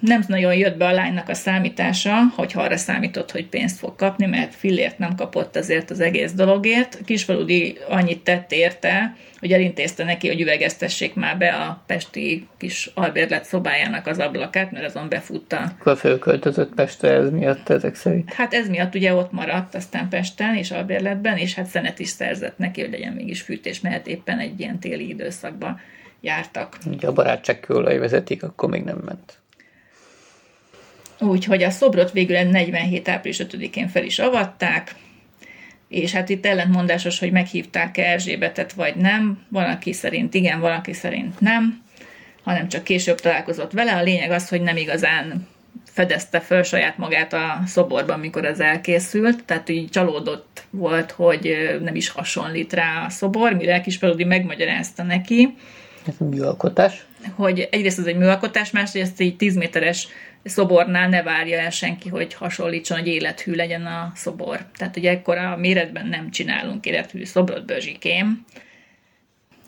nem 0.00 0.24
nagyon 0.26 0.54
jött 0.54 0.76
be 0.76 0.86
a 0.86 0.92
lánynak 0.92 1.28
a 1.28 1.34
számítása, 1.34 2.14
hogy 2.34 2.52
arra 2.54 2.76
számított, 2.76 3.30
hogy 3.30 3.46
pénzt 3.46 3.78
fog 3.78 3.96
kapni, 3.96 4.26
mert 4.26 4.54
fillért 4.54 4.98
nem 4.98 5.14
kapott 5.14 5.56
azért 5.56 5.90
az 5.90 6.00
egész 6.00 6.32
dologért. 6.32 7.00
Kisfaludi 7.04 7.78
annyit 7.88 8.24
tett 8.24 8.52
érte, 8.52 9.16
hogy 9.40 9.52
elintézte 9.52 10.04
neki, 10.04 10.28
hogy 10.28 10.40
üvegeztessék 10.40 11.14
már 11.14 11.38
be 11.38 11.48
a 11.48 11.82
pesti 11.86 12.46
kis 12.58 12.90
albérlet 12.94 13.44
szobájának 13.44 14.06
az 14.06 14.18
ablakát, 14.18 14.70
mert 14.70 14.84
azon 14.84 15.08
befutta. 15.08 15.72
Akkor 15.78 15.96
fölköltözött 15.96 16.74
Pestre 16.74 17.10
ez 17.10 17.30
miatt 17.30 17.68
ezek 17.68 17.94
szerint? 17.94 18.32
Hát 18.32 18.54
ez 18.54 18.68
miatt 18.68 18.94
ugye 18.94 19.14
ott 19.14 19.32
maradt 19.32 19.74
aztán 19.74 20.08
Pesten 20.08 20.56
és 20.56 20.70
albérletben, 20.70 21.36
és 21.36 21.54
hát 21.54 21.66
szenet 21.66 21.98
is 21.98 22.08
szerzett 22.08 22.58
neki, 22.58 22.80
hogy 22.80 22.90
legyen 22.90 23.12
mégis 23.12 23.40
fűtés, 23.40 23.80
mert 23.80 24.06
éppen 24.06 24.38
egy 24.38 24.60
ilyen 24.60 24.78
téli 24.78 25.08
időszakban 25.08 25.80
jártak. 26.20 26.78
Ugye 26.86 27.06
a 27.06 27.12
barátság 27.12 27.60
kőolaj 27.60 27.98
vezetik, 27.98 28.42
akkor 28.42 28.68
még 28.68 28.82
nem 28.82 28.98
ment. 29.04 29.38
Úgyhogy 31.20 31.62
a 31.62 31.70
szobrot 31.70 32.12
végül 32.12 32.36
47. 32.36 33.08
április 33.08 33.38
5-én 33.40 33.88
fel 33.88 34.04
is 34.04 34.18
avatták, 34.18 34.94
és 35.88 36.12
hát 36.12 36.28
itt 36.28 36.46
ellentmondásos, 36.46 37.18
hogy 37.18 37.32
meghívták-e 37.32 38.02
Erzsébetet, 38.02 38.72
vagy 38.72 38.96
nem. 38.96 39.46
Van, 39.48 39.64
aki 39.64 39.92
szerint 39.92 40.34
igen, 40.34 40.60
van, 40.60 40.72
aki 40.72 40.92
szerint 40.92 41.40
nem, 41.40 41.82
hanem 42.42 42.68
csak 42.68 42.84
később 42.84 43.20
találkozott 43.20 43.72
vele. 43.72 43.94
A 43.94 44.02
lényeg 44.02 44.30
az, 44.30 44.48
hogy 44.48 44.60
nem 44.60 44.76
igazán 44.76 45.48
fedezte 45.84 46.40
föl 46.40 46.62
saját 46.62 46.98
magát 46.98 47.32
a 47.32 47.60
szoborban, 47.66 48.20
mikor 48.20 48.44
ez 48.44 48.60
elkészült, 48.60 49.44
tehát 49.44 49.68
így 49.68 49.90
csalódott 49.90 50.64
volt, 50.70 51.10
hogy 51.10 51.56
nem 51.82 51.94
is 51.94 52.08
hasonlít 52.08 52.72
rá 52.72 53.04
a 53.06 53.10
szobor, 53.10 53.52
mire 53.52 53.80
Kispeludi 53.80 54.24
megmagyarázta 54.24 55.02
neki, 55.02 55.56
ez 56.08 56.14
műalkotás? 56.18 57.04
Hogy 57.34 57.68
egyrészt 57.70 57.98
ez 57.98 58.06
egy 58.06 58.16
műalkotás, 58.16 58.70
másrészt 58.70 59.20
egy 59.20 59.36
10 59.36 59.56
méteres 59.56 60.08
szobornál 60.44 61.08
ne 61.08 61.22
várja 61.22 61.58
el 61.58 61.70
senki, 61.70 62.08
hogy 62.08 62.34
hasonlítson, 62.34 62.98
hogy 62.98 63.06
élethű 63.06 63.54
legyen 63.54 63.86
a 63.86 64.12
szobor. 64.14 64.66
Tehát 64.76 64.96
ugye 64.96 65.10
ekkora 65.10 65.56
méretben 65.56 66.06
nem 66.06 66.30
csinálunk 66.30 66.86
élethű 66.86 67.24
szobrot, 67.24 67.66
bőzsikém. 67.66 68.44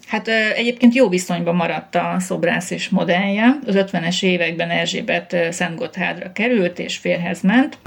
Hát 0.06 0.28
egyébként 0.28 0.94
jó 0.94 1.08
viszonyban 1.08 1.54
maradt 1.54 1.94
a 1.94 2.16
szobrász 2.18 2.70
és 2.70 2.88
modellje. 2.88 3.58
Az 3.66 3.74
50-es 3.78 4.22
években 4.22 4.70
Erzsébet 4.70 5.36
Szentgotthádra 5.50 6.32
került, 6.32 6.78
és 6.78 6.96
férhez 6.96 7.40
ment, 7.40 7.78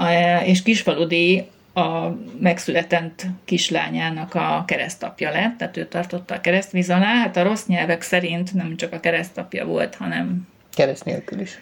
és 0.44 0.62
Kisfaludi 0.62 1.44
a 1.74 2.08
megszületett 2.40 3.26
kislányának 3.44 4.34
a 4.34 4.64
keresztapja 4.66 5.30
lett, 5.30 5.56
tehát 5.56 5.76
ő 5.76 5.86
tartotta 5.86 6.34
a 6.34 6.40
keresztvíz 6.40 6.90
alá. 6.90 7.14
Hát 7.14 7.36
a 7.36 7.42
rossz 7.42 7.66
nyelvek 7.66 8.02
szerint 8.02 8.54
nem 8.54 8.76
csak 8.76 8.92
a 8.92 9.00
keresztapja 9.00 9.66
volt, 9.66 9.94
hanem... 9.94 10.48
Kereszt 10.74 11.04
nélkül 11.04 11.40
is. 11.40 11.58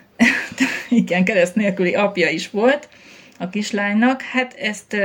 Igen, 0.89 1.25
kereszt 1.25 1.55
nélküli 1.55 1.95
apja 1.95 2.29
is 2.29 2.51
volt 2.51 2.89
a 3.39 3.49
kislánynak. 3.49 4.23
Hát 4.23 4.55
ezt 4.55 4.97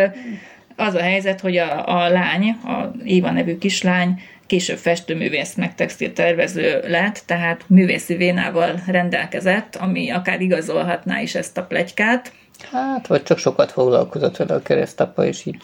az 0.76 0.94
a 0.94 1.02
helyzet, 1.02 1.40
hogy 1.40 1.58
a, 1.58 2.04
a 2.04 2.10
lány, 2.10 2.50
a 2.50 2.92
Éva 3.04 3.32
nevű 3.32 3.58
kislány 3.58 4.22
később 4.46 4.78
festőművész 4.78 5.54
meg 5.56 5.76
textiltervező 5.76 6.84
lett, 6.88 7.24
tehát 7.26 7.64
művészi 7.68 8.16
vénával 8.16 8.82
rendelkezett, 8.88 9.76
ami 9.76 10.10
akár 10.10 10.42
igazolhatná 10.42 11.22
is 11.22 11.36
ezt 11.36 11.58
a 11.58 11.64
plegykát, 11.64 12.32
Hát, 12.62 13.08
vagy 13.08 13.24
csak 13.24 13.38
sokat 13.38 13.72
foglalkozott 13.72 14.38
vele 14.38 14.54
a 14.54 14.62
keresztapa, 14.62 15.26
és 15.26 15.46
így 15.46 15.64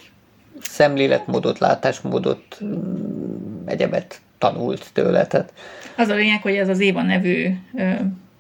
szemléletmódot, 0.62 1.60
látásmódot, 1.60 2.58
mm, 2.64 3.68
egyebet 3.68 4.22
tanult 4.38 4.90
tőle. 4.94 5.28
Tehát... 5.28 5.54
Az 5.98 6.08
a 6.08 6.16
lényeg, 6.16 6.42
hogy 6.42 6.56
ez 6.56 6.70
az 6.70 6.80
Éva 6.80 7.02
nevű 7.02 7.48
ö, 7.78 7.92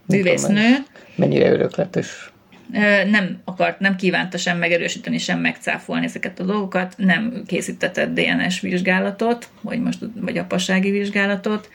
művésznő 0.05 0.75
mennyire 1.15 1.51
örökletes 1.51 2.31
nem 3.09 3.41
akart, 3.43 3.79
nem 3.79 3.95
kívánta 3.95 4.37
sem 4.37 4.57
megerősíteni, 4.57 5.17
sem 5.17 5.39
megcáfolni 5.39 6.05
ezeket 6.05 6.39
a 6.39 6.43
dolgokat, 6.43 6.93
nem 6.97 7.43
készítetett 7.47 8.13
DNS 8.13 8.59
vizsgálatot, 8.59 9.49
vagy 9.61 9.81
most 9.81 9.99
vagy 10.15 10.37
apassági 10.37 10.91
vizsgálatot 10.91 11.69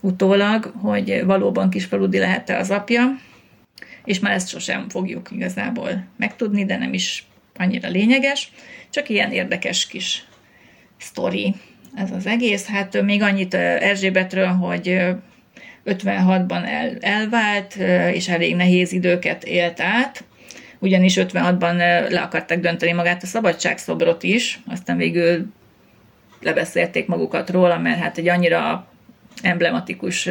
utólag, 0.00 0.72
hogy 0.80 1.22
valóban 1.24 1.70
kisfaludi 1.70 2.18
lehet-e 2.18 2.58
az 2.58 2.70
apja, 2.70 3.02
és 4.06 4.18
már 4.18 4.32
ezt 4.32 4.48
sosem 4.48 4.88
fogjuk 4.88 5.28
igazából 5.30 6.04
megtudni, 6.16 6.64
de 6.64 6.76
nem 6.76 6.92
is 6.92 7.26
annyira 7.56 7.88
lényeges, 7.88 8.52
csak 8.90 9.08
ilyen 9.08 9.32
érdekes 9.32 9.86
kis 9.86 10.24
sztori 10.98 11.54
ez 11.94 12.10
az 12.10 12.26
egész. 12.26 12.66
Hát 12.66 13.02
még 13.02 13.22
annyit 13.22 13.54
Erzsébetről, 13.54 14.46
hogy 14.46 15.00
56-ban 15.86 16.66
el, 16.66 16.96
elvált, 17.00 17.74
és 18.12 18.28
elég 18.28 18.56
nehéz 18.56 18.92
időket 18.92 19.44
élt 19.44 19.80
át, 19.80 20.24
ugyanis 20.78 21.14
56-ban 21.16 21.76
le 22.10 22.20
akarták 22.20 22.60
dönteni 22.60 22.92
magát 22.92 23.22
a 23.22 23.26
szabadságszobrot 23.26 24.22
is, 24.22 24.60
aztán 24.66 24.96
végül 24.96 25.46
lebeszélték 26.40 27.06
magukat 27.06 27.50
róla, 27.50 27.78
mert 27.78 27.98
hát 27.98 28.18
egy 28.18 28.28
annyira 28.28 28.88
emblematikus 29.42 30.28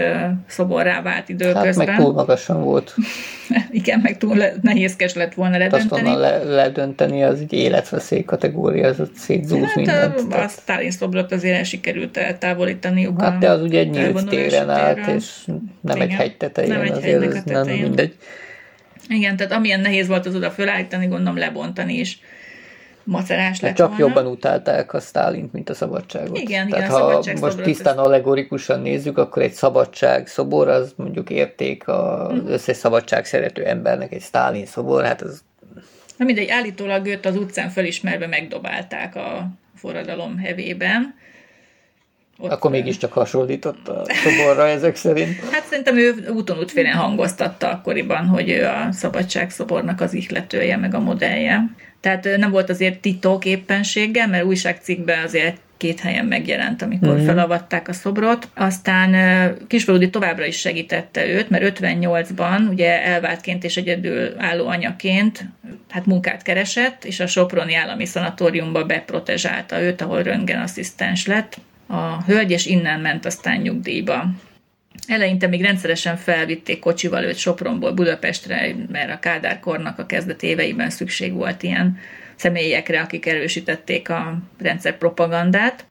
szoborrá 0.47 1.01
vált 1.01 1.29
időközben. 1.29 1.65
Hát 1.65 1.75
meg 1.75 1.95
túl 1.95 2.13
magasan 2.13 2.63
volt. 2.63 2.95
Igen, 3.71 3.99
meg 3.99 4.17
túl 4.17 4.35
le, 4.35 4.53
nehézkes 4.61 5.13
lett 5.13 5.33
volna 5.33 5.57
ledönteni. 5.57 6.09
Azt 6.09 6.19
le, 6.19 6.43
ledönteni, 6.43 7.23
az 7.23 7.39
egy 7.39 7.53
életveszély 7.53 8.23
kategória, 8.23 8.87
az 8.87 8.99
ott 8.99 9.15
szétzúz 9.15 9.63
hát, 9.63 9.75
mindent. 9.75 10.33
A, 10.33 10.43
a 10.43 10.47
Stalin 10.47 10.91
szobrot 10.91 11.31
azért 11.31 11.65
sikerült 11.65 12.17
eltávolítani. 12.17 13.09
Hát 13.17 13.37
de 13.37 13.49
az 13.49 13.61
ugye 13.61 13.79
egy 13.79 13.89
nyílt 13.89 14.29
téren 14.29 14.69
állt, 14.69 15.07
és 15.07 15.45
nem 15.81 15.95
Igen, 15.95 16.09
egy 16.09 16.13
hegy 16.13 16.37
tetején, 16.37 16.71
nem 16.71 16.81
egy 16.81 16.91
azért 16.91 17.35
ez 17.35 17.43
nem 17.43 17.67
mindegy. 17.67 18.15
Igen, 19.09 19.35
tehát 19.35 19.51
amilyen 19.51 19.79
nehéz 19.79 20.07
volt 20.07 20.25
az 20.25 20.35
oda 20.35 20.51
fölállítani, 20.51 21.07
gondolom 21.07 21.37
lebontani 21.37 21.93
is 21.93 22.19
macerás 23.05 23.59
lett 23.59 23.75
Csak 23.75 23.87
volna. 23.87 24.05
jobban 24.05 24.25
utálták 24.25 24.93
a 24.93 24.99
Stálint, 24.99 25.53
mint 25.53 25.69
a 25.69 25.73
szabadságot. 25.73 26.37
Igen, 26.37 26.69
Tehát 26.69 26.85
igen, 26.85 27.37
ha 27.37 27.45
most 27.45 27.61
tisztán 27.61 27.97
allegorikusan 27.97 28.79
nézzük, 28.79 29.17
akkor 29.17 29.41
egy 29.41 29.53
szabadság 29.53 30.27
szobor, 30.27 30.67
az 30.67 30.93
mondjuk 30.95 31.29
érték 31.29 31.87
az 31.87 32.33
mm. 32.33 32.47
összes 32.47 32.77
szabadság 32.77 33.25
szerető 33.25 33.65
embernek 33.65 34.13
egy 34.13 34.21
Stálin 34.21 34.65
szobor, 34.65 35.03
hát 35.03 35.21
az... 35.21 35.43
Na 36.17 36.25
mindegy, 36.25 36.49
állítólag 36.49 37.05
őt 37.05 37.25
az 37.25 37.35
utcán 37.35 37.69
fölismerve 37.69 38.27
megdobálták 38.27 39.15
a 39.15 39.47
forradalom 39.75 40.37
hevében. 40.37 41.15
Ott 42.37 42.51
Akkor 42.51 42.71
mégiscsak 42.71 43.13
hasonlított 43.13 43.87
a 43.87 44.03
szoborra 44.07 44.67
ezek 44.67 44.95
szerint. 44.95 45.39
Hát 45.51 45.65
szerintem 45.65 45.97
ő 45.97 46.29
úton 46.33 46.57
útfélen 46.57 46.95
hangoztatta 46.95 47.69
akkoriban, 47.69 48.25
hogy 48.25 48.49
ő 48.49 48.65
a 48.65 48.91
szabadságszobornak 48.91 50.01
az 50.01 50.13
ihletője, 50.13 50.77
meg 50.77 50.93
a 50.93 50.99
modellje. 50.99 51.63
Tehát 51.99 52.37
nem 52.37 52.51
volt 52.51 52.69
azért 52.69 52.99
titok 52.99 53.45
éppenséggel, 53.45 54.27
mert 54.27 54.43
újságcikkben 54.43 55.23
azért 55.23 55.57
két 55.77 55.99
helyen 55.99 56.25
megjelent, 56.25 56.81
amikor 56.81 57.13
mm. 57.13 57.25
felavatták 57.25 57.87
a 57.87 57.93
szobrot. 57.93 58.47
Aztán 58.53 59.15
Kisvaludi 59.67 60.09
továbbra 60.09 60.45
is 60.45 60.59
segítette 60.59 61.27
őt, 61.27 61.49
mert 61.49 61.79
58-ban 61.79 62.69
ugye 62.69 63.03
elváltként 63.03 63.63
és 63.63 63.77
egyedül 63.77 64.33
álló 64.37 64.67
anyaként 64.67 65.45
hát 65.89 66.05
munkát 66.05 66.41
keresett, 66.41 67.05
és 67.05 67.19
a 67.19 67.27
Soproni 67.27 67.75
Állami 67.75 68.05
Szanatóriumba 68.05 68.85
beprotezsálta 68.85 69.81
őt, 69.81 70.01
ahol 70.01 70.23
röntgenasszisztens 70.23 71.27
lett. 71.27 71.57
A 71.87 72.23
hölgy, 72.23 72.51
és 72.51 72.65
innen 72.65 72.99
ment 72.99 73.25
aztán 73.25 73.61
nyugdíjba. 73.61 74.25
Eleinte 75.07 75.47
még 75.47 75.61
rendszeresen 75.61 76.17
felvitték 76.17 76.79
kocsival 76.79 77.23
őt 77.23 77.37
Sopronból 77.37 77.91
Budapestre, 77.91 78.75
mert 78.91 79.11
a 79.11 79.19
Kádár 79.19 79.59
kornak 79.59 79.99
a 79.99 80.05
kezdet 80.05 80.43
éveiben 80.43 80.89
szükség 80.89 81.33
volt 81.33 81.63
ilyen 81.63 81.97
személyekre, 82.35 83.01
akik 83.01 83.25
erősítették 83.25 84.09
a 84.09 84.37
rendszer 84.57 84.97
propagandát. 84.97 85.85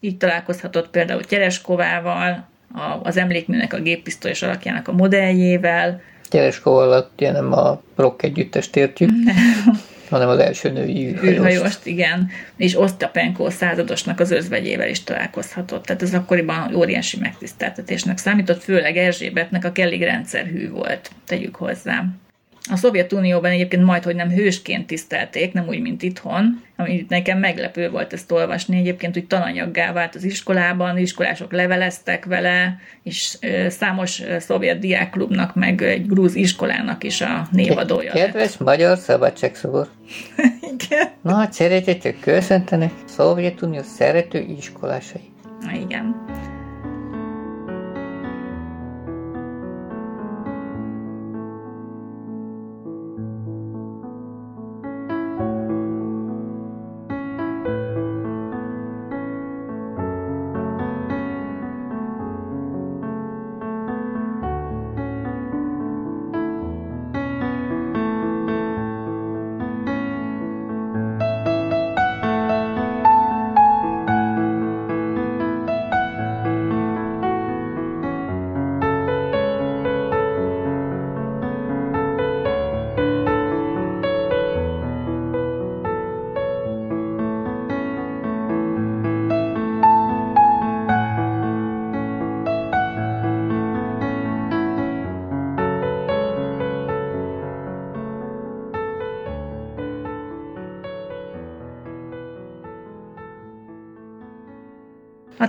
Így 0.00 0.16
találkozhatott 0.16 0.90
például 0.90 1.24
Tereskovával, 1.24 2.48
az 3.02 3.16
emlékműnek 3.16 3.72
a 3.72 3.80
géppisztolyos 3.80 4.42
alakjának 4.42 4.88
a 4.88 4.92
modelljével. 4.92 6.00
Tereskov 6.28 6.76
alatt 6.76 7.10
ugye 7.16 7.32
nem 7.32 7.52
a 7.52 7.82
rock 7.96 8.22
együttest 8.22 8.76
értjük. 8.76 9.10
hanem 10.12 10.28
az 10.28 10.38
első 10.38 10.70
női 10.70 11.06
űrhajóst. 11.06 11.38
űrhajóst 11.38 11.86
igen, 11.86 12.30
és 12.56 12.78
Osztapenko 12.78 13.50
századosnak 13.50 14.20
az 14.20 14.30
özvegyével 14.30 14.88
is 14.88 15.04
találkozhatott. 15.04 15.84
Tehát 15.84 16.02
ez 16.02 16.14
akkoriban 16.14 16.74
óriási 16.74 17.18
megtiszteltetésnek 17.18 18.18
számított, 18.18 18.62
főleg 18.62 18.96
Erzsébetnek, 18.96 19.64
a 19.64 19.70
elég 19.74 20.02
rendszerhű 20.02 20.70
volt, 20.70 21.10
tegyük 21.26 21.54
hozzá. 21.54 22.04
A 22.70 22.76
Szovjetunióban 22.76 23.50
egyébként 23.50 23.84
majd, 23.84 24.02
hogy 24.02 24.14
nem 24.14 24.30
hősként 24.30 24.86
tisztelték, 24.86 25.52
nem 25.52 25.68
úgy, 25.68 25.80
mint 25.80 26.02
itthon, 26.02 26.62
ami 26.76 27.06
nekem 27.08 27.38
meglepő 27.38 27.90
volt 27.90 28.12
ezt 28.12 28.32
olvasni. 28.32 28.76
Egyébként 28.76 29.16
úgy 29.16 29.26
tananyaggá 29.26 29.92
vált 29.92 30.14
az 30.14 30.24
iskolában, 30.24 30.98
iskolások 30.98 31.52
leveleztek 31.52 32.24
vele, 32.24 32.78
és 33.02 33.38
számos 33.68 34.22
szovjet 34.38 34.78
diákklubnak, 34.78 35.54
meg 35.54 35.82
egy 35.82 36.06
grúz 36.06 36.34
iskolának 36.34 37.04
is 37.04 37.20
a 37.20 37.48
névadója 37.50 38.12
Kedves 38.12 38.50
lett. 38.50 38.58
magyar 38.58 38.98
szabadságszobor! 38.98 39.88
Igen. 40.78 41.08
Nagy 41.22 41.52
szeretettel 41.52 42.14
köszöntenek 42.20 42.92
Szovjetunió 43.04 43.82
szerető 43.82 44.46
iskolásai. 44.58 45.30
Igen. 45.84 46.24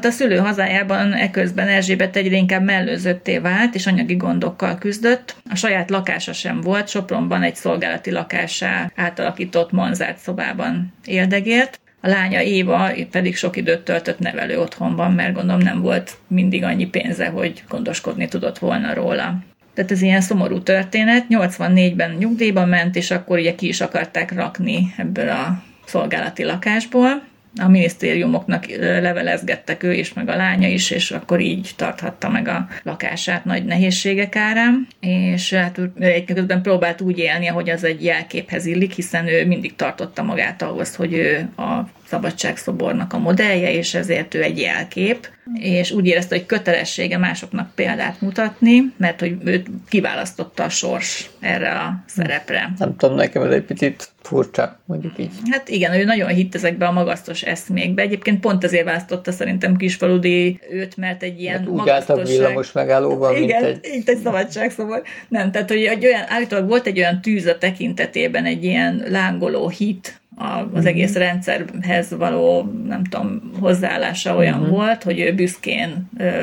A 0.06 0.12
szülő 0.12 0.38
hazájában 0.38 1.14
eközben 1.14 1.68
Erzsébet 1.68 2.16
egyre 2.16 2.36
inkább 2.36 2.64
mellőzötté 2.64 3.38
vált, 3.38 3.76
és 3.76 3.88
anyagi 3.88 4.16
gondokkal 4.16 4.78
küzdött. 4.78 5.36
A 5.49 5.56
saját 5.56 5.89
lakása 5.89 6.34
sem 6.34 6.62
volt, 6.62 6.88
Sopronban 6.88 7.43
egy 7.43 7.56
szolgálati 7.56 8.12
lakásá 8.12 8.91
átalakított 8.95 9.72
manzárt 9.72 10.18
szobában 10.18 10.93
éldegélt. 11.06 11.80
A 12.01 12.08
lánya 12.08 12.41
Éva 12.41 12.89
pedig 13.12 13.36
sok 13.36 13.58
időt 13.58 13.82
töltött 13.82 14.20
nevelő 14.20 14.60
otthonban, 14.60 15.14
mert 15.14 15.34
gondolom 15.34 15.62
nem 15.62 15.82
volt 15.82 16.18
mindig 16.28 16.64
annyi 16.64 16.86
pénze, 16.86 17.28
hogy 17.28 17.64
gondoskodni 17.70 18.28
tudott 18.28 18.60
volna 18.60 18.93
róla. 18.93 19.43
Tehát 19.74 19.91
ez 19.91 20.01
ilyen 20.01 20.22
szomorú 20.22 20.60
történet. 20.62 21.26
84-ben 21.30 22.12
nyugdíjba 22.12 22.66
ment, 22.66 22.95
és 22.95 23.12
akkor 23.12 23.39
ugye 23.39 23.56
ki 23.56 23.68
is 23.68 23.82
akarták 23.82 24.34
rakni 24.34 24.93
ebből 24.97 25.30
a 25.30 25.64
szolgálati 25.86 26.43
lakásból 26.43 27.32
a 27.62 27.68
minisztériumoknak 27.68 28.66
levelezgettek 28.80 29.84
ő 29.84 29.93
is, 29.93 30.14
meg 30.14 30.30
a 30.30 30.36
lánya 30.36 30.68
is, 30.68 30.91
és 30.91 31.12
akkor 31.12 31.39
így 31.39 31.72
tarthatta 31.76 32.30
meg 32.30 32.47
a 32.47 32.68
lakását 32.84 33.45
nagy 33.45 33.66
nehézségek 33.66 34.36
árán, 34.36 34.88
és 34.99 35.54
hát 35.54 35.80
egy 35.99 36.26
közben 36.26 36.62
próbált 36.62 37.01
úgy 37.01 37.18
élni, 37.18 37.45
hogy 37.45 37.70
az 37.70 37.84
egy 37.84 38.04
jelképhez 38.04 38.66
illik, 38.66 38.91
hiszen 38.91 39.28
ő 39.28 39.45
mindig 39.45 39.76
tartotta 39.76 40.24
magát 40.24 40.62
ahhoz, 40.62 40.95
hogy 40.95 41.14
ő 41.14 41.49
a 41.58 41.88
szabadságszobornak 42.14 43.14
a 43.14 43.18
modellje, 43.18 43.72
és 43.74 43.93
ezért 43.93 44.34
ő 44.34 44.43
egy 44.43 44.59
jelkép, 44.59 45.28
és 45.53 45.91
úgy 45.91 46.07
érezte, 46.07 46.36
hogy 46.36 46.45
kötelessége 46.45 47.18
másoknak 47.18 47.76
példát 47.76 48.22
mutatni, 48.22 48.93
mert 48.97 49.20
hogy 49.20 49.36
őt 49.43 49.68
kiválasztotta 49.89 50.64
a 50.64 50.70
sors 50.70 51.30
erre 51.39 51.70
a 51.70 52.03
szerepre. 52.05 52.74
Nem 52.78 52.95
tudom, 52.95 53.16
nekem 53.16 53.43
ez 53.43 53.51
egy 53.51 53.64
picit 53.64 54.09
furcsa, 54.22 54.80
mondjuk 54.86 55.14
így. 55.18 55.32
Hát 55.49 55.70
igen, 55.70 55.93
ő 55.93 56.03
nagyon 56.03 56.30
hitt 56.30 56.55
ezekbe 56.55 56.88
a 56.88 56.91
magasztos 56.91 57.41
eszmékbe. 57.41 58.01
Egyébként 58.01 58.39
pont 58.39 58.64
ezért 58.64 58.86
választotta 58.86 59.32
szerintem 59.32 59.76
Kisfaludi 59.76 60.59
őt, 60.70 60.97
mert 60.97 61.24
egy 61.24 61.41
ilyen 61.41 61.57
hát 61.57 61.68
úgy 61.68 61.76
magasztosság... 61.76 62.26
villamos 62.26 62.72
megállóban, 62.72 63.36
igen, 63.36 63.64
mint 63.64 63.86
egy... 63.86 63.93
így 63.93 64.09
egy 64.09 64.20
szabadságszobor. 64.24 65.01
Nem, 65.28 65.51
tehát 65.51 65.70
hogy 65.70 65.84
egy 65.84 66.05
olyan, 66.05 66.24
állítólag 66.28 66.68
volt 66.68 66.88
egy 66.88 66.97
olyan 66.97 67.22
tűz 67.22 67.45
a 67.45 67.57
tekintetében, 67.57 68.45
egy 68.45 68.64
ilyen 68.64 69.03
lángoló 69.09 69.70
hit, 69.70 70.22
az 70.36 70.65
mm-hmm. 70.65 70.86
egész 70.86 71.15
rendszerhez 71.15 72.15
való, 72.17 72.71
nem 72.88 73.03
tudom, 73.03 73.51
hozzáállása 73.59 74.36
olyan 74.36 74.59
mm-hmm. 74.59 74.69
volt, 74.69 75.03
hogy 75.03 75.19
ő 75.19 75.34
büszkén 75.34 76.09
ö, 76.17 76.41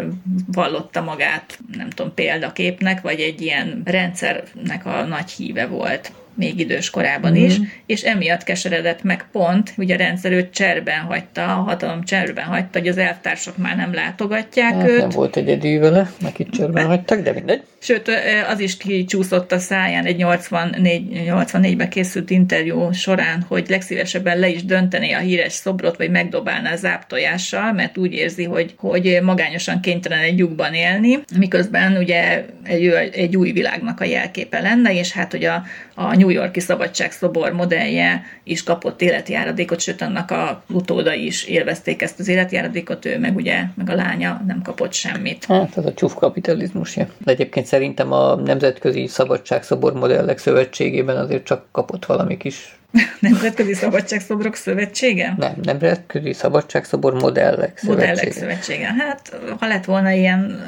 vallotta 0.52 1.02
magát, 1.02 1.58
nem 1.76 1.90
tudom, 1.90 2.14
példaképnek, 2.14 3.00
vagy 3.00 3.20
egy 3.20 3.40
ilyen 3.40 3.82
rendszernek 3.84 4.86
a 4.86 5.04
nagy 5.04 5.30
híve 5.30 5.66
volt. 5.66 6.12
Még 6.40 6.60
idős 6.60 6.90
korában 6.90 7.30
mm. 7.30 7.34
is, 7.44 7.60
és 7.86 8.02
emiatt 8.02 8.42
keseredett 8.42 9.02
meg 9.02 9.26
pont, 9.32 9.72
ugye 9.76 9.94
a 9.94 9.98
rendszer 9.98 10.32
őt 10.32 10.50
cserben 10.50 11.00
hagyta, 11.00 11.44
a 11.44 11.62
hatalom 11.62 12.04
cserben 12.04 12.44
hagyta, 12.44 12.78
hogy 12.78 12.88
az 12.88 12.98
elvtársak 12.98 13.56
már 13.56 13.76
nem 13.76 13.94
látogatják 13.94 14.74
hát, 14.74 14.88
őt. 14.88 14.98
Nem 14.98 15.08
volt 15.08 15.36
egyedül 15.36 15.80
vele, 15.80 16.10
neki 16.20 16.46
cserben 16.50 16.86
hagytak, 16.86 17.20
de 17.20 17.32
mindegy. 17.32 17.62
Sőt, 17.82 18.10
az 18.48 18.60
is 18.60 18.76
kicsúszott 18.76 19.52
a 19.52 19.58
száján 19.58 20.04
egy 20.04 20.16
84, 20.16 21.02
84-ben 21.12 21.88
készült 21.88 22.30
interjú 22.30 22.92
során, 22.92 23.44
hogy 23.48 23.66
legszívesebben 23.68 24.38
le 24.38 24.48
is 24.48 24.64
döntené 24.64 25.12
a 25.12 25.18
híres 25.18 25.52
szobrot, 25.52 25.96
vagy 25.96 26.10
megdobálná 26.10 26.76
záptojással, 26.76 27.72
mert 27.72 27.98
úgy 27.98 28.12
érzi, 28.12 28.44
hogy, 28.44 28.74
hogy 28.76 29.18
magányosan 29.22 29.80
kénytelen 29.80 30.18
egy 30.18 30.38
lyukban 30.38 30.74
élni, 30.74 31.18
miközben 31.38 31.96
ugye 31.96 32.44
egy, 32.62 32.86
egy 33.12 33.36
új 33.36 33.52
világnak 33.52 34.00
a 34.00 34.04
jelképe 34.04 34.60
lenne, 34.60 34.94
és 34.94 35.12
hát 35.12 35.30
hogy 35.30 35.44
a, 35.44 35.62
a 36.00 36.16
New 36.16 36.28
Yorki 36.28 36.60
Szabadságszobor 36.60 37.52
modellje 37.52 38.22
is 38.44 38.62
kapott 38.62 39.02
életjáradékot, 39.02 39.80
sőt 39.80 40.02
annak 40.02 40.30
a 40.30 40.62
utóda 40.68 41.14
is 41.14 41.44
élvezték 41.44 42.02
ezt 42.02 42.18
az 42.18 42.28
életjáradékot, 42.28 43.04
ő 43.04 43.18
meg 43.18 43.36
ugye, 43.36 43.62
meg 43.74 43.90
a 43.90 43.94
lánya 43.94 44.42
nem 44.46 44.62
kapott 44.62 44.92
semmit. 44.92 45.44
Hát 45.44 45.76
ez 45.76 45.84
a 45.84 45.94
csúf 45.94 46.14
kapitalizmus. 46.14 46.94
De 46.94 47.06
egyébként 47.24 47.66
szerintem 47.66 48.12
a 48.12 48.34
Nemzetközi 48.34 49.06
Szabadságszobor 49.06 49.92
Modellek 49.92 50.38
Szövetségében 50.38 51.16
azért 51.16 51.44
csak 51.44 51.64
kapott 51.72 52.04
valami 52.04 52.36
kis 52.36 52.78
Nemzetközi 53.20 53.74
Szabadságszobrok 53.74 54.54
Szövetsége? 54.54 55.34
Nem, 55.38 55.54
Nemzetközi 55.62 56.32
Szabadságszobor 56.32 57.14
Modellek 57.14 57.78
Szövetsége. 57.78 58.08
Modellek 58.08 58.32
Szövetsége. 58.32 58.94
Hát, 58.98 59.40
ha 59.58 59.66
lett 59.66 59.84
volna 59.84 60.10
ilyen, 60.10 60.62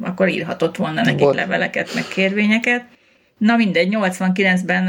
akkor 0.00 0.28
írhatott 0.28 0.76
volna 0.76 1.02
nekik 1.02 1.20
Volt. 1.20 1.34
leveleket, 1.34 1.94
meg 1.94 2.04
kérvényeket. 2.08 2.84
Na 3.38 3.56
mindegy, 3.56 3.96
89-ben 4.00 4.88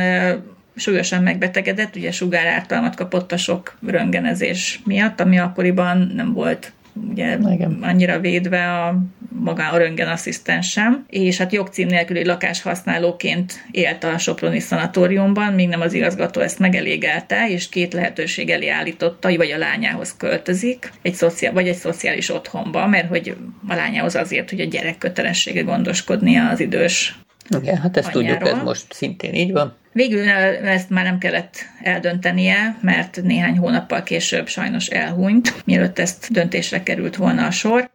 súlyosan 0.76 1.24
megbetegedett, 1.24 1.96
ugye 1.96 2.12
sugárártalmat 2.12 2.96
kapott 2.96 3.32
a 3.32 3.38
sok 3.38 3.78
röngenezés 3.88 4.82
miatt, 4.86 5.20
ami 5.20 5.40
akkoriban 5.40 6.12
nem 6.16 6.34
volt 6.34 6.72
ugye 7.12 7.38
Igen. 7.52 7.78
annyira 7.82 8.20
védve 8.20 8.74
a 8.74 8.98
maga 9.30 9.70
a 9.70 9.78
röntgenasszisztens 9.78 10.70
sem, 10.70 11.06
és 11.10 11.38
hát 11.38 11.54
jogcím 11.54 11.88
nélküli 11.88 12.26
lakáshasználóként 12.26 13.66
élt 13.72 14.04
a 14.04 14.18
Soproni 14.18 14.60
szanatóriumban, 14.60 15.54
míg 15.54 15.68
nem 15.68 15.82
az 15.82 15.94
igazgató 15.94 16.42
ezt 16.42 16.60
megelégelte, 16.60 17.50
és 17.50 17.70
két 17.70 17.94
lehetőség 17.94 18.50
elé 18.50 18.68
állította, 18.68 19.36
vagy 19.36 19.52
a 19.52 19.58
lányához 19.58 20.18
költözik, 20.18 20.92
egy 21.02 21.14
szociál, 21.14 21.54
vagy 21.54 21.68
egy 21.68 21.76
szociális 21.76 22.30
otthonba, 22.30 22.88
mert 22.88 23.08
hogy 23.08 23.36
a 23.68 23.76
lányához 23.76 24.16
azért, 24.16 24.50
hogy 24.50 24.60
a 24.60 24.66
gyerek 24.66 24.98
kötelessége 24.98 25.62
gondoskodnia 25.62 26.50
az 26.50 26.60
idős 26.60 27.16
igen, 27.62 27.78
hát 27.78 27.98
ezt 27.98 28.16
anyjáról. 28.16 28.40
tudjuk, 28.40 28.58
ez 28.58 28.64
most 28.64 28.86
szintén 28.90 29.34
így 29.34 29.52
van. 29.52 29.76
Végül 29.92 30.30
ezt 30.30 30.90
már 30.90 31.04
nem 31.04 31.18
kellett 31.18 31.56
eldöntenie, 31.84 32.78
mert 32.82 33.22
néhány 33.24 33.58
hónappal 33.58 34.04
később 34.04 34.48
sajnos 34.48 34.88
elhunyt, 34.88 35.54
mielőtt 35.66 36.00
ezt 36.00 36.32
döntésre 36.32 36.84
került 36.84 37.16
volna 37.16 37.46
a 37.46 37.52
sor. 37.52 37.90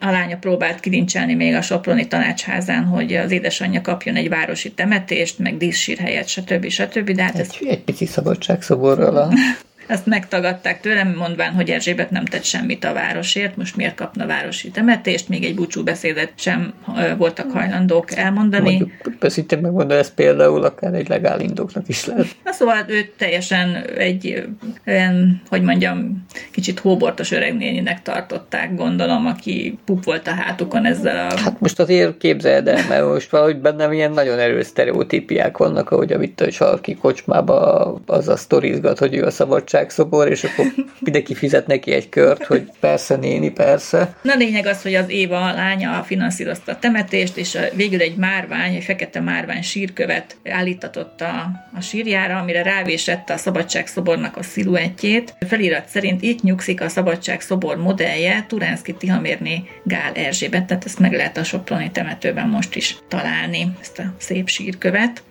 A 0.00 0.10
lánya 0.10 0.36
próbált 0.36 0.80
kilincselni 0.80 1.34
még 1.34 1.54
a 1.54 1.62
Soproni 1.62 2.08
tanácsházán, 2.08 2.84
hogy 2.84 3.14
az 3.14 3.30
édesanyja 3.30 3.80
kapjon 3.80 4.16
egy 4.16 4.28
városi 4.28 4.72
temetést, 4.72 5.38
meg 5.38 5.56
díszsírhelyet, 5.56 6.28
stb. 6.28 6.68
stb. 6.68 7.10
De 7.10 7.22
hát 7.22 7.34
egy, 7.34 7.40
ez... 7.40 7.68
egy 7.68 7.82
pici 7.82 8.06
szabadságszoborral 8.06 9.16
a 9.16 9.30
Ezt 9.88 10.06
megtagadták 10.06 10.80
tőlem, 10.80 11.14
mondván, 11.18 11.52
hogy 11.52 11.70
Erzsébet 11.70 12.10
nem 12.10 12.24
tett 12.24 12.44
semmit 12.44 12.84
a 12.84 12.92
városért, 12.92 13.56
most 13.56 13.76
miért 13.76 13.94
kapna 13.94 14.26
városi 14.26 14.70
temetést, 14.70 15.28
még 15.28 15.44
egy 15.44 15.54
búcsú 15.54 15.82
beszédet 15.82 16.32
sem 16.34 16.72
voltak 17.16 17.50
hajlandók 17.50 18.14
elmondani. 18.14 18.76
Mondjuk, 18.76 19.50
meg 19.50 19.60
megmondani, 19.60 20.00
ez 20.00 20.14
például 20.14 20.64
akár 20.64 20.94
egy 20.94 21.08
legál 21.08 21.40
indoknak 21.40 21.88
is 21.88 22.06
lehet. 22.06 22.26
Na 22.44 22.52
szóval 22.52 22.84
ő 22.88 23.12
teljesen 23.16 23.84
egy 23.98 24.48
olyan, 24.86 25.42
hogy 25.48 25.62
mondjam, 25.62 26.26
kicsit 26.50 26.78
hóbortos 26.78 27.30
öregnéninek 27.30 28.02
tartották, 28.02 28.74
gondolom, 28.74 29.26
aki 29.26 29.78
pup 29.84 30.04
volt 30.04 30.26
a 30.26 30.34
hátukon 30.34 30.86
ezzel 30.86 31.28
a... 31.28 31.38
Hát 31.38 31.60
most 31.60 31.80
azért 31.80 32.18
képzeld 32.18 32.68
el, 32.68 32.86
mert 32.88 33.06
most 33.06 33.30
valahogy 33.30 33.60
bennem 33.60 33.92
ilyen 33.92 34.12
nagyon 34.12 34.38
erős 34.38 34.66
sztereotípiák 34.66 35.56
vannak, 35.56 35.90
ahogy 35.90 36.12
a 36.12 36.18
Vitta 36.18 36.50
sarki 36.50 36.94
kocsmába 36.94 37.94
az 38.06 38.28
a 38.28 38.36
sztorizgat, 38.36 38.98
hogy 38.98 39.14
ő 39.14 39.24
a 39.24 39.30
szabadság 39.30 39.77
szobor, 39.86 40.28
és 40.28 40.44
akkor 40.44 40.66
mindenki 41.00 41.34
fizet 41.34 41.66
neki 41.66 41.92
egy 41.92 42.08
kört, 42.08 42.44
hogy 42.44 42.70
persze 42.80 43.16
néni, 43.16 43.50
persze. 43.50 44.16
Na 44.22 44.34
lényeg 44.34 44.66
az, 44.66 44.82
hogy 44.82 44.94
az 44.94 45.10
Éva 45.10 45.52
lánya 45.52 46.02
finanszírozta 46.06 46.72
a 46.72 46.78
temetést, 46.78 47.36
és 47.36 47.58
végül 47.74 48.00
egy 48.00 48.16
márvány, 48.16 48.74
egy 48.74 48.84
fekete 48.84 49.20
márvány 49.20 49.62
sírkövet 49.62 50.36
állítatott 50.50 51.20
a, 51.20 51.50
a 51.76 51.80
sírjára, 51.80 52.38
amire 52.38 52.62
rávésette 52.62 53.32
a 53.32 53.36
szabadságszobornak 53.36 54.36
a 54.36 54.42
sziluettjét. 54.42 55.34
Felirat 55.46 55.88
szerint 55.88 56.22
itt 56.22 56.42
nyugszik 56.42 56.80
a 56.80 56.88
szabadságszobor 56.88 57.76
modellje, 57.76 58.44
Turánszki 58.48 58.92
Tihamérné 58.94 59.62
Gál 59.82 60.12
Erzsébet, 60.12 60.64
tehát 60.64 60.84
ezt 60.84 60.98
meg 60.98 61.12
lehet 61.12 61.36
a 61.36 61.44
Soproni 61.44 61.90
temetőben 61.90 62.48
most 62.48 62.76
is 62.76 62.96
találni, 63.08 63.66
ezt 63.80 63.98
a 63.98 64.14
szép 64.18 64.48
sírkövet. 64.48 65.22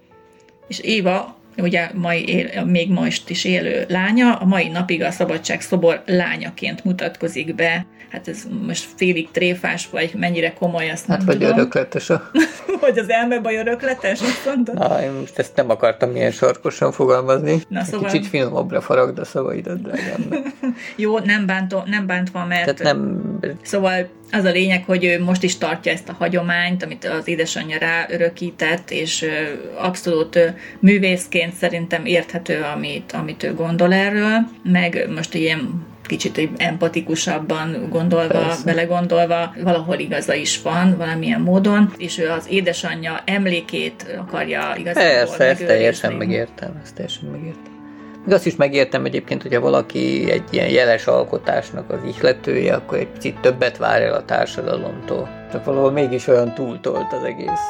És 0.68 0.80
Éva 0.80 1.37
ugye 1.58 1.90
mai 1.94 2.28
él, 2.28 2.66
még 2.66 2.90
most 2.90 3.30
is 3.30 3.46
élő 3.46 3.86
lánya, 3.88 4.36
a 4.36 4.46
mai 4.46 4.68
napig 4.68 5.04
a 5.04 5.12
Szabadság 5.12 5.62
szobor 5.62 6.02
lányaként 6.06 6.84
mutatkozik 6.84 7.56
be. 7.56 7.86
Hát 8.10 8.28
ez 8.28 8.44
most 8.66 8.86
félig 8.96 9.32
tréfás, 9.32 9.90
vagy 9.90 10.12
mennyire 10.16 10.54
komoly, 10.54 10.90
azt 10.90 11.06
hát 11.06 11.18
nem 11.18 11.26
vagy 11.26 11.38
tudom. 11.38 11.58
örökletes 11.58 12.10
a... 12.10 12.32
vagy 12.82 12.98
az 12.98 13.10
elmebaj 13.10 13.56
örökletes, 13.56 14.22
azt 14.22 14.46
mondtad? 14.46 14.76
Na, 14.76 15.04
én 15.04 15.12
most 15.12 15.40
ezt 15.40 15.56
nem 15.56 15.70
akartam 15.70 16.16
ilyen 16.16 16.32
sarkosan 16.32 16.92
fogalmazni. 16.92 17.62
Na, 17.68 17.84
szóval... 17.84 18.10
Kicsit 18.10 18.28
finomabbra 18.28 18.82
faragd 18.82 19.20
a 19.20 19.26
szavaidat, 19.26 19.82
drágám. 19.82 20.54
Jó, 20.96 21.20
nem, 21.20 21.46
bántó, 21.46 21.84
nem 21.86 22.06
bántva, 22.06 22.46
mert... 22.46 22.76
Tehát 22.76 22.94
nem... 22.94 23.38
Szóval 23.62 24.10
az 24.32 24.44
a 24.44 24.52
lényeg, 24.52 24.84
hogy 24.86 25.06
ő 25.06 25.24
most 25.24 25.44
is 25.44 25.58
tartja 25.58 25.92
ezt 25.92 26.10
a 26.10 26.16
hagyományt, 26.18 26.84
amit 26.84 27.06
az 27.06 27.28
édesanyja 27.28 27.78
ráörökített, 27.78 28.92
és 28.92 29.26
abszolút 29.78 30.54
művészként 30.80 31.47
szerintem 31.60 32.06
érthető, 32.06 32.62
amit, 32.76 33.12
amit 33.12 33.44
ő 33.44 33.54
gondol 33.54 33.94
erről, 33.94 34.48
meg 34.64 35.08
most 35.16 35.34
ilyen 35.34 35.86
kicsit 36.08 36.50
empatikusabban 36.58 37.88
gondolva, 37.90 38.28
Persze. 38.28 38.64
belegondolva, 38.66 39.54
valahol 39.64 40.00
igaza 40.00 40.34
is 40.34 40.62
van 40.62 40.98
valamilyen 40.98 41.42
módon, 41.42 41.94
és 41.98 42.18
ő 42.18 42.30
az 42.30 42.46
édesanyja 42.50 43.22
emlékét 43.26 44.16
akarja 44.18 44.76
igazából 44.78 45.12
Persze, 45.12 45.44
ezt 45.44 45.66
teljesen 45.66 46.14
megértem, 46.14 46.80
ezt 46.84 46.96
teljesen 46.96 47.30
megértem. 47.30 47.76
De 48.26 48.36
azt 48.36 48.46
is 48.46 48.56
megértem 48.56 49.06
egyébként, 49.06 49.42
hogyha 49.42 49.60
valaki 49.60 50.32
egy 50.32 50.44
ilyen 50.50 50.70
jeles 50.70 51.06
alkotásnak 51.06 51.90
az 51.90 52.00
ihletője, 52.08 52.74
akkor 52.74 52.98
egy 52.98 53.08
picit 53.08 53.40
többet 53.40 53.78
vár 53.78 54.02
el 54.02 54.14
a 54.14 54.26
társadalomtól. 54.26 55.30
Csak 55.52 55.66
valahol 55.66 55.92
mégis 55.92 56.28
olyan 56.28 56.54
túltolt 56.54 57.14
az 57.14 57.24
egész. 57.24 57.62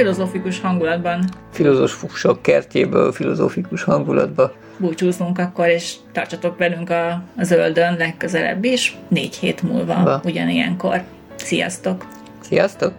Filozófikus 0.00 0.60
hangulatban. 0.60 1.24
Filozófusok 1.52 2.42
kertjéből, 2.42 3.12
filozófikus 3.12 3.82
hangulatba. 3.82 4.52
Búcsúzunk 4.78 5.38
akkor, 5.38 5.68
és 5.68 5.94
tartsatok 6.12 6.58
velünk 6.58 6.90
a, 6.90 7.10
a 7.36 7.42
zöldön 7.42 7.96
legközelebb 7.96 8.64
is, 8.64 8.96
négy 9.08 9.36
hét 9.36 9.62
múlva, 9.62 10.02
ba. 10.02 10.20
ugyanilyenkor. 10.24 11.02
Sziasztok! 11.36 12.06
Sziasztok! 12.40 12.92